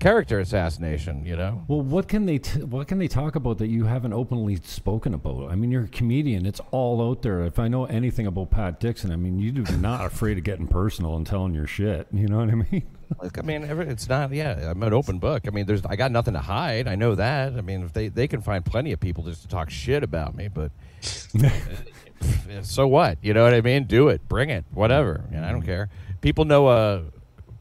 character 0.00 0.40
assassination, 0.40 1.24
you 1.24 1.36
know. 1.36 1.62
Well, 1.68 1.82
what 1.82 2.08
can 2.08 2.26
they 2.26 2.38
t- 2.38 2.62
what 2.62 2.88
can 2.88 2.98
they 2.98 3.06
talk 3.08 3.36
about 3.36 3.58
that 3.58 3.68
you 3.68 3.84
haven't 3.84 4.12
openly 4.12 4.56
spoken 4.56 5.14
about? 5.14 5.50
I 5.50 5.54
mean, 5.54 5.70
you're 5.70 5.84
a 5.84 5.88
comedian; 5.88 6.46
it's 6.46 6.60
all 6.72 7.00
out 7.08 7.22
there. 7.22 7.44
If 7.44 7.58
I 7.58 7.68
know 7.68 7.84
anything 7.84 8.26
about 8.26 8.50
Pat 8.50 8.80
Dixon, 8.80 9.12
I 9.12 9.16
mean, 9.16 9.38
you're 9.38 9.76
not 9.76 10.04
afraid 10.12 10.38
of 10.38 10.44
getting 10.44 10.66
personal 10.66 11.16
and 11.16 11.26
telling 11.26 11.54
your 11.54 11.66
shit. 11.66 12.08
You 12.12 12.26
know 12.26 12.38
what 12.38 12.50
I 12.50 12.54
mean? 12.54 12.86
Like, 13.18 13.38
I 13.38 13.42
mean, 13.42 13.64
every, 13.64 13.88
it's 13.88 14.08
not. 14.08 14.32
Yeah, 14.32 14.70
I'm 14.70 14.82
an 14.82 14.92
open 14.92 15.18
book. 15.18 15.46
I 15.46 15.50
mean, 15.50 15.66
there's 15.66 15.84
I 15.84 15.96
got 15.96 16.12
nothing 16.12 16.34
to 16.34 16.40
hide. 16.40 16.86
I 16.86 16.94
know 16.94 17.14
that. 17.16 17.54
I 17.54 17.60
mean, 17.60 17.82
if 17.82 17.92
they 17.92 18.08
they 18.08 18.28
can 18.28 18.40
find 18.40 18.64
plenty 18.64 18.92
of 18.92 19.00
people 19.00 19.24
just 19.24 19.42
to 19.42 19.48
talk 19.48 19.70
shit 19.70 20.02
about 20.02 20.34
me, 20.34 20.48
but 20.48 20.70
so 22.62 22.86
what? 22.86 23.18
You 23.22 23.34
know 23.34 23.42
what 23.42 23.54
I 23.54 23.60
mean? 23.60 23.84
Do 23.84 24.08
it, 24.08 24.28
bring 24.28 24.50
it, 24.50 24.64
whatever. 24.72 25.24
Know, 25.30 25.42
I 25.42 25.50
don't 25.50 25.62
care. 25.62 25.88
People 26.20 26.44
know 26.44 26.68
a. 26.68 27.04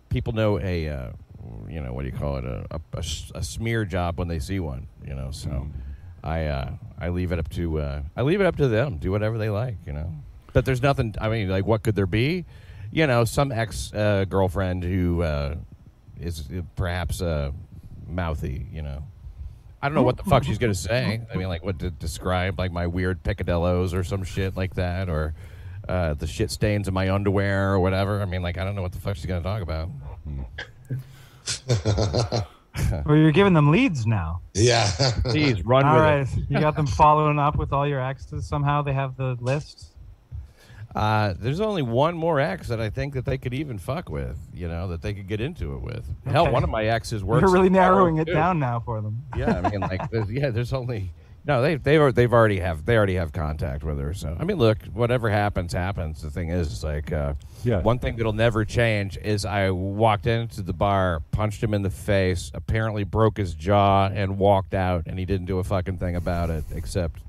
people 0.10 0.34
know 0.34 0.60
a 0.60 0.88
uh, 0.88 1.12
you 1.68 1.82
know 1.82 1.94
what 1.94 2.04
do 2.04 2.10
you 2.10 2.18
call 2.18 2.38
it 2.38 2.46
a 2.46 2.80
a 3.36 3.44
smear 3.44 3.86
job 3.86 4.20
when 4.20 4.28
they 4.28 4.40
see 4.40 4.60
one. 4.60 4.88
You 5.06 5.16
know, 5.16 5.32
so 5.32 5.68
I 6.24 6.46
uh, 6.46 6.72
I 7.00 7.10
leave 7.10 7.32
it 7.32 7.40
up 7.40 7.50
to 7.50 7.80
uh, 7.80 8.02
I 8.16 8.22
leave 8.22 8.42
it 8.42 8.46
up 8.46 8.58
to 8.58 8.68
them. 8.68 8.98
Do 8.98 9.12
whatever 9.12 9.38
they 9.38 9.50
like. 9.50 9.78
You 9.86 9.94
know, 9.94 10.14
but 10.54 10.66
there's 10.66 10.82
nothing. 10.82 11.16
I 11.20 11.30
mean, 11.30 11.50
like, 11.50 11.66
what 11.66 11.84
could 11.84 11.96
there 11.96 12.06
be? 12.06 12.46
You 12.92 13.08
know, 13.08 13.26
some 13.26 13.52
ex 13.52 13.94
uh, 13.94 14.26
girlfriend 14.28 14.84
who 14.84 15.22
uh, 15.22 15.56
is 16.20 16.50
perhaps 16.76 17.22
uh, 17.22 17.52
mouthy. 18.08 18.68
You 18.72 18.82
know. 18.82 19.04
I 19.82 19.88
don't 19.88 19.96
know 19.96 20.04
what 20.04 20.18
the 20.18 20.24
fuck 20.24 20.44
she's 20.44 20.58
gonna 20.58 20.74
say. 20.74 21.22
I 21.34 21.38
mean, 21.38 21.48
like 21.48 21.64
what 21.64 21.80
to 21.80 21.90
describe 21.90 22.60
like 22.60 22.72
my 22.72 22.88
weird 22.88 23.24
picadillos 23.24 23.94
or 23.94 24.04
some 24.04 24.24
shit 24.24 24.58
like 24.58 24.76
that, 24.76 25.08
or 25.10 25.34
uh, 25.88 26.16
the 26.16 26.28
shit 26.28 26.52
stains 26.52 26.88
in 26.88 26.94
my 26.94 27.10
underwear 27.10 27.74
or 27.74 27.80
whatever. 27.80 28.22
I 28.22 28.26
mean, 28.26 28.42
like 28.42 28.58
I 28.58 28.66
don't 28.66 28.76
know 28.76 28.82
what 28.82 28.92
the 28.92 29.00
fuck 29.00 29.16
she's 29.16 29.26
gonna 29.26 29.42
talk 29.42 29.62
about. 29.62 29.90
Or 33.06 33.18
you're 33.18 33.32
giving 33.32 33.54
them 33.54 33.72
leads 33.72 34.06
now. 34.06 34.42
Yeah. 34.54 34.90
Please 35.26 35.66
run 35.66 35.86
All 35.86 35.96
with 35.96 36.04
right. 36.04 36.22
it. 36.22 36.46
You 36.50 36.60
got 36.60 36.76
them 36.76 36.88
following 36.88 37.38
up 37.40 37.58
with 37.58 37.74
all 37.74 37.88
your 37.88 38.02
exes. 38.02 38.48
Somehow 38.48 38.82
they 38.82 38.94
have 38.94 39.18
the 39.18 39.36
list. 39.42 39.89
Uh, 40.96 41.34
there's 41.38 41.60
only 41.60 41.82
one 41.82 42.16
more 42.18 42.40
ex 42.40 42.68
that 42.68 42.82
I 42.82 42.90
think 42.90 43.14
that 43.14 43.26
they 43.26 43.38
could 43.38 43.54
even 43.54 43.78
fuck 43.78 44.10
with. 44.10 44.38
You 44.54 44.68
know, 44.68 44.88
that 44.90 45.02
they 45.02 45.14
could 45.14 45.28
get 45.28 45.40
into 45.42 45.76
it 45.76 45.82
with. 45.82 46.06
Hell, 46.26 46.52
one 46.52 46.64
of 46.64 46.70
my 46.70 46.86
exes 46.86 47.24
works. 47.24 47.42
You're 47.42 47.52
really 47.52 47.70
narrowing 47.70 48.18
it 48.18 48.26
too. 48.26 48.34
down 48.34 48.60
now 48.60 48.80
for 48.80 49.02
them. 49.02 49.24
Yeah, 49.38 49.62
I 49.64 49.70
mean, 49.70 49.82
like, 49.82 50.10
there's, 50.12 50.32
yeah, 50.32 50.50
there's 50.50 50.74
only 50.74 51.14
no. 51.46 51.62
They 51.62 51.76
they've 51.76 52.14
they've 52.16 52.34
already 52.34 52.60
have 52.60 52.86
they 52.86 52.98
already 52.98 53.16
have 53.16 53.32
contact 53.32 53.84
with 53.84 54.00
her. 54.00 54.14
So 54.16 54.36
I 54.40 54.44
mean, 54.46 54.58
look, 54.58 54.80
whatever 54.94 55.30
happens, 55.30 55.74
happens. 55.74 56.24
The 56.24 56.32
thing 56.32 56.50
is, 56.50 56.72
it's 56.72 56.84
like, 56.84 57.12
uh, 57.14 57.34
Yeah. 57.64 57.82
One 57.82 58.00
thing 58.00 58.16
that'll 58.16 58.34
never 58.34 58.66
change 58.66 59.18
is 59.18 59.46
I 59.46 59.70
walked 59.70 60.26
into 60.26 60.64
the 60.64 60.74
bar, 60.74 61.22
punched 61.32 61.62
him 61.62 61.76
in 61.76 61.84
the 61.84 61.90
face, 61.92 62.50
apparently 62.56 63.04
broke 63.04 63.38
his 63.38 63.54
jaw, 63.54 64.08
and 64.08 64.40
walked 64.40 64.74
out, 64.74 65.04
and 65.06 65.20
he 65.20 65.26
didn't 65.26 65.46
do 65.46 65.60
a 65.60 65.64
fucking 65.64 65.98
thing 65.98 66.16
about 66.16 66.50
it 66.50 66.64
except 66.74 67.22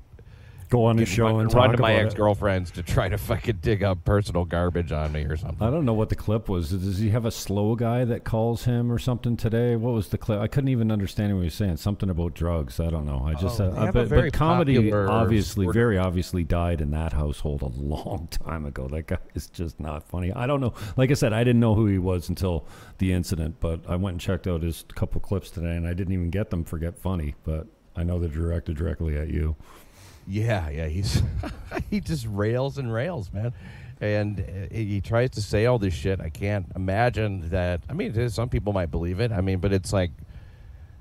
Go 0.71 0.85
on 0.85 0.97
his 0.97 1.09
show 1.09 1.25
run, 1.25 1.41
and 1.41 1.53
run 1.53 1.67
talk 1.67 1.75
to 1.75 1.81
my 1.81 1.95
ex 1.95 2.13
girlfriends 2.13 2.71
to 2.71 2.81
try 2.81 3.09
to 3.09 3.17
fucking 3.17 3.57
dig 3.61 3.83
up 3.83 4.05
personal 4.05 4.45
garbage 4.45 4.93
on 4.93 5.11
me 5.11 5.23
or 5.25 5.35
something. 5.35 5.67
I 5.67 5.69
don't 5.69 5.83
know 5.83 5.93
what 5.93 6.07
the 6.07 6.15
clip 6.15 6.47
was. 6.47 6.69
Does 6.69 6.97
he 6.97 7.09
have 7.09 7.25
a 7.25 7.31
slow 7.31 7.75
guy 7.75 8.05
that 8.05 8.23
calls 8.23 8.63
him 8.63 8.89
or 8.89 8.97
something 8.97 9.35
today? 9.35 9.75
What 9.75 9.93
was 9.93 10.07
the 10.07 10.17
clip? 10.17 10.39
I 10.39 10.47
couldn't 10.47 10.69
even 10.69 10.89
understand 10.89 11.33
what 11.33 11.41
he 11.41 11.45
was 11.47 11.55
saying. 11.55 11.75
Something 11.75 12.09
about 12.09 12.35
drugs. 12.35 12.79
I 12.79 12.89
don't 12.89 13.05
know. 13.05 13.21
I 13.27 13.33
just 13.33 13.59
Oh, 13.59 13.65
uh, 13.65 13.71
they 13.71 13.77
I 13.79 13.85
have 13.87 13.95
a 13.97 13.99
bet, 13.99 14.07
very 14.07 14.29
but 14.29 14.33
comedy 14.39 14.93
obviously, 14.93 15.65
sport- 15.65 15.73
very 15.73 15.97
obviously, 15.97 16.45
died 16.45 16.79
in 16.79 16.91
that 16.91 17.11
household 17.11 17.63
a 17.63 17.67
long 17.67 18.29
time 18.31 18.65
ago. 18.65 18.87
That 18.87 19.07
guy 19.07 19.17
is 19.35 19.47
just 19.47 19.77
not 19.77 20.07
funny. 20.07 20.31
I 20.31 20.47
don't 20.47 20.61
know. 20.61 20.73
Like 20.95 21.11
I 21.11 21.15
said, 21.15 21.33
I 21.33 21.43
didn't 21.43 21.59
know 21.59 21.75
who 21.75 21.87
he 21.87 21.97
was 21.97 22.29
until 22.29 22.65
the 22.97 23.11
incident, 23.11 23.57
but 23.59 23.81
I 23.89 23.97
went 23.97 24.13
and 24.13 24.21
checked 24.21 24.47
out 24.47 24.61
his 24.61 24.85
couple 24.95 25.19
clips 25.19 25.51
today, 25.51 25.75
and 25.75 25.85
I 25.85 25.93
didn't 25.93 26.13
even 26.13 26.29
get 26.29 26.49
them 26.49 26.63
for 26.63 26.77
Get 26.77 26.97
Funny. 26.97 27.35
But 27.43 27.67
I 27.93 28.03
know 28.03 28.19
they're 28.19 28.29
directed 28.29 28.77
directly 28.77 29.17
at 29.17 29.27
you. 29.27 29.57
Yeah, 30.27 30.69
yeah, 30.69 30.87
he's 30.87 31.21
he 31.89 31.99
just 31.99 32.27
rails 32.27 32.77
and 32.77 32.91
rails, 32.91 33.31
man, 33.33 33.53
and 33.99 34.39
uh, 34.39 34.73
he 34.73 35.01
tries 35.01 35.31
to 35.31 35.41
say 35.41 35.65
all 35.65 35.79
this 35.79 35.93
shit. 35.93 36.21
I 36.21 36.29
can't 36.29 36.67
imagine 36.75 37.49
that. 37.49 37.81
I 37.89 37.93
mean, 37.93 38.29
some 38.29 38.49
people 38.49 38.73
might 38.73 38.91
believe 38.91 39.19
it. 39.19 39.31
I 39.31 39.41
mean, 39.41 39.59
but 39.59 39.73
it's 39.73 39.91
like 39.91 40.11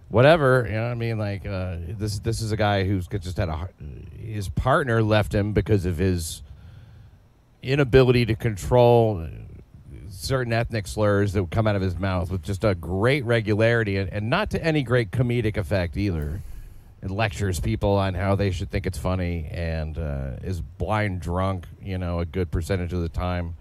whatever. 0.09 0.64
You 0.66 0.75
know, 0.75 0.83
what 0.85 0.91
I 0.91 0.95
mean, 0.95 1.18
like 1.18 1.47
uh, 1.47 1.77
this 1.89 2.18
this 2.21 2.41
is 2.41 2.53
a 2.53 2.57
guy 2.57 2.85
who's 2.85 3.07
just 3.09 3.37
had 3.37 3.49
a 3.49 3.68
his 4.18 4.49
partner 4.49 5.03
left 5.03 5.35
him 5.35 5.53
because 5.53 5.87
of 5.87 5.99
his 5.99 6.43
inability 7.62 8.27
to 8.27 8.35
control 8.35 9.27
certain 10.09 10.53
ethnic 10.53 10.87
slurs 10.87 11.33
that 11.33 11.43
would 11.43 11.51
come 11.51 11.66
out 11.66 11.77
of 11.77 11.83
his 11.83 11.99
mouth 11.99 12.31
with 12.31 12.43
just 12.43 12.64
a 12.64 12.75
great 12.75 13.25
regularity 13.25 13.97
and, 13.97 14.11
and 14.12 14.29
not 14.29 14.51
to 14.51 14.62
any 14.62 14.83
great 14.83 15.11
comedic 15.11 15.57
effect 15.57 15.97
either 15.97 16.43
and 17.03 17.11
lectures 17.11 17.61
people 17.61 17.92
on 17.96 18.14
how 18.14 18.34
they 18.34 18.51
should 18.51 18.70
think 18.70 18.86
it's 18.86 18.98
funny 18.98 19.48
and 19.51 19.98
uh, 19.98 20.32
is 20.42 20.61
blind 20.61 21.20
drunk, 21.20 21.66
you 21.80 21.98
know, 21.98 22.20
a 22.20 22.26
good 22.26 22.51
percentage 22.51 22.92
of 22.92 23.01
the 23.01 23.09
time 23.09 23.55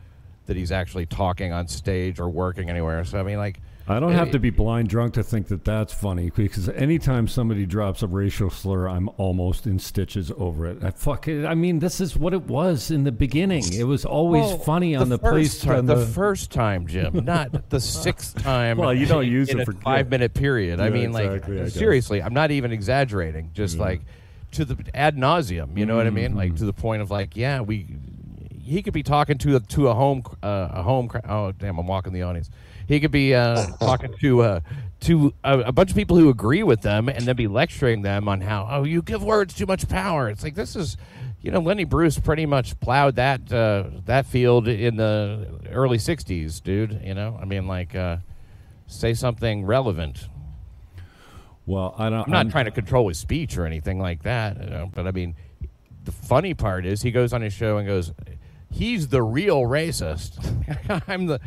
that 0.45 0.57
he's 0.57 0.71
actually 0.71 1.05
talking 1.05 1.53
on 1.53 1.67
stage 1.67 2.19
or 2.19 2.27
working 2.27 2.69
anywhere. 2.69 3.03
So 3.05 3.19
I 3.19 3.23
mean, 3.23 3.37
like, 3.37 3.61
I 3.89 3.99
don't 3.99 4.11
have 4.13 4.31
to 4.31 4.39
be 4.39 4.51
blind 4.51 4.87
drunk 4.87 5.15
to 5.15 5.23
think 5.23 5.47
that 5.47 5.65
that's 5.65 5.91
funny 5.91 6.29
because 6.29 6.69
anytime 6.69 7.27
somebody 7.27 7.65
drops 7.65 8.03
a 8.03 8.07
racial 8.07 8.49
slur, 8.51 8.87
I'm 8.87 9.09
almost 9.17 9.65
in 9.65 9.79
stitches 9.79 10.31
over 10.37 10.67
it. 10.67 10.83
I 10.83 10.91
fuck 10.91 11.27
it. 11.27 11.43
I 11.45 11.55
mean, 11.55 11.79
this 11.79 11.99
is 11.99 12.15
what 12.15 12.33
it 12.33 12.43
was 12.43 12.91
in 12.91 13.03
the 13.03 13.11
beginning. 13.11 13.63
It 13.73 13.85
was 13.85 14.05
always 14.05 14.43
Well, 14.45 14.57
funny 14.59 14.95
on 14.95 15.09
the, 15.09 15.17
first 15.17 15.31
place. 15.31 15.61
time, 15.61 15.85
the, 15.87 15.95
the- 15.95 16.05
first 16.05 16.51
time, 16.51 16.85
Jim, 16.87 17.25
not 17.25 17.69
the 17.71 17.79
sixth 17.79 18.41
time. 18.43 18.77
Well, 18.77 18.93
you 18.93 19.07
don't 19.07 19.27
use 19.27 19.49
it 19.49 19.59
a 19.59 19.65
for- 19.65 19.73
five 19.73 20.09
minute 20.09 20.33
period. 20.35 20.79
I 20.79 20.89
mean, 20.89 21.09
exactly, 21.09 21.55
like 21.57 21.65
guess. 21.65 21.73
seriously, 21.73 22.21
I'm 22.21 22.33
not 22.33 22.51
even 22.51 22.71
exaggerating. 22.71 23.49
Just 23.53 23.79
like 23.79 24.01
to 24.51 24.65
the 24.65 24.77
ad 24.93 25.17
nauseum. 25.17 25.75
You 25.77 25.85
know 25.87 25.95
what 25.97 26.05
I 26.05 26.11
mean? 26.11 26.35
Like 26.35 26.55
to 26.57 26.65
the 26.65 26.73
point 26.73 27.01
of 27.01 27.09
like, 27.09 27.35
yeah, 27.35 27.61
we. 27.61 27.87
He 28.61 28.83
could 28.83 28.93
be 28.93 29.01
talking 29.01 29.39
to 29.39 29.55
a, 29.55 29.59
to 29.61 29.87
a 29.87 29.95
home 29.95 30.21
uh, 30.43 30.69
a 30.73 30.83
home. 30.83 31.09
Oh 31.27 31.51
damn! 31.53 31.79
I'm 31.79 31.87
walking 31.87 32.13
the 32.13 32.21
audience. 32.21 32.51
He 32.89 32.99
could 32.99 33.11
be 33.11 33.33
uh, 33.35 33.67
talking 33.79 34.13
to 34.19 34.41
uh, 34.41 34.59
to 35.01 35.33
a, 35.43 35.59
a 35.59 35.71
bunch 35.71 35.91
of 35.91 35.95
people 35.95 36.17
who 36.17 36.27
agree 36.29 36.63
with 36.63 36.81
them, 36.81 37.07
and 37.07 37.21
then 37.25 37.35
be 37.37 37.47
lecturing 37.47 38.01
them 38.01 38.27
on 38.27 38.41
how 38.41 38.67
oh 38.69 38.83
you 38.83 39.01
give 39.01 39.23
words 39.23 39.53
too 39.53 39.65
much 39.67 39.87
power. 39.87 40.27
It's 40.27 40.43
like 40.43 40.55
this 40.55 40.75
is, 40.75 40.97
you 41.41 41.51
know, 41.51 41.59
Lenny 41.59 41.83
Bruce 41.85 42.19
pretty 42.19 42.45
much 42.47 42.77
plowed 42.79 43.15
that 43.17 43.53
uh, 43.53 43.83
that 44.05 44.25
field 44.25 44.67
in 44.67 44.97
the 44.97 45.47
early 45.71 45.99
'60s, 45.99 46.61
dude. 46.63 46.99
You 47.03 47.13
know, 47.13 47.37
I 47.39 47.45
mean, 47.45 47.67
like, 47.67 47.95
uh, 47.95 48.17
say 48.87 49.13
something 49.13 49.65
relevant. 49.65 50.27
well, 51.67 51.93
I 51.97 52.09
don't. 52.09 52.23
I'm 52.25 52.31
not 52.31 52.37
I'm- 52.39 52.49
trying 52.49 52.65
to 52.65 52.71
control 52.71 53.07
his 53.07 53.19
speech 53.19 53.55
or 53.57 53.65
anything 53.67 53.99
like 53.99 54.23
that, 54.23 54.61
you 54.63 54.69
know, 54.69 54.89
but 54.93 55.05
I 55.05 55.11
mean, 55.11 55.35
the 56.05 56.11
funny 56.11 56.55
part 56.55 56.87
is 56.87 57.03
he 57.03 57.11
goes 57.11 57.33
on 57.33 57.41
his 57.41 57.53
show 57.53 57.77
and 57.77 57.87
goes, 57.87 58.11
"He's 58.71 59.09
the 59.09 59.21
real 59.21 59.61
racist." 59.61 60.39
I'm 61.07 61.27
the, 61.27 61.39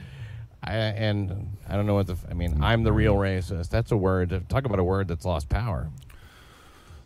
I, 0.65 0.75
and 0.75 1.57
I 1.69 1.75
don't 1.77 1.87
know 1.87 1.95
what 1.95 2.07
the. 2.07 2.17
I 2.31 2.35
mean, 2.35 2.63
I'm 2.63 2.85
the 2.85 2.93
real 2.93 3.17
racist. 3.17 3.69
That's 3.71 3.91
a 3.91 3.97
word. 3.97 4.45
Talk 4.49 4.65
about 4.65 4.79
a 4.79 4.85
word 4.85 5.09
that's 5.09 5.25
lost 5.25 5.49
power. 5.49 5.91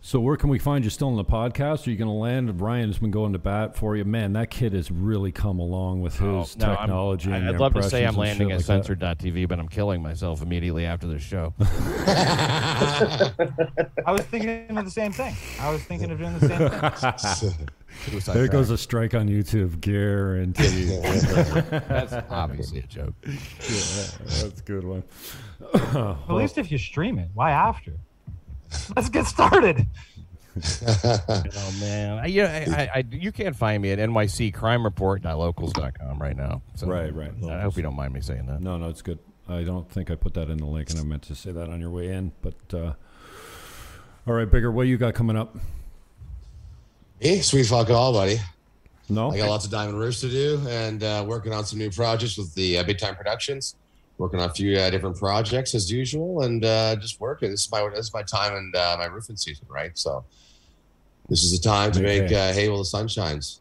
So 0.03 0.21
where 0.21 0.37
can 0.37 0.51
we 0.51 0.59
find 0.61 0.85
you? 0.85 0.91
Still 0.91 1.09
on 1.09 1.17
the 1.17 1.25
podcast? 1.25 1.85
Are 1.87 1.91
you 1.91 1.97
going 1.97 2.07
to 2.07 2.15
land? 2.15 2.61
Ryan's 2.61 2.99
been 2.99 3.11
going 3.11 3.33
to 3.33 3.41
bat 3.41 3.75
for 3.75 3.97
you. 3.97 4.05
Man, 4.05 4.35
that 4.35 4.51
kid 4.51 4.73
has 4.73 4.89
really 4.89 5.33
come 5.33 5.59
along 5.59 6.01
with 6.01 6.23
oh, 6.23 6.43
his 6.43 6.55
Oh, 6.61 6.67
No, 6.67 6.77
technology. 6.77 7.33
I- 7.33 7.39
and 7.39 7.49
I'd 7.49 7.59
love 7.59 7.75
to 7.75 7.83
say 7.83 8.07
I'm 8.07 8.15
landing 8.15 8.53
at 8.53 8.59
like 8.59 8.67
that. 8.67 8.85
censored.tv, 8.87 9.49
but 9.49 9.59
I'm 9.59 9.67
killing 9.67 10.01
myself 10.03 10.43
immediately 10.43 10.87
after 10.87 11.09
the 11.09 11.19
show. 11.19 11.55
I 11.59 13.33
was 14.13 14.21
thinking 14.23 14.79
of 14.79 14.85
the 14.85 14.91
same 14.93 15.11
thing. 15.11 15.35
I 15.59 15.71
was 15.71 15.83
thinking 15.83 16.13
of 16.13 16.19
doing 16.19 16.39
the 16.39 17.41
same 17.41 17.51
thing. 17.51 17.69
Suicide 18.05 18.35
There 18.35 18.43
draft. 18.47 18.53
goes 18.53 18.71
a 18.71 18.79
strike 18.79 19.15
on 19.15 19.29
YouTube. 19.29 19.81
Guarantee. 19.81 20.99
That's 21.89 22.13
obviously 22.31 22.81
a 22.81 22.83
joke. 22.83 23.15
that's 23.23 24.61
a 24.61 24.63
good 24.65 24.85
one. 24.85 25.03
At 25.75 26.31
least 26.35 26.59
if 26.59 26.71
you 26.71 26.77
stream 26.79 27.19
it, 27.19 27.31
why 27.35 27.51
after? 27.53 27.93
Let's 28.95 29.09
get 29.09 29.27
started. 29.27 29.87
Oh 30.59 31.75
man, 31.81 32.19
I, 32.19 32.27
yeah, 32.29 32.65
I, 32.67 32.81
I, 32.81 32.91
I, 32.95 33.05
you 33.11 33.31
can't 33.31 33.55
find 33.55 33.83
me 33.83 33.91
at 33.91 33.99
nyccrimereport.locals.com 33.99 36.19
right 36.19 36.35
now. 36.37 36.63
So 36.77 36.87
Right, 36.87 37.15
right. 37.15 37.31
I 37.51 37.61
hope 37.61 37.77
you 37.77 37.83
don't 37.83 37.95
mind 37.95 38.15
me 38.15 38.23
saying 38.23 38.47
that. 38.47 38.63
No, 38.63 38.79
no, 38.79 38.89
it's 38.89 39.03
good. 39.03 39.19
I 39.49 39.65
don't 39.65 39.87
think 39.91 40.11
I 40.11 40.15
put 40.15 40.33
that 40.35 40.49
in 40.49 40.57
the 40.57 40.65
link, 40.65 40.89
and 40.91 40.99
I 40.99 41.03
meant 41.03 41.25
to 41.25 41.35
say 41.35 41.53
that 41.53 41.69
on 41.69 41.79
your 41.81 41.91
way 41.91 42.09
in. 42.09 42.33
But 42.41 42.55
uh, 42.73 42.95
all 44.27 44.33
right, 44.35 44.51
bigger. 44.51 44.73
What 44.73 44.87
you 44.87 44.97
got 44.97 45.13
coming 45.15 45.37
up? 45.37 45.57
Hey, 47.21 47.41
sweet 47.41 47.65
fuck 47.67 47.91
all, 47.91 48.13
buddy. 48.13 48.39
No, 49.09 49.31
I 49.31 49.39
got 49.39 49.49
lots 49.49 49.65
of 49.65 49.71
Diamond 49.71 49.99
Roofs 49.99 50.21
to 50.21 50.29
do 50.29 50.61
and 50.69 51.03
uh, 51.03 51.25
working 51.27 51.53
on 51.53 51.65
some 51.65 51.79
new 51.79 51.91
projects 51.91 52.37
with 52.37 52.53
the 52.55 52.79
uh, 52.79 52.83
Big 52.83 52.99
Time 52.99 53.15
Productions. 53.15 53.77
Working 54.19 54.41
on 54.41 54.49
a 54.51 54.53
few 54.53 54.77
uh, 54.77 54.89
different 54.91 55.17
projects 55.17 55.75
as 55.75 55.93
usual 55.93 56.43
and 56.43 56.65
uh, 56.65 56.97
just 56.97 57.21
working. 57.21 57.51
This 57.51 57.65
is 57.65 57.71
my 57.71 57.87
this 57.91 58.07
is 58.07 58.15
my 58.15 58.23
time 58.23 58.55
and 58.55 58.75
uh, 58.75 58.97
my 58.99 59.07
roofing 59.07 59.37
season, 59.37 59.67
right? 59.69 59.97
So 59.97 60.25
this 61.29 61.45
is 61.45 61.53
the 61.53 61.63
time 61.63 61.93
to 61.93 61.99
Okay. 62.01 62.21
make 62.23 62.33
uh, 62.33 62.53
hay 62.53 62.69
while 62.69 62.79
the 62.79 62.85
sun 62.87 63.09
shines. 63.09 63.61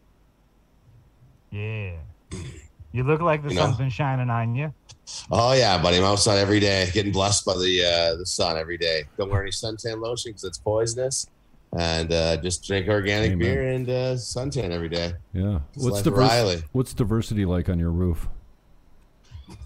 Yeah. 1.51 1.93
You 2.93 3.03
look 3.03 3.21
like 3.21 3.43
the 3.43 3.49
You 3.49 3.55
know? 3.55 3.61
sun's 3.65 3.77
been 3.77 3.89
shining 3.89 4.29
on 4.29 4.55
you. 4.55 4.73
Oh 5.29 5.51
yeah, 5.53 5.77
buddy. 5.81 5.97
I'm 5.97 6.05
outside 6.05 6.37
every 6.37 6.59
day, 6.61 6.89
getting 6.93 7.11
blessed 7.11 7.45
by 7.45 7.53
the 7.53 7.83
uh, 7.85 8.15
the 8.15 8.25
sun 8.25 8.57
every 8.57 8.77
day. 8.77 9.03
Don't 9.17 9.29
wear 9.29 9.41
any 9.41 9.51
suntan 9.51 9.99
lotion 10.01 10.31
because 10.31 10.45
it's 10.45 10.57
poisonous, 10.57 11.27
and 11.77 12.11
uh, 12.11 12.37
just 12.37 12.65
drink 12.65 12.87
organic 12.87 13.31
Amen. 13.33 13.39
beer 13.39 13.67
and 13.69 13.89
uh, 13.89 14.13
suntan 14.15 14.71
every 14.71 14.89
day. 14.89 15.13
yeah. 15.33 15.59
It's 15.73 15.83
What's 15.83 15.95
like 15.97 16.03
divers- 16.05 16.19
Riley. 16.29 16.63
What's 16.71 16.93
diversity 16.93 17.45
like 17.45 17.69
on 17.69 17.79
your 17.79 17.91
roof? 17.91 18.27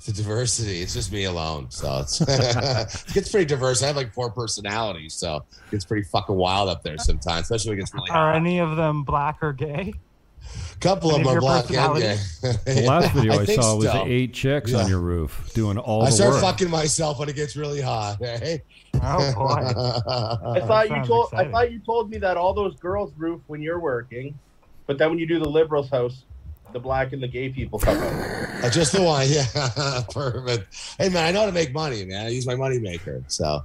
The 0.05 0.11
diversity. 0.11 0.81
It's 0.81 0.93
just 0.93 1.11
me 1.11 1.23
alone, 1.25 1.67
so 1.71 1.99
it's 1.99 2.19
it 2.27 3.13
gets 3.13 3.29
pretty 3.31 3.45
diverse. 3.45 3.81
I 3.81 3.87
have 3.87 3.95
like 3.95 4.13
four 4.13 4.29
personalities, 4.29 5.13
so 5.13 5.37
it 5.37 5.43
gets 5.71 5.85
pretty 5.85 6.03
fucking 6.03 6.35
wild 6.35 6.67
up 6.67 6.83
there 6.83 6.97
sometimes, 6.97 7.43
especially 7.49 7.71
when 7.71 7.77
it 7.77 7.81
gets 7.83 7.93
really 7.93 8.09
Are 8.09 8.31
hot. 8.31 8.35
any 8.35 8.59
of 8.59 8.75
them 8.75 9.03
black 9.03 9.37
or 9.41 9.53
gay? 9.53 9.93
A 10.75 10.79
couple 10.79 11.09
of 11.09 11.15
any 11.15 11.23
them 11.25 11.37
are 11.37 11.41
black 11.41 11.69
and 11.69 11.97
gay. 11.97 12.17
The 12.65 12.85
last 12.87 13.13
video 13.13 13.33
I, 13.33 13.45
think 13.45 13.61
saw 13.61 13.75
was 13.75 13.85
so. 13.85 14.05
eight 14.07 14.33
chicks 14.33 14.71
Yeah. 14.71 14.79
on 14.83 14.89
your 14.89 14.99
roof 14.99 15.51
doing 15.53 15.77
all 15.77 16.03
I 16.03 16.05
the 16.05 16.11
start 16.11 16.31
work. 16.33 16.41
fucking 16.41 16.69
myself 16.69 17.19
when 17.19 17.27
it 17.29 17.35
gets 17.35 17.55
really 17.55 17.81
hot. 17.81 18.17
Hey? 18.19 18.61
Oh 19.01 19.33
boy. 19.33 19.43
I 20.61 20.61
thought 20.65 20.89
you 20.89 20.95
sounds 20.95 21.07
told 21.07 21.33
I 21.33 21.49
thought 21.51 21.71
you 21.71 21.79
told 21.79 22.09
me 22.09 22.17
that 22.19 22.37
all 22.37 22.53
those 22.53 22.75
girls 22.77 23.13
roof 23.17 23.39
when 23.47 23.61
you're 23.61 23.79
working, 23.79 24.37
but 24.87 24.97
then 24.97 25.09
when 25.09 25.19
you 25.19 25.27
do 25.27 25.37
the 25.39 25.47
liberals' 25.47 25.89
house, 25.89 26.23
the 26.73 26.79
black 26.79 27.13
and 27.13 27.21
the 27.21 27.27
gay 27.27 27.49
people 27.49 27.77
come 27.79 27.97
out. 27.97 28.63
Uh, 28.63 28.69
just 28.69 28.91
the 28.93 29.01
one, 29.01 29.27
yeah, 29.29 30.01
perfect. 30.11 30.75
Hey 30.97 31.09
man, 31.09 31.23
I 31.25 31.31
know 31.31 31.41
how 31.41 31.45
to 31.45 31.51
make 31.51 31.71
money, 31.73 32.03
man. 32.05 32.25
I 32.25 32.29
use 32.29 32.45
my 32.47 32.55
money 32.55 32.79
maker, 32.79 33.23
so 33.27 33.63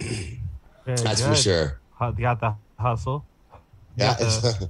Very 0.00 0.96
that's 0.96 1.22
for 1.24 1.34
sure. 1.36 1.78
Hu- 1.98 2.06
You 2.16 2.22
got 2.22 2.40
the 2.40 2.54
hustle. 2.78 3.24
You 3.96 4.04
Yeah, 4.04 4.06
got 4.08 4.18
the- 4.18 4.68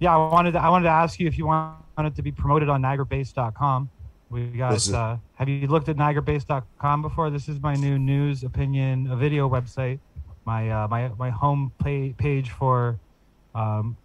yeah, 0.00 0.14
I 0.14 0.16
wanted 0.16 0.52
to, 0.52 0.58
I 0.60 0.68
wanted 0.68 0.84
to 0.84 0.90
ask 0.90 1.20
you 1.20 1.28
if 1.28 1.38
you 1.38 1.46
wanted 1.46 2.16
to 2.16 2.22
be 2.22 2.32
promoted 2.32 2.68
on 2.68 2.82
NiagaraBase.com. 2.82 3.90
We 4.30 4.46
got. 4.46 4.72
Listen. 4.72 4.94
Uh, 4.94 5.18
have 5.34 5.48
you 5.48 5.66
looked 5.66 5.88
at 5.88 5.96
NiagaraBase.com 5.96 7.02
before? 7.02 7.30
This 7.30 7.48
is 7.48 7.60
my 7.60 7.74
new 7.74 7.98
news, 7.98 8.42
opinion, 8.42 9.10
a 9.10 9.16
video 9.16 9.48
website. 9.48 9.98
My 10.46 10.70
uh, 10.70 10.88
my 10.88 11.08
my 11.18 11.30
home 11.30 11.72
pa- 11.78 12.14
page 12.16 12.50
for 12.50 12.98
um, 13.54 13.96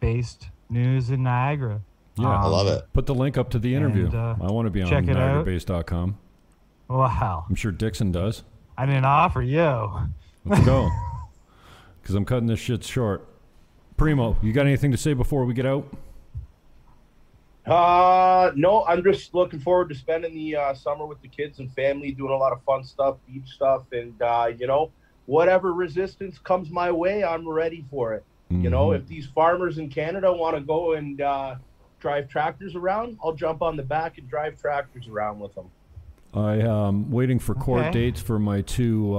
based 0.00 0.48
news 0.70 1.10
in 1.10 1.22
Niagara. 1.22 1.80
Yeah. 2.16 2.28
I 2.28 2.46
love 2.46 2.68
it. 2.68 2.84
Put 2.92 3.06
the 3.06 3.14
link 3.14 3.38
up 3.38 3.50
to 3.50 3.58
the 3.58 3.74
interview. 3.74 4.06
And, 4.06 4.14
uh, 4.14 4.34
I 4.42 4.50
want 4.52 4.66
to 4.66 4.70
be 4.70 4.82
on 4.82 4.88
check 4.88 5.08
it 5.08 5.16
out. 5.16 5.44
NiagaraBase.com. 5.46 6.18
Wow, 6.88 7.46
I'm 7.48 7.54
sure 7.54 7.72
Dixon 7.72 8.12
does. 8.12 8.42
I 8.76 8.84
didn't 8.84 9.06
offer 9.06 9.42
you. 9.42 9.90
Let's 10.44 10.64
go. 10.64 10.90
Because 12.02 12.16
I'm 12.16 12.24
cutting 12.24 12.48
this 12.48 12.58
shit 12.58 12.82
short. 12.82 13.31
Primo, 14.02 14.36
you 14.42 14.52
got 14.52 14.66
anything 14.66 14.90
to 14.90 14.96
say 14.96 15.14
before 15.14 15.44
we 15.44 15.54
get 15.54 15.64
out? 15.64 15.86
Uh, 17.64 18.50
no, 18.56 18.84
I'm 18.86 19.04
just 19.04 19.32
looking 19.32 19.60
forward 19.60 19.90
to 19.90 19.94
spending 19.94 20.34
the 20.34 20.56
uh, 20.56 20.74
summer 20.74 21.06
with 21.06 21.22
the 21.22 21.28
kids 21.28 21.60
and 21.60 21.72
family, 21.72 22.10
doing 22.10 22.32
a 22.32 22.36
lot 22.36 22.52
of 22.52 22.60
fun 22.64 22.82
stuff, 22.82 23.18
beach 23.28 23.46
stuff, 23.46 23.84
and 23.92 24.20
uh, 24.20 24.50
you 24.58 24.66
know, 24.66 24.90
whatever 25.26 25.72
resistance 25.72 26.36
comes 26.40 26.68
my 26.68 26.90
way, 26.90 27.22
I'm 27.22 27.48
ready 27.48 27.84
for 27.92 28.12
it. 28.14 28.24
You 28.50 28.70
know, 28.70 28.88
Mhm. 28.88 28.96
if 28.96 29.06
these 29.06 29.28
farmers 29.28 29.78
in 29.78 29.88
Canada 29.88 30.32
want 30.32 30.56
to 30.56 30.62
go 30.62 30.94
and 30.94 31.20
uh, 31.20 31.54
drive 32.00 32.28
tractors 32.28 32.74
around, 32.74 33.18
I'll 33.24 33.32
jump 33.34 33.62
on 33.62 33.76
the 33.76 33.84
back 33.84 34.18
and 34.18 34.28
drive 34.28 34.60
tractors 34.60 35.06
around 35.06 35.38
with 35.38 35.54
them. 35.54 35.66
I 36.34 36.54
am 36.54 37.08
waiting 37.12 37.38
for 37.38 37.54
court 37.54 37.82
Okay. 37.86 37.90
dates 37.92 38.20
for 38.20 38.40
my 38.40 38.62
two 38.62 39.14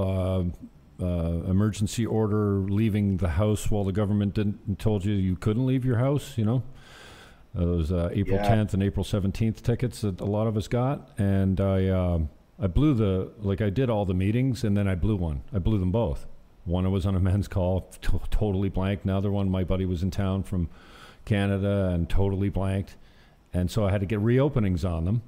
uh, 1.04 1.08
uh, 1.48 1.50
emergency 1.52 2.06
order 2.06 2.60
leaving 2.60 3.18
the 3.18 3.30
house 3.30 3.70
while 3.72 3.84
the 3.84 3.92
government 3.92 4.34
didn't 4.34 4.80
told 4.80 5.04
you 5.06 5.14
you 5.14 5.36
couldn't 5.36 5.66
leave 5.66 5.84
your 5.86 5.98
house. 5.98 6.38
You 6.38 6.46
know, 6.46 6.64
those 7.54 7.92
uh, 7.92 8.10
April 8.14 8.38
Yeah. 8.38 8.56
10th 8.56 8.74
and 8.74 8.82
April 8.84 9.04
17th 9.04 9.62
tickets 9.62 10.02
that 10.02 10.20
a 10.22 10.26
lot 10.26 10.48
of 10.48 10.58
us 10.58 10.68
got, 10.68 11.10
and 11.18 11.60
I 11.62 11.88
um 11.90 12.30
I 12.60 12.68
blew 12.68 12.94
the 12.94 13.32
like 13.40 13.62
I 13.62 13.70
did 13.70 13.90
all 13.90 14.06
the 14.06 14.14
meetings 14.14 14.64
and 14.64 14.76
then 14.78 14.88
I 14.88 14.96
blew 14.96 15.16
one. 15.16 15.42
I 15.54 15.60
blew 15.60 15.78
them 15.80 15.92
both. 15.92 16.26
One 16.66 16.86
I 16.86 16.90
was 16.90 17.06
on 17.06 17.16
a 17.16 17.20
men's 17.20 17.48
call, 17.48 17.82
t- 18.02 18.20
totally 18.32 18.70
blank. 18.70 19.02
Another 19.04 19.32
one, 19.32 19.50
my 19.50 19.64
buddy 19.64 19.86
was 19.86 20.02
in 20.04 20.12
town 20.12 20.44
from 20.44 20.70
Canada 21.26 21.90
and 21.94 22.10
totally 22.10 22.50
blanked, 22.50 22.96
and 23.54 23.70
so 23.70 23.86
I 23.86 23.92
had 23.92 24.00
to 24.02 24.06
get 24.08 24.20
reopenings 24.20 24.84
on 24.90 25.06
them. 25.06 25.22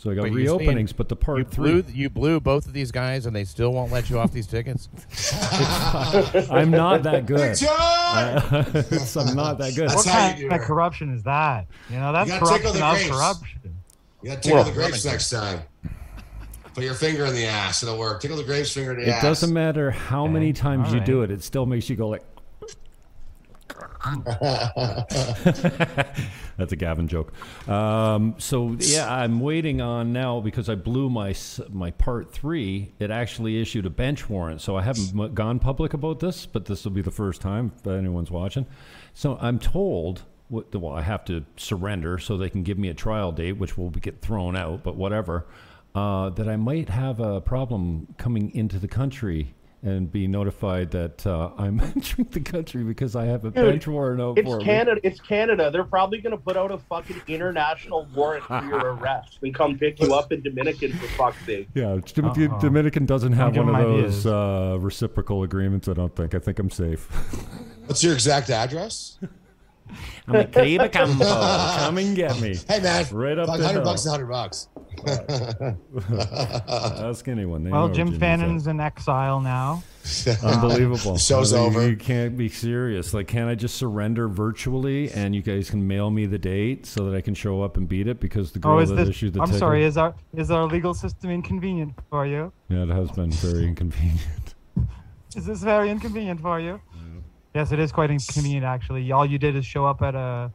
So 0.00 0.10
I 0.10 0.14
got 0.14 0.22
Wait, 0.22 0.32
you're 0.32 0.58
saying 0.58 0.70
reopenings, 0.70 0.96
but 0.96 1.10
the 1.10 1.16
part 1.16 1.36
You 1.40 1.44
three. 1.44 1.82
blew, 1.82 1.92
you 1.92 2.08
blew 2.08 2.40
both 2.40 2.64
of 2.64 2.72
these 2.72 2.90
guys, 2.90 3.26
and 3.26 3.36
they 3.36 3.44
still 3.44 3.74
won't 3.74 3.92
let 3.92 4.08
you 4.08 4.18
off 4.18 4.32
these 4.32 4.46
tickets. 4.46 4.88
Uh, 5.32 6.46
I'm 6.50 6.70
not 6.70 7.02
that 7.02 7.26
good. 7.26 7.50
Big 7.50 7.56
John! 7.58 7.68
I'm 9.28 9.36
not 9.36 9.58
that 9.58 9.74
good. 9.76 9.90
That's 9.90 9.94
what 9.96 10.06
how 10.06 10.34
you 10.34 10.48
kind 10.48 10.60
of 10.60 10.66
corruption 10.66 11.14
is 11.14 11.22
that? 11.24 11.66
You 11.90 11.96
know, 11.96 12.12
that's 12.12 12.30
corruption 12.30 12.82
of 12.82 12.98
corruption. 13.10 13.60
You 14.22 14.30
gotta 14.30 14.40
tickle 14.40 14.56
Well, 14.56 14.64
the 14.64 14.72
grapes 14.72 15.04
next 15.04 15.28
time. 15.28 15.60
Put 16.74 16.84
your 16.84 16.94
finger 16.94 17.26
in 17.26 17.34
the 17.34 17.44
ass, 17.46 17.82
it'll 17.82 17.98
work. 17.98 18.22
Tickle 18.22 18.36
the 18.38 18.44
grapes, 18.44 18.72
finger 18.72 18.92
in 18.92 19.00
the 19.00 19.06
It 19.06 19.08
ass. 19.10 19.22
It 19.22 19.26
doesn't 19.26 19.52
matter 19.52 19.90
how 19.90 20.24
Okay, 20.24 20.32
many 20.32 20.52
times 20.52 20.88
you 20.88 20.94
alright. 20.94 21.06
do 21.06 21.22
it; 21.22 21.30
it 21.30 21.42
still 21.42 21.66
makes 21.66 21.90
you 21.90 21.96
go 21.96 22.08
like. 22.08 22.22
That's 26.56 26.72
a 26.72 26.76
Gavin 26.76 27.06
joke. 27.08 27.32
Um, 27.68 28.34
so 28.38 28.76
yeah, 28.78 29.12
I'm 29.12 29.40
waiting 29.40 29.80
on 29.80 30.12
now 30.12 30.40
because 30.40 30.68
I 30.68 30.74
blew 30.74 31.10
my 31.10 31.34
my 31.70 31.90
part 31.92 32.32
three. 32.32 32.92
It 32.98 33.10
actually 33.10 33.60
issued 33.60 33.86
a 33.86 33.90
bench 33.90 34.28
warrant, 34.28 34.60
so 34.62 34.76
I 34.76 34.82
haven't 34.82 35.34
gone 35.34 35.58
public 35.58 35.92
about 35.92 36.20
this, 36.20 36.46
but 36.46 36.64
this 36.64 36.84
will 36.84 36.92
be 36.92 37.02
the 37.02 37.10
first 37.10 37.40
time 37.40 37.72
if 37.76 37.86
anyone's 37.86 38.30
watching. 38.30 38.66
So 39.14 39.38
I'm 39.40 39.58
told. 39.58 40.22
Well, 40.48 40.92
I 40.92 41.02
have 41.02 41.24
to 41.26 41.44
surrender 41.56 42.18
so 42.18 42.36
they 42.36 42.50
can 42.50 42.64
give 42.64 42.76
me 42.76 42.88
a 42.88 42.94
trial 42.94 43.30
date, 43.30 43.52
which 43.52 43.78
will 43.78 43.90
get 43.90 44.20
thrown 44.20 44.56
out, 44.56 44.82
but 44.82 44.96
whatever. 44.96 45.46
Uh, 45.94 46.30
that 46.30 46.48
I 46.48 46.56
might 46.56 46.88
have 46.88 47.20
a 47.20 47.40
problem 47.40 48.14
coming 48.18 48.52
into 48.54 48.78
the 48.78 48.88
country 48.88 49.54
and 49.82 50.12
be 50.12 50.26
notified 50.28 50.90
that 50.90 51.26
uh, 51.26 51.50
I'm 51.56 51.80
entering 51.96 52.28
the 52.30 52.40
country 52.40 52.82
because 52.84 53.16
I 53.16 53.24
have 53.24 53.44
a 53.44 53.50
bench 53.50 53.86
warrant 53.86 54.20
out 54.20 54.38
It's 54.38 54.46
for 54.46 54.58
me. 54.58 54.64
Canada. 54.64 55.00
It's 55.02 55.20
Canada. 55.20 55.70
They're 55.70 55.84
probably 55.84 56.20
going 56.20 56.36
to 56.36 56.42
put 56.42 56.56
out 56.56 56.70
a 56.70 56.78
fucking 56.78 57.22
international 57.28 58.06
warrant 58.14 58.44
for 58.44 58.62
your 58.64 58.78
arrest 58.94 59.38
and 59.42 59.54
come 59.54 59.78
pick 59.78 60.00
you 60.00 60.12
up 60.14 60.32
in 60.32 60.42
Dominican 60.42 60.92
for 60.92 61.06
fuck's 61.08 61.44
sake. 61.46 61.68
Yeah, 61.74 61.98
Dom- 62.14 62.34
the 62.34 62.48
Uh-oh. 62.50 62.60
Dominican 62.60 63.06
doesn't 63.06 63.32
have 63.32 63.56
one 63.56 63.74
of 63.74 63.76
those 63.82 64.26
uh, 64.26 64.76
reciprocal 64.80 65.42
agreements. 65.44 65.88
I 65.88 65.94
don't 65.94 66.14
think. 66.14 66.34
I 66.34 66.38
think 66.40 66.58
I'm 66.58 66.70
safe. 66.70 67.06
What's 67.86 68.04
your 68.04 68.12
exact 68.14 68.50
address? 68.50 69.18
I'm 70.28 70.36
a 70.36 70.44
Caribe 70.46 70.90
Campo. 70.92 71.24
Come 71.24 71.98
and 71.98 72.16
get 72.16 72.40
me. 72.40 72.56
Hey 72.68 72.80
man, 72.80 73.06
Right 73.12 73.38
up 73.38 73.48
like 73.48 73.60
hundred 73.60 73.80
hill. 73.80 73.84
bucks, 73.84 74.04
is 74.04 74.10
hundred 74.10 74.26
bucks. 74.28 74.68
Ask 76.68 77.28
anyone. 77.28 77.64
They 77.64 77.70
Well, 77.70 77.88
know 77.88 77.94
Jim 77.94 78.18
Fannin's 78.18 78.66
in 78.66 78.80
exile 78.80 79.40
now. 79.40 79.82
unbelievable. 80.42 81.14
The 81.14 81.18
show's 81.18 81.52
I 81.52 81.58
mean, 81.58 81.66
over. 81.66 81.88
You 81.88 81.96
can't 81.96 82.36
be 82.36 82.48
serious. 82.48 83.12
Like, 83.14 83.26
can't 83.28 83.48
I 83.48 83.54
just 83.54 83.76
surrender 83.76 84.28
virtually 84.28 85.10
and 85.12 85.34
you 85.34 85.42
guys 85.42 85.68
can 85.70 85.86
mail 85.86 86.10
me 86.10 86.26
the 86.26 86.38
date 86.38 86.86
so 86.86 87.04
that 87.10 87.16
I 87.16 87.20
can 87.20 87.34
show 87.34 87.62
up 87.62 87.76
and 87.76 87.88
beat 87.88 88.08
it? 88.08 88.18
Because 88.20 88.52
the 88.52 88.58
girl 88.58 88.76
Oh, 88.76 88.78
is 88.80 88.88
that 88.90 88.96
this? 88.96 89.08
issued 89.10 89.34
the 89.34 89.40
I'm 89.40 89.46
ticket. 89.46 89.58
sorry. 89.60 89.84
Is 89.84 89.96
our 89.96 90.14
is 90.34 90.50
our 90.50 90.64
legal 90.66 90.94
system 90.94 91.30
inconvenient 91.30 91.94
for 92.08 92.26
you? 92.26 92.52
yeah, 92.68 92.82
it 92.84 92.88
has 92.88 93.10
been 93.12 93.30
very 93.30 93.66
inconvenient. 93.66 94.54
Is 95.36 95.46
this 95.46 95.62
very 95.62 95.90
inconvenient 95.90 96.40
for 96.40 96.58
you? 96.58 96.80
Yes, 97.54 97.72
it 97.72 97.78
is 97.78 97.90
quite 97.92 98.10
inconvenient 98.10 98.64
actually. 98.64 99.10
All 99.12 99.26
you 99.26 99.38
did 99.38 99.56
is 99.56 99.66
show 99.66 99.84
up 99.86 100.02
at 100.02 100.14
a 100.14 100.50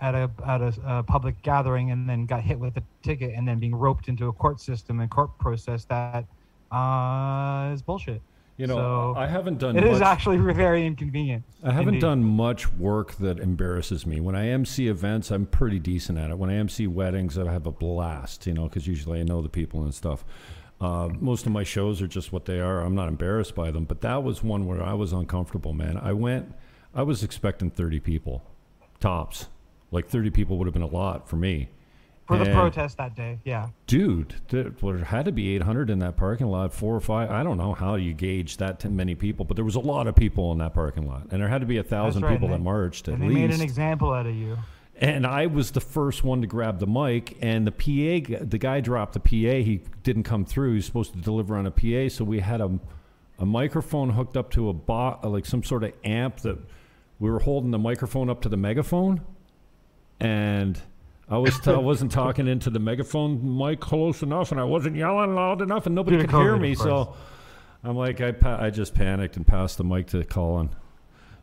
at 0.00 0.14
a 0.14 0.30
at 0.46 0.60
a, 0.60 0.74
uh 0.86 1.02
public 1.02 1.40
gathering 1.42 1.90
and 1.90 2.08
then 2.08 2.26
got 2.26 2.42
hit 2.42 2.58
with 2.58 2.76
a 2.76 2.82
ticket 3.02 3.32
and 3.34 3.48
then 3.48 3.58
being 3.58 3.74
roped 3.74 4.08
into 4.08 4.28
a 4.28 4.32
court 4.32 4.60
system 4.60 5.00
and 5.00 5.10
court 5.10 5.36
process 5.38 5.84
that 5.86 6.26
uh, 6.70 7.70
is 7.72 7.80
bullshit. 7.82 8.20
You 8.58 8.66
know, 8.66 8.74
So, 8.76 9.14
I 9.18 9.26
haven't 9.26 9.58
done. 9.58 9.76
It 9.76 9.84
is 9.84 10.00
much- 10.00 10.08
actually 10.08 10.38
very 10.54 10.86
inconvenient. 10.86 11.44
I 11.62 11.72
haven't 11.72 11.88
Indeed. 11.88 12.00
done 12.00 12.24
much 12.24 12.72
work 12.72 13.12
that 13.16 13.38
embarrasses 13.38 14.06
me. 14.06 14.18
When 14.20 14.34
I 14.34 14.48
MC 14.48 14.88
events, 14.88 15.30
I'm 15.30 15.44
pretty 15.46 15.78
decent 15.78 16.18
at 16.18 16.30
it. 16.30 16.38
When 16.38 16.48
I 16.48 16.54
MC 16.54 16.86
weddings, 16.86 17.36
I 17.38 17.50
have 17.52 17.66
a 17.66 17.70
blast, 17.72 18.46
you 18.46 18.54
know, 18.54 18.64
because 18.64 18.86
usually 18.86 19.20
I 19.20 19.24
know 19.24 19.42
the 19.42 19.50
people 19.50 19.82
and 19.82 19.94
stuff. 19.94 20.24
Uh, 20.80 21.08
most 21.20 21.46
of 21.46 21.52
my 21.52 21.64
shows 21.64 22.02
are 22.02 22.06
just 22.06 22.32
what 22.32 22.44
they 22.44 22.60
are. 22.60 22.80
I'm 22.80 22.94
not 22.94 23.08
embarrassed 23.08 23.54
by 23.54 23.70
them, 23.70 23.84
but 23.84 24.02
that 24.02 24.22
was 24.22 24.42
one 24.42 24.66
where 24.66 24.82
I 24.82 24.92
was 24.92 25.12
uncomfortable, 25.12 25.72
man. 25.72 25.96
I 25.96 26.12
went, 26.12 26.52
I 26.94 27.02
was 27.02 27.22
expecting 27.22 27.70
30 27.70 28.00
people, 28.00 28.44
tops. 29.00 29.48
Like 29.90 30.06
30 30.08 30.30
people 30.30 30.58
would 30.58 30.66
have 30.66 30.74
been 30.74 30.82
a 30.82 30.86
lot 30.86 31.28
for 31.28 31.36
me. 31.36 31.70
for 32.26 32.36
the 32.36 32.46
protest 32.52 32.98
that 32.98 33.14
day. 33.14 33.38
Yeah. 33.44 33.68
Dude, 33.86 34.34
there 34.48 34.98
had 35.04 35.24
to 35.26 35.32
be 35.32 35.54
800 35.54 35.88
in 35.88 36.00
that 36.00 36.16
parking 36.16 36.48
lot, 36.48 36.74
four 36.74 36.94
or 36.94 37.00
five. 37.00 37.30
I 37.30 37.42
don't 37.42 37.56
know 37.56 37.72
how 37.72 37.94
you 37.94 38.12
gauge 38.12 38.56
that 38.58 38.84
many 38.90 39.14
people, 39.14 39.44
but 39.46 39.54
there 39.54 39.64
was 39.64 39.76
a 39.76 39.80
lot 39.80 40.06
of 40.08 40.14
people 40.16 40.52
in 40.52 40.58
that 40.58 40.74
parking 40.74 41.06
lot, 41.06 41.28
and 41.30 41.40
there 41.40 41.48
had 41.48 41.60
to 41.60 41.66
be 41.66 41.78
a 41.78 41.84
thousand 41.84 42.22
right, 42.24 42.32
people 42.32 42.48
and 42.48 42.54
that 42.54 42.64
marched 42.64 43.08
at 43.08 43.14
And 43.14 43.22
they 43.22 43.28
least. 43.28 43.38
made 43.40 43.50
an 43.52 43.60
example 43.62 44.12
out 44.12 44.26
of 44.26 44.34
you. 44.34 44.58
And 44.98 45.26
I 45.26 45.46
was 45.46 45.72
the 45.72 45.80
first 45.80 46.24
one 46.24 46.40
to 46.40 46.46
grab 46.46 46.78
the 46.78 46.86
mic, 46.86 47.36
and 47.42 47.66
the 47.66 47.72
PA, 47.72 48.44
the 48.44 48.58
guy 48.58 48.80
dropped 48.80 49.12
the 49.12 49.20
PA. 49.20 49.58
He 49.62 49.82
didn't 50.02 50.22
come 50.22 50.44
through. 50.44 50.70
He 50.70 50.76
was 50.76 50.86
supposed 50.86 51.12
to 51.12 51.18
deliver 51.18 51.56
on 51.56 51.66
a 51.66 51.70
PA, 51.70 52.08
so 52.08 52.24
we 52.24 52.40
had 52.40 52.60
a, 52.60 52.78
a 53.38 53.44
microphone 53.44 54.10
hooked 54.10 54.36
up 54.36 54.50
to 54.52 54.68
a 54.68 54.72
bot, 54.72 55.24
like 55.30 55.44
some 55.44 55.62
sort 55.62 55.84
of 55.84 55.92
amp 56.04 56.40
that 56.40 56.58
we 57.18 57.30
were 57.30 57.40
holding 57.40 57.70
the 57.70 57.78
microphone 57.78 58.30
up 58.30 58.40
to 58.42 58.48
the 58.48 58.56
megaphone, 58.56 59.20
and 60.18 60.80
I 61.28 61.38
was 61.38 61.58
t- 61.60 61.70
I 61.70 61.76
wasn't 61.76 62.12
talking 62.12 62.48
into 62.48 62.70
the 62.70 62.80
megaphone 62.80 63.58
mic 63.58 63.80
close 63.80 64.22
enough, 64.22 64.50
and 64.50 64.60
I 64.60 64.64
wasn't 64.64 64.96
yelling 64.96 65.34
loud 65.34 65.60
enough, 65.60 65.86
and 65.86 65.94
nobody 65.94 66.18
could 66.18 66.30
hear 66.30 66.56
me. 66.56 66.74
So. 66.74 67.14
I'm 67.84 67.96
like, 67.96 68.20
I 68.20 68.32
pa- 68.32 68.58
I 68.60 68.70
just 68.70 68.94
panicked 68.94 69.36
and 69.36 69.46
passed 69.46 69.78
the 69.78 69.84
mic 69.84 70.08
to 70.08 70.24
Colin 70.24 70.70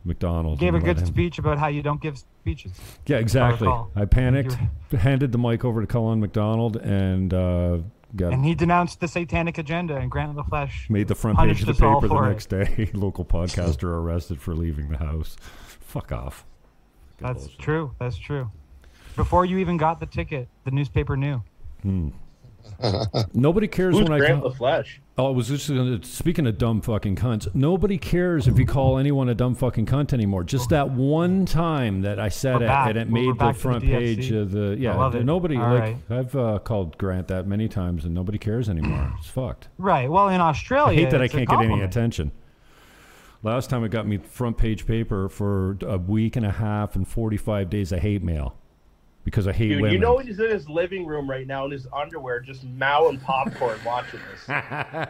McDonald. 0.06 0.60
Gave 0.60 0.76
a 0.76 0.80
good 0.80 1.00
him- 1.00 1.06
speech 1.06 1.40
about 1.40 1.58
how 1.58 1.68
you 1.68 1.82
don't 1.82 2.02
give 2.02 2.18
speeches. 2.18 2.72
yeah, 3.08 3.18
exactly. 3.18 3.70
I 3.96 4.06
panicked, 4.06 4.58
handed 4.98 5.32
the 5.32 5.38
mic 5.38 5.64
over 5.64 5.82
to 5.82 5.88
Colin 5.88 6.20
McDonald, 6.20 6.76
and 6.78 7.34
uh, 7.34 7.78
got 8.16 8.34
And 8.34 8.44
he 8.46 8.54
denounced 8.56 9.00
the 9.00 9.08
satanic 9.08 9.58
agenda 9.58 9.96
and 9.96 10.12
Grant 10.12 10.36
LaFleche. 10.36 10.90
made 10.90 11.08
the 11.08 11.16
front 11.16 11.38
page 11.40 11.62
of 11.62 11.68
the 11.68 11.74
paper 11.74 12.02
the 12.02 12.08
for 12.10 12.26
it. 12.26 12.30
next 12.30 12.48
day. 12.50 12.90
Local 12.94 13.24
podcaster 13.26 13.84
arrested 13.86 14.42
for 14.42 14.54
leaving 14.56 14.90
the 14.90 14.98
house. 14.98 15.36
Fuck 15.80 16.12
off. 16.12 16.46
Good 17.18 17.28
That's 17.30 17.40
bullshit. 17.44 17.60
true. 17.60 17.96
That's 18.00 18.18
true. 18.18 18.52
Before 19.16 19.46
you 19.46 19.60
even 19.60 19.78
got 19.78 20.00
the 20.00 20.06
ticket, 20.08 20.48
the 20.66 20.72
newspaper 20.72 21.16
knew. 21.16 21.42
Nobody 23.34 23.68
cares 23.68 23.96
Who's 23.96 24.04
when 24.04 24.14
I 24.14 24.18
Grant 24.20 24.42
call. 24.42 24.52
Oh, 25.16 25.28
I 25.28 25.30
was 25.30 25.48
just 25.48 25.68
gonna, 25.68 26.04
speaking 26.04 26.48
of 26.48 26.58
dumb 26.58 26.82
fucking 26.82 27.18
cunts. 27.18 27.54
Nobody 27.54 28.00
cares 28.00 28.48
if 28.48 28.58
you 28.58 28.66
call 28.66 28.98
anyone 28.98 29.30
a 29.30 29.36
dumb 29.36 29.54
fucking 29.54 29.86
cunt 29.86 30.12
anymore. 30.12 30.44
Just 30.44 30.70
that 30.70 30.90
one 30.90 31.46
time 31.46 32.02
that 32.02 32.20
I 32.20 32.30
said 32.30 32.56
We're 32.56 32.64
it, 32.64 32.68
back. 32.68 32.90
and 32.90 32.98
it 32.98 33.08
We're 33.08 33.14
made 33.14 33.38
the 33.38 33.48
to 33.48 33.54
the 33.54 33.60
front 33.60 33.84
page 33.84 34.32
of 34.32 34.52
the 34.52 34.76
yeah. 34.80 35.12
Nobody 35.24 35.56
All 35.58 35.72
like 35.72 35.82
right. 35.82 35.98
I've 36.10 36.36
uh, 36.36 36.58
called 36.60 36.98
Grant 36.98 37.28
that 37.28 37.46
many 37.46 37.68
times, 37.68 38.06
and 38.06 38.16
nobody 38.16 38.40
cares 38.40 38.70
anymore. 38.70 39.14
It's 39.20 39.28
fucked. 39.28 39.68
Right. 39.78 40.10
Well, 40.10 40.30
in 40.30 40.42
Australia, 40.42 40.98
I 41.00 41.02
hate 41.04 41.12
that 41.12 41.22
I 41.22 41.28
can't 41.28 41.48
get 41.48 41.62
any 41.62 41.82
attention. 41.82 42.32
Last 43.44 43.70
time 43.70 43.84
it 43.84 43.90
got 43.90 44.08
me 44.08 44.18
front 44.18 44.58
page 44.58 44.88
paper 44.88 45.30
for 45.30 45.78
a 45.82 45.98
week 45.98 46.38
and 46.38 46.46
a 46.46 46.52
half 46.52 46.96
and 46.96 47.08
45 47.08 47.70
days 47.70 47.92
of 47.92 48.00
hate 48.00 48.24
mail 48.24 48.56
because 49.24 49.48
I 49.48 49.54
hate 49.54 49.70
Dude, 49.70 49.82
women. 49.82 49.94
you 49.94 50.00
know 50.00 50.18
he's 50.18 50.40
in 50.40 50.50
his 50.50 50.68
living 50.70 51.06
room 51.06 51.30
right 51.30 51.48
now 51.48 51.66
in 51.66 51.72
his 51.72 51.88
underwear, 51.94 52.40
just 52.40 52.64
mowing 52.64 53.20
popcorn, 53.20 53.80
watching 53.86 54.20
this. 54.32 54.44
yeah, 54.48 55.08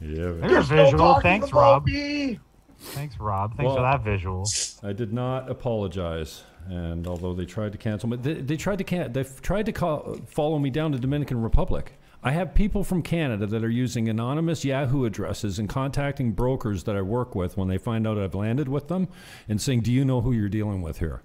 There's 0.00 0.68
but 0.68 0.76
visual. 0.76 0.98
talking 0.98 1.22
Thanks, 1.22 1.48
about 1.50 1.60
Rob. 1.60 1.86
me. 1.86 2.38
Thanks, 2.78 3.18
Rob. 3.18 3.56
Thanks 3.56 3.64
Well- 3.66 3.76
for 3.76 3.82
that 3.82 4.02
visual. 4.02 4.44
I 4.82 4.92
did 4.92 5.12
not 5.12 5.50
apologize. 5.50 6.44
And 6.66 7.06
although 7.06 7.34
they 7.34 7.44
tried 7.44 7.72
to 7.72 7.78
cancel 7.78 8.08
me, 8.08 8.16
they, 8.16 8.34
they 8.34 8.56
tried 8.56 8.78
to 8.78 8.84
can, 8.84 9.12
they 9.12 9.22
tried 9.24 9.66
to 9.66 9.72
call, 9.72 10.16
follow 10.26 10.58
me 10.58 10.70
down 10.70 10.92
to 10.92 10.98
Dominican 10.98 11.42
Republic. 11.42 11.92
I 12.22 12.30
have 12.32 12.54
people 12.54 12.84
from 12.84 13.02
Canada 13.02 13.44
that 13.46 13.62
are 13.62 13.68
using 13.68 14.08
anonymous 14.08 14.64
Yahoo 14.64 15.04
addresses 15.04 15.58
and 15.58 15.68
contacting 15.68 16.32
brokers 16.32 16.84
that 16.84 16.96
I 16.96 17.02
work 17.02 17.34
with 17.34 17.58
when 17.58 17.68
they 17.68 17.76
find 17.76 18.06
out 18.06 18.16
I've 18.18 18.34
landed 18.34 18.66
with 18.68 18.88
them 18.88 19.08
and 19.46 19.60
saying, 19.60 19.80
"Do 19.82 19.92
you 19.92 20.06
know 20.06 20.22
who 20.22 20.32
you're 20.32 20.48
dealing 20.48 20.80
with 20.80 21.00
here?" 21.00 21.22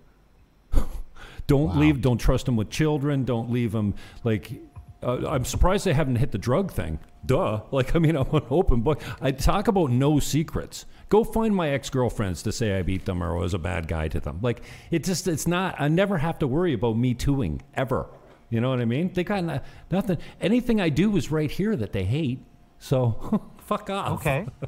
Don't 1.49 1.77
leave. 1.77 1.99
Don't 1.99 2.19
trust 2.19 2.45
them 2.45 2.55
with 2.55 2.69
children. 2.69 3.25
Don't 3.25 3.51
leave 3.51 3.73
them 3.73 3.95
like. 4.23 4.61
Uh, 5.01 5.27
I'm 5.29 5.45
surprised 5.45 5.85
they 5.85 5.93
haven't 5.93 6.17
hit 6.17 6.31
the 6.31 6.37
drug 6.37 6.71
thing. 6.71 6.99
Duh. 7.25 7.61
Like, 7.71 7.95
I 7.95 7.99
mean, 7.99 8.15
I'm 8.15 8.33
an 8.33 8.43
open 8.49 8.81
book. 8.81 9.01
I 9.21 9.31
talk 9.31 9.67
about 9.67 9.91
no 9.91 10.19
secrets. 10.19 10.85
Go 11.07 11.23
find 11.23 11.55
my 11.55 11.69
ex 11.69 11.89
girlfriends 11.89 12.43
to 12.43 12.51
say 12.51 12.77
I 12.77 12.81
beat 12.81 13.05
them 13.05 13.23
or 13.23 13.35
was 13.35 13.53
a 13.53 13.59
bad 13.59 13.87
guy 13.87 14.09
to 14.09 14.19
them. 14.19 14.39
Like, 14.41 14.61
it 14.91 15.03
just, 15.03 15.27
it's 15.27 15.47
not, 15.47 15.75
I 15.79 15.87
never 15.87 16.17
have 16.17 16.37
to 16.39 16.47
worry 16.47 16.73
about 16.73 16.97
me 16.97 17.13
tooing 17.13 17.61
ever. 17.75 18.07
You 18.49 18.59
know 18.59 18.69
what 18.69 18.81
I 18.81 18.85
mean? 18.85 19.11
They 19.13 19.23
got 19.23 19.43
no, 19.43 19.59
nothing. 19.89 20.17
Anything 20.41 20.81
I 20.81 20.89
do 20.89 21.15
is 21.15 21.31
right 21.31 21.49
here 21.49 21.75
that 21.77 21.93
they 21.93 22.03
hate. 22.03 22.43
So, 22.79 23.49
fuck 23.57 23.89
off. 23.89 24.19
Okay. 24.19 24.47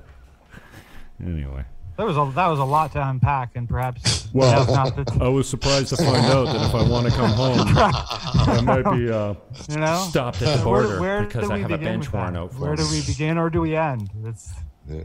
Anyway. 1.23 1.63
That 1.97 2.05
was 2.05 2.17
a 2.17 2.31
that 2.35 2.47
was 2.47 2.59
a 2.59 2.63
lot 2.63 2.91
to 2.93 3.07
unpack, 3.07 3.55
and 3.55 3.67
perhaps 3.67 4.29
Well, 4.33 4.65
not 4.73 4.95
the 4.95 5.17
I 5.21 5.27
was 5.27 5.47
surprised 5.49 5.89
to 5.89 5.97
find 5.97 6.25
out 6.27 6.45
that 6.45 6.67
if 6.67 6.73
I 6.73 6.87
want 6.87 7.07
to 7.07 7.11
come 7.11 7.31
home, 7.31 7.59
I 7.77 8.61
might 8.61 8.97
be 8.97 9.11
uh, 9.11 9.33
you 9.69 9.77
know. 9.77 10.05
stopped 10.09 10.41
at 10.41 10.57
the 10.57 10.63
border 10.63 10.99
where 10.99 11.23
because 11.23 11.49
I 11.49 11.57
have 11.57 11.71
a 11.71 11.77
bench 11.77 12.11
warrant 12.13 12.33
that? 12.33 12.39
out 12.39 12.53
for 12.53 12.59
Where 12.59 12.75
do 12.75 12.85
we 12.89 13.01
begin 13.05 13.37
or 13.37 13.49
do 13.49 13.61
we 13.61 13.75
end? 13.75 14.09
It's, 14.23 14.51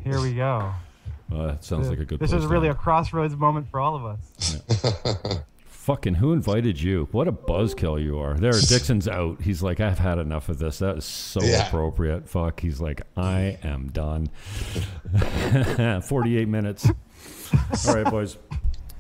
here 0.05 0.21
we 0.21 0.35
go. 0.35 0.73
Uh, 1.33 1.49
that 1.49 1.65
sounds 1.65 1.89
like 1.89 1.99
a 1.99 2.05
good 2.05 2.21
This 2.21 2.31
place 2.31 2.39
is 2.41 2.47
to 2.47 2.53
really 2.53 2.69
a 2.69 2.75
crossroads 2.75 3.35
moment 3.35 3.69
for 3.69 3.81
all 3.81 3.97
of 3.97 4.05
us. 4.05 5.39
Fucking 5.87 6.15
who 6.15 6.33
invited 6.33 6.81
you? 6.83 7.07
What 7.13 7.29
a 7.29 7.33
buzzkill 7.33 8.03
you 8.03 8.19
are. 8.19 8.35
There, 8.35 8.51
Dixon's 8.69 9.07
out. 9.07 9.41
He's 9.41 9.63
like, 9.63 9.79
I've 9.79 10.01
had 10.01 10.19
enough 10.19 10.49
of 10.49 10.59
this. 10.59 10.81
That 10.81 10.97
is 10.99 11.05
so 11.05 11.41
Yeah. 11.45 11.65
appropriate. 11.69 12.29
Fuck. 12.29 12.59
He's 12.59 12.81
like, 12.81 13.03
I 13.17 13.57
am 13.63 13.91
done. 13.93 14.27
48 16.03 16.49
minutes. 16.49 16.89
All 17.87 17.95
right, 17.95 18.11
boys. 18.11 18.37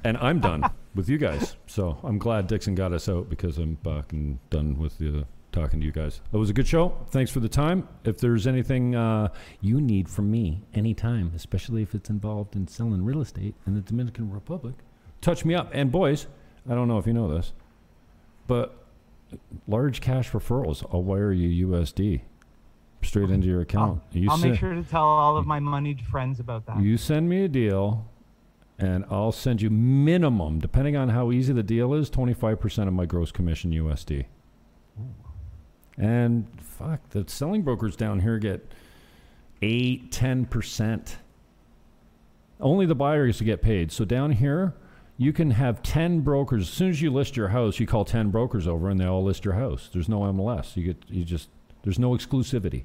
And 0.04 0.16
I'm 0.18 0.38
done 0.38 0.62
with 0.94 1.08
you 1.08 1.18
guys. 1.18 1.56
So 1.66 1.98
I'm 2.04 2.18
glad 2.18 2.46
Dixon 2.46 2.76
got 2.76 2.92
us 2.92 3.08
out 3.08 3.28
because 3.28 3.58
I'm 3.58 3.76
fucking 3.82 4.38
done 4.50 4.78
with 4.78 4.96
the 4.98 5.26
talking 5.50 5.80
to 5.80 5.86
you 5.86 5.90
guys. 5.90 6.20
It 6.32 6.36
was 6.36 6.50
a 6.50 6.52
good 6.52 6.68
show. 6.68 6.96
Thanks 7.10 7.32
for 7.32 7.40
the 7.40 7.48
time. 7.48 7.88
If 8.04 8.18
there's 8.20 8.46
anything 8.46 8.94
uh, 8.94 9.30
you 9.60 9.80
need 9.80 10.08
from 10.08 10.30
me 10.30 10.62
anytime, 10.72 11.32
especially 11.34 11.82
if 11.82 11.96
it's 11.96 12.10
involved 12.10 12.54
in 12.54 12.68
selling 12.68 13.04
real 13.04 13.20
estate 13.22 13.56
in 13.66 13.74
the 13.74 13.80
Dominican 13.80 14.30
Republic, 14.30 14.76
touch 15.20 15.44
me 15.44 15.56
up. 15.56 15.70
And 15.74 15.90
boys, 15.90 16.28
I 16.68 16.74
don't 16.74 16.88
know 16.88 16.98
if 16.98 17.06
you 17.06 17.12
know 17.12 17.32
this, 17.32 17.52
but 18.46 18.84
large 19.66 20.00
cash 20.00 20.30
referrals, 20.32 20.84
I'll 20.92 21.02
wire 21.02 21.32
you 21.32 21.68
USD 21.68 22.22
straight 23.02 23.30
into 23.30 23.46
your 23.46 23.60
account. 23.60 24.02
You 24.12 24.30
I'll 24.30 24.38
sen- 24.38 24.50
make 24.50 24.60
sure 24.60 24.74
to 24.74 24.82
tell 24.82 25.04
all 25.04 25.36
of 25.36 25.46
my 25.46 25.60
moneyed 25.60 26.00
friends 26.00 26.40
about 26.40 26.66
that. 26.66 26.80
You 26.80 26.96
send 26.96 27.28
me 27.28 27.44
a 27.44 27.48
deal, 27.48 28.08
and 28.78 29.04
I'll 29.10 29.32
send 29.32 29.62
you 29.62 29.70
minimum, 29.70 30.58
depending 30.58 30.96
on 30.96 31.10
how 31.10 31.30
easy 31.30 31.52
the 31.52 31.62
deal 31.62 31.94
is, 31.94 32.10
25% 32.10 32.88
of 32.88 32.94
my 32.94 33.06
gross 33.06 33.30
commission 33.30 33.70
USD. 33.70 34.26
And 35.98 36.46
fuck, 36.60 37.08
the 37.10 37.24
selling 37.26 37.62
brokers 37.62 37.96
down 37.96 38.20
here 38.20 38.38
get 38.38 38.70
8, 39.62 40.10
10%. 40.10 41.16
Only 42.60 42.86
the 42.86 42.94
buyers 42.94 43.40
get 43.40 43.62
paid. 43.62 43.92
So 43.92 44.04
down 44.04 44.32
here, 44.32 44.74
you 45.18 45.32
can 45.32 45.52
have 45.52 45.82
10 45.82 46.20
brokers. 46.20 46.62
As 46.62 46.68
soon 46.68 46.90
as 46.90 47.00
you 47.00 47.10
list 47.10 47.36
your 47.36 47.48
house, 47.48 47.80
you 47.80 47.86
call 47.86 48.04
10 48.04 48.30
brokers 48.30 48.66
over 48.66 48.90
and 48.90 49.00
they 49.00 49.06
all 49.06 49.24
list 49.24 49.44
your 49.44 49.54
house. 49.54 49.88
There's 49.92 50.08
no 50.08 50.20
MLS. 50.20 50.76
You 50.76 50.84
get 50.84 51.04
you 51.08 51.24
just 51.24 51.48
there's 51.82 51.98
no 51.98 52.10
exclusivity. 52.10 52.84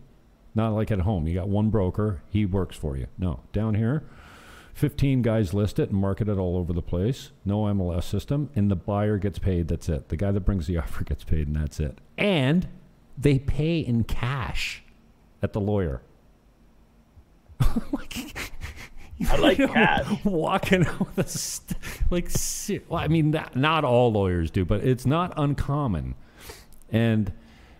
Not 0.54 0.74
like 0.74 0.92
at 0.92 1.00
home. 1.02 1.28
You 1.28 1.36
got 1.36 1.50
one 1.50 1.70
broker, 1.70 2.22
he 2.30 2.46
works 2.46 2.76
for 2.76 2.98
you. 2.98 3.08
No, 3.18 3.40
down 3.54 3.76
here, 3.76 4.04
15 4.74 5.22
guys 5.22 5.54
list 5.54 5.80
it 5.80 5.90
and 5.92 6.00
market 6.00 6.28
it 6.28 6.38
all 6.38 6.58
over 6.58 6.74
the 6.74 6.82
place. 6.82 7.32
No 7.46 7.64
MLS 7.64 8.04
system 8.04 8.50
and 8.56 8.70
the 8.70 8.76
buyer 8.76 9.18
gets 9.18 9.40
paid. 9.40 9.68
That's 9.68 9.90
it. 9.90 10.10
The 10.10 10.18
guy 10.18 10.32
that 10.32 10.42
brings 10.42 10.68
the 10.68 10.78
offer 10.80 11.04
gets 11.04 11.24
paid 11.24 11.48
and 11.48 11.56
that's 11.56 11.80
it. 11.80 12.00
And 12.18 12.68
they 13.18 13.40
pay 13.40 13.80
in 13.80 14.04
cash 14.04 14.84
at 15.42 15.54
the 15.54 15.62
lawyer. 15.62 16.02
I 19.30 19.38
like 19.38 19.58
You 19.58 19.68
know, 19.68 19.74
cash. 19.74 20.26
Walking 20.26 20.86
out 20.86 21.00
with 21.16 21.26
a 21.26 21.30
st- 21.30 21.78
like, 22.10 22.30
well, 22.90 23.00
I 23.00 23.08
mean, 23.08 23.32
not, 23.32 23.56
not 23.56 23.84
all 23.84 24.12
lawyers 24.12 24.52
do, 24.52 24.66
but 24.66 24.84
it's 24.84 25.06
not 25.06 25.34
uncommon. 25.38 26.16
And 26.92 27.32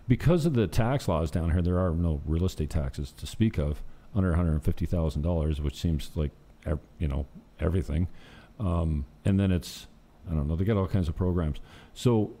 because 0.08 0.46
of 0.46 0.54
the 0.54 0.66
tax 0.66 1.08
laws 1.08 1.30
down 1.30 1.50
here, 1.50 1.62
there 1.62 1.78
are 1.78 1.90
no 1.90 2.20
real 2.26 2.44
estate 2.44 2.70
taxes 2.70 3.12
to 3.12 3.26
speak 3.26 3.58
of 3.58 3.82
under 4.14 4.30
one 4.30 4.36
hundred 4.38 4.52
and 4.52 4.64
fifty 4.64 4.86
thousand 4.86 5.22
dollars, 5.22 5.60
which 5.60 5.76
seems 5.80 6.10
like 6.14 6.30
you 6.98 7.08
know 7.08 7.26
everything. 7.60 8.08
Um, 8.60 9.06
and 9.24 9.38
then 9.38 9.50
it's 9.52 9.86
I 10.30 10.34
don't 10.34 10.48
know. 10.48 10.56
They 10.56 10.64
got 10.64 10.76
all 10.76 10.86
kinds 10.86 11.08
of 11.08 11.16
programs. 11.16 11.58
So 11.94 12.32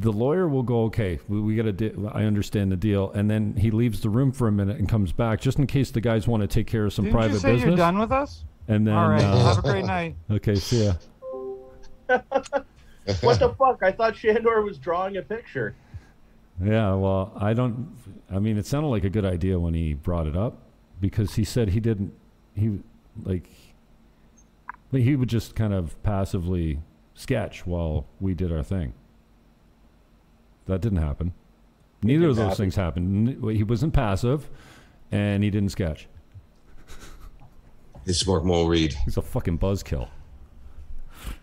the 0.00 0.12
lawyer 0.12 0.46
will 0.48 0.62
go, 0.62 0.84
okay, 0.84 1.18
we, 1.28 1.40
we 1.40 1.56
got 1.56 1.64
to. 1.64 1.72
Di- 1.72 2.08
I 2.12 2.24
understand 2.24 2.70
the 2.70 2.76
deal, 2.76 3.10
and 3.12 3.30
then 3.30 3.54
he 3.56 3.70
leaves 3.70 4.00
the 4.00 4.10
room 4.10 4.32
for 4.32 4.46
a 4.48 4.52
minute 4.52 4.78
and 4.78 4.88
comes 4.88 5.12
back 5.12 5.40
just 5.40 5.58
in 5.58 5.66
case 5.66 5.90
the 5.90 6.00
guys 6.00 6.28
want 6.28 6.42
to 6.42 6.46
take 6.46 6.66
care 6.66 6.84
of 6.84 6.92
some 6.92 7.06
Didn't 7.06 7.16
private 7.16 7.32
you 7.34 7.38
say 7.40 7.52
business. 7.54 7.68
you're 7.68 7.76
done 7.76 7.98
with 7.98 8.12
us? 8.12 8.44
And 8.68 8.86
then, 8.86 8.94
All 8.94 9.08
right. 9.08 9.22
uh, 9.22 9.54
have 9.54 9.58
a 9.58 9.62
great 9.62 9.84
night. 9.86 10.14
Okay, 10.30 10.54
see 10.56 10.84
ya. 10.84 10.92
what 13.20 13.38
the 13.38 13.54
fuck? 13.58 13.82
I 13.82 13.92
thought 13.92 14.14
Shandor 14.16 14.62
was 14.62 14.78
drawing 14.78 15.16
a 15.16 15.22
picture. 15.22 15.74
Yeah, 16.62 16.94
well, 16.94 17.32
I 17.36 17.54
don't. 17.54 17.96
I 18.30 18.38
mean, 18.38 18.58
it 18.58 18.66
sounded 18.66 18.88
like 18.88 19.04
a 19.04 19.10
good 19.10 19.24
idea 19.24 19.58
when 19.58 19.74
he 19.74 19.94
brought 19.94 20.26
it 20.26 20.36
up 20.36 20.58
because 21.00 21.34
he 21.34 21.44
said 21.44 21.70
he 21.70 21.80
didn't. 21.80 22.12
He 22.54 22.78
like, 23.24 23.48
but 24.90 25.00
he 25.00 25.16
would 25.16 25.28
just 25.28 25.54
kind 25.54 25.72
of 25.72 26.00
passively 26.02 26.80
sketch 27.14 27.66
while 27.66 28.06
we 28.20 28.34
did 28.34 28.52
our 28.52 28.62
thing. 28.62 28.92
That 30.68 30.80
didn't 30.80 30.98
happen. 30.98 31.32
Neither 32.02 32.28
of 32.28 32.36
didn't 32.36 32.36
those 32.36 32.44
happen. 32.52 32.56
things 32.64 32.76
happened. 32.76 33.56
He 33.56 33.64
wasn't 33.64 33.92
passive, 33.92 34.48
and 35.10 35.42
he 35.42 35.50
didn't 35.50 35.70
sketch. 35.70 36.06
He 38.06 38.12
smoked 38.12 38.44
more 38.46 38.66
weed. 38.66 38.94
He's 39.04 39.16
a 39.16 39.22
fucking 39.22 39.58
buzzkill. 39.58 40.08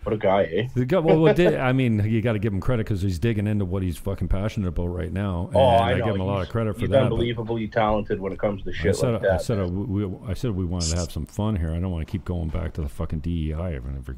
What 0.02 0.12
a 0.14 0.16
guy, 0.16 0.44
eh? 0.44 0.68
The 0.74 0.84
guy, 0.84 0.98
well, 0.98 1.18
what 1.18 1.36
did, 1.36 1.54
I 1.54 1.72
mean, 1.72 2.02
you 2.08 2.22
got 2.22 2.32
to 2.32 2.38
give 2.38 2.52
him 2.52 2.60
credit 2.60 2.86
because 2.86 3.02
he's 3.02 3.18
digging 3.18 3.46
into 3.46 3.64
what 3.64 3.82
he's 3.82 3.96
fucking 3.96 4.28
passionate 4.28 4.68
about 4.68 4.86
right 4.86 5.12
now. 5.12 5.50
Oh, 5.54 5.60
and 5.60 5.84
I 5.84 5.94
know. 5.98 6.04
give 6.06 6.14
him 6.14 6.20
a 6.22 6.24
lot 6.24 6.36
He's- 6.36 6.46
of 6.46 6.52
credit 6.52 6.74
for 6.74 6.80
he's 6.80 6.88
that. 6.90 6.96
but- 6.96 7.02
unbelievably 7.04 7.68
talented 7.68 8.18
when 8.20 8.32
it 8.32 8.38
comes 8.38 8.62
to 8.64 8.70
I 8.70 8.72
shit 8.72 8.96
said, 8.96 9.14
like 9.22 9.24
I 9.30 9.36
said, 9.36 9.60
uh, 9.60 9.66
we, 9.68 10.06
we- 10.06 10.28
I 10.28 10.34
said 10.34 10.52
we 10.52 10.64
wanted 10.64 10.90
to 10.92 10.96
have 10.96 11.12
some 11.12 11.26
fun 11.26 11.56
here. 11.56 11.72
I 11.72 11.78
don't 11.78 11.90
want 11.90 12.06
to 12.06 12.10
keep 12.10 12.24
going 12.24 12.48
back 12.48 12.72
to 12.74 12.80
the 12.80 12.88
fucking 12.88 13.20
DEI. 13.20 13.76
Every, 13.76 13.92
every, 13.96 14.16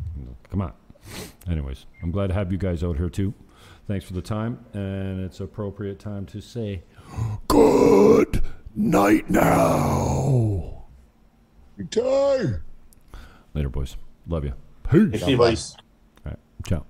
come 0.51 0.63
on. 0.63 0.73
Anyways, 1.51 1.87
I'm 2.03 2.13
glad 2.13 2.29
to 2.29 2.35
have 2.35 2.53
you 2.53 2.59
guys 2.59 2.85
out 2.85 2.97
here 2.97 3.09
too. 3.11 3.35
Thanks 3.89 4.05
for 4.05 4.13
the 4.13 4.21
time, 4.21 4.67
and 4.75 5.19
it's 5.25 5.41
appropriate 5.41 5.99
time 5.99 6.27
to 6.27 6.43
say 6.43 6.83
good 7.49 8.43
night 8.75 9.31
now. 9.31 10.85
Good 11.79 11.91
time. 11.91 12.63
Later, 13.55 13.71
boys. 13.71 13.97
Love 14.27 14.45
you. 14.45 14.53
Peace. 14.91 15.23
see 15.23 15.31
you, 15.31 15.39
buddy. 15.39 15.57
All 15.57 16.27
right, 16.27 16.39
ciao. 16.67 16.85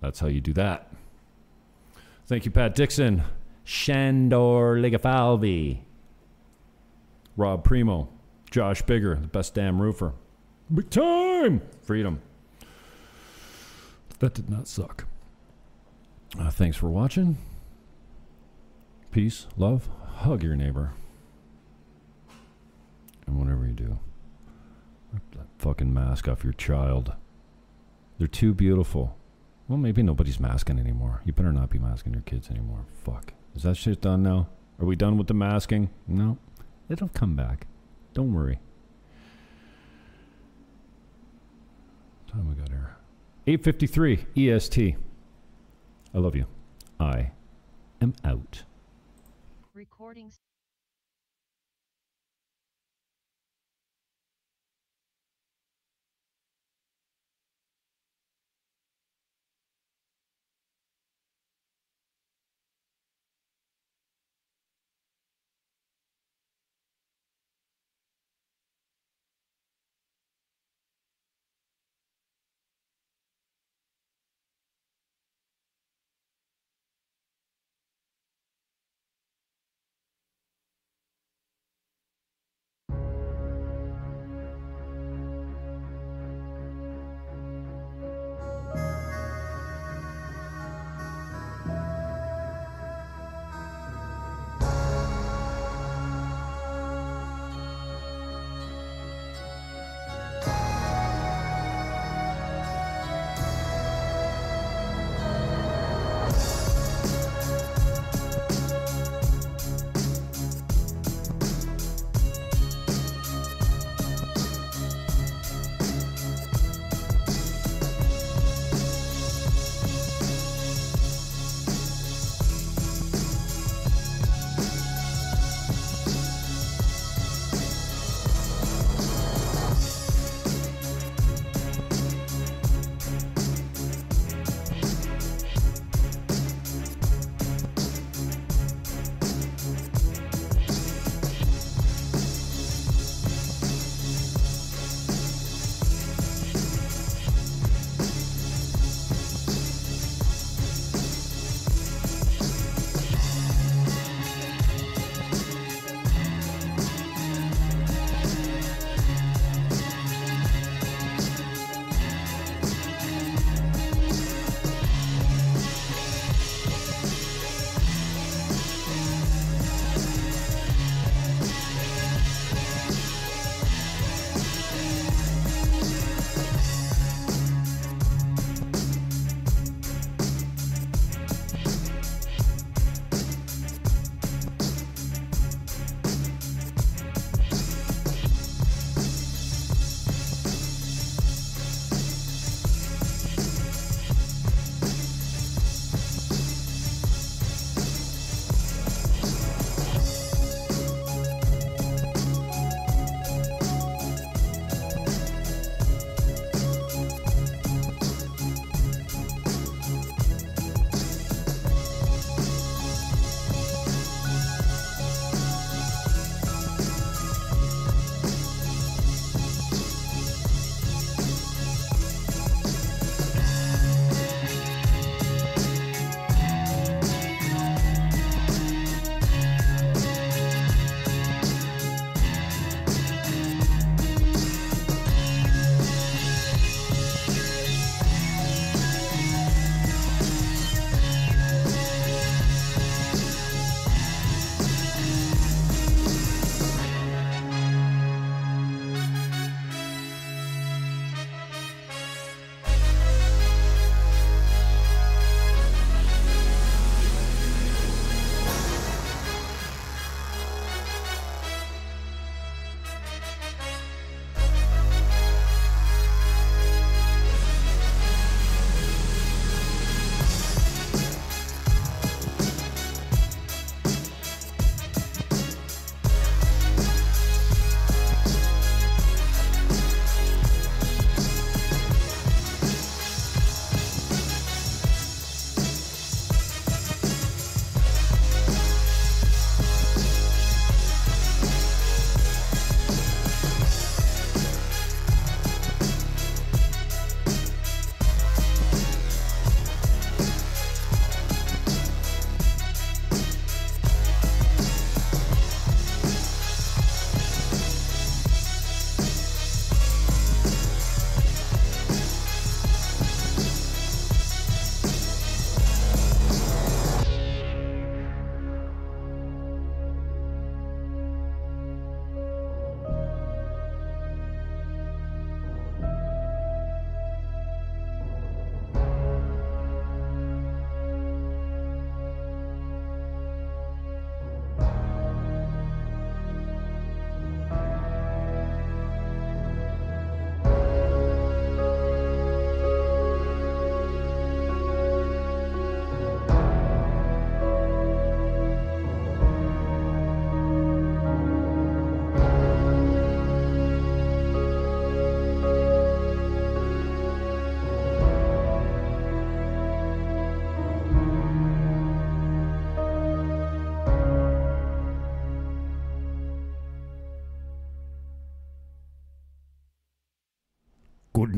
That's 0.00 0.18
how 0.18 0.26
you 0.26 0.40
do 0.40 0.52
that. 0.54 0.92
Thank 2.26 2.44
you, 2.44 2.50
Pat 2.50 2.74
Dixon, 2.74 3.22
Shandor 3.64 4.80
Ligafalvi, 4.80 5.82
Rob 7.36 7.62
Primo, 7.62 8.08
Josh 8.50 8.82
Bigger, 8.82 9.14
the 9.14 9.28
best 9.28 9.54
damn 9.54 9.80
roofer. 9.80 10.14
Big 10.74 10.90
time! 10.90 11.62
Freedom. 11.82 12.20
That 14.20 14.34
did 14.34 14.48
not 14.48 14.68
suck. 14.68 15.06
Uh, 16.38 16.50
thanks 16.50 16.76
for 16.76 16.88
watching. 16.88 17.38
Peace, 19.10 19.46
love, 19.56 19.88
hug 20.18 20.42
your 20.42 20.54
neighbor. 20.54 20.92
And 23.26 23.38
whatever 23.38 23.66
you 23.66 23.72
do, 23.72 23.98
rip 25.12 25.22
that 25.32 25.46
fucking 25.58 25.92
mask 25.92 26.28
off 26.28 26.44
your 26.44 26.52
child. 26.52 27.14
They're 28.18 28.28
too 28.28 28.54
beautiful. 28.54 29.16
Well, 29.68 29.78
maybe 29.78 30.02
nobody's 30.02 30.38
masking 30.38 30.78
anymore. 30.78 31.22
You 31.24 31.32
better 31.32 31.52
not 31.52 31.70
be 31.70 31.78
masking 31.78 32.12
your 32.12 32.22
kids 32.22 32.50
anymore. 32.50 32.84
Fuck. 33.04 33.32
Is 33.56 33.62
that 33.62 33.76
shit 33.76 34.00
done 34.00 34.22
now? 34.22 34.48
Are 34.78 34.86
we 34.86 34.96
done 34.96 35.16
with 35.16 35.28
the 35.28 35.34
masking? 35.34 35.90
No. 36.06 36.38
It'll 36.88 37.08
come 37.08 37.36
back. 37.36 37.66
Don't 38.14 38.34
worry. 38.34 38.58
What 42.26 42.34
time 42.34 42.48
we 42.48 42.54
got 42.54 42.68
here? 42.68 42.89
8:53 43.46 44.26
EST. 44.36 44.96
I 46.14 46.18
love 46.18 46.36
you. 46.36 46.46
I 46.98 47.32
am 48.00 48.14
out. 48.24 48.64
Recordings. 49.74 50.38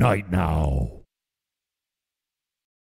Night 0.03 0.29
now. 0.29 0.92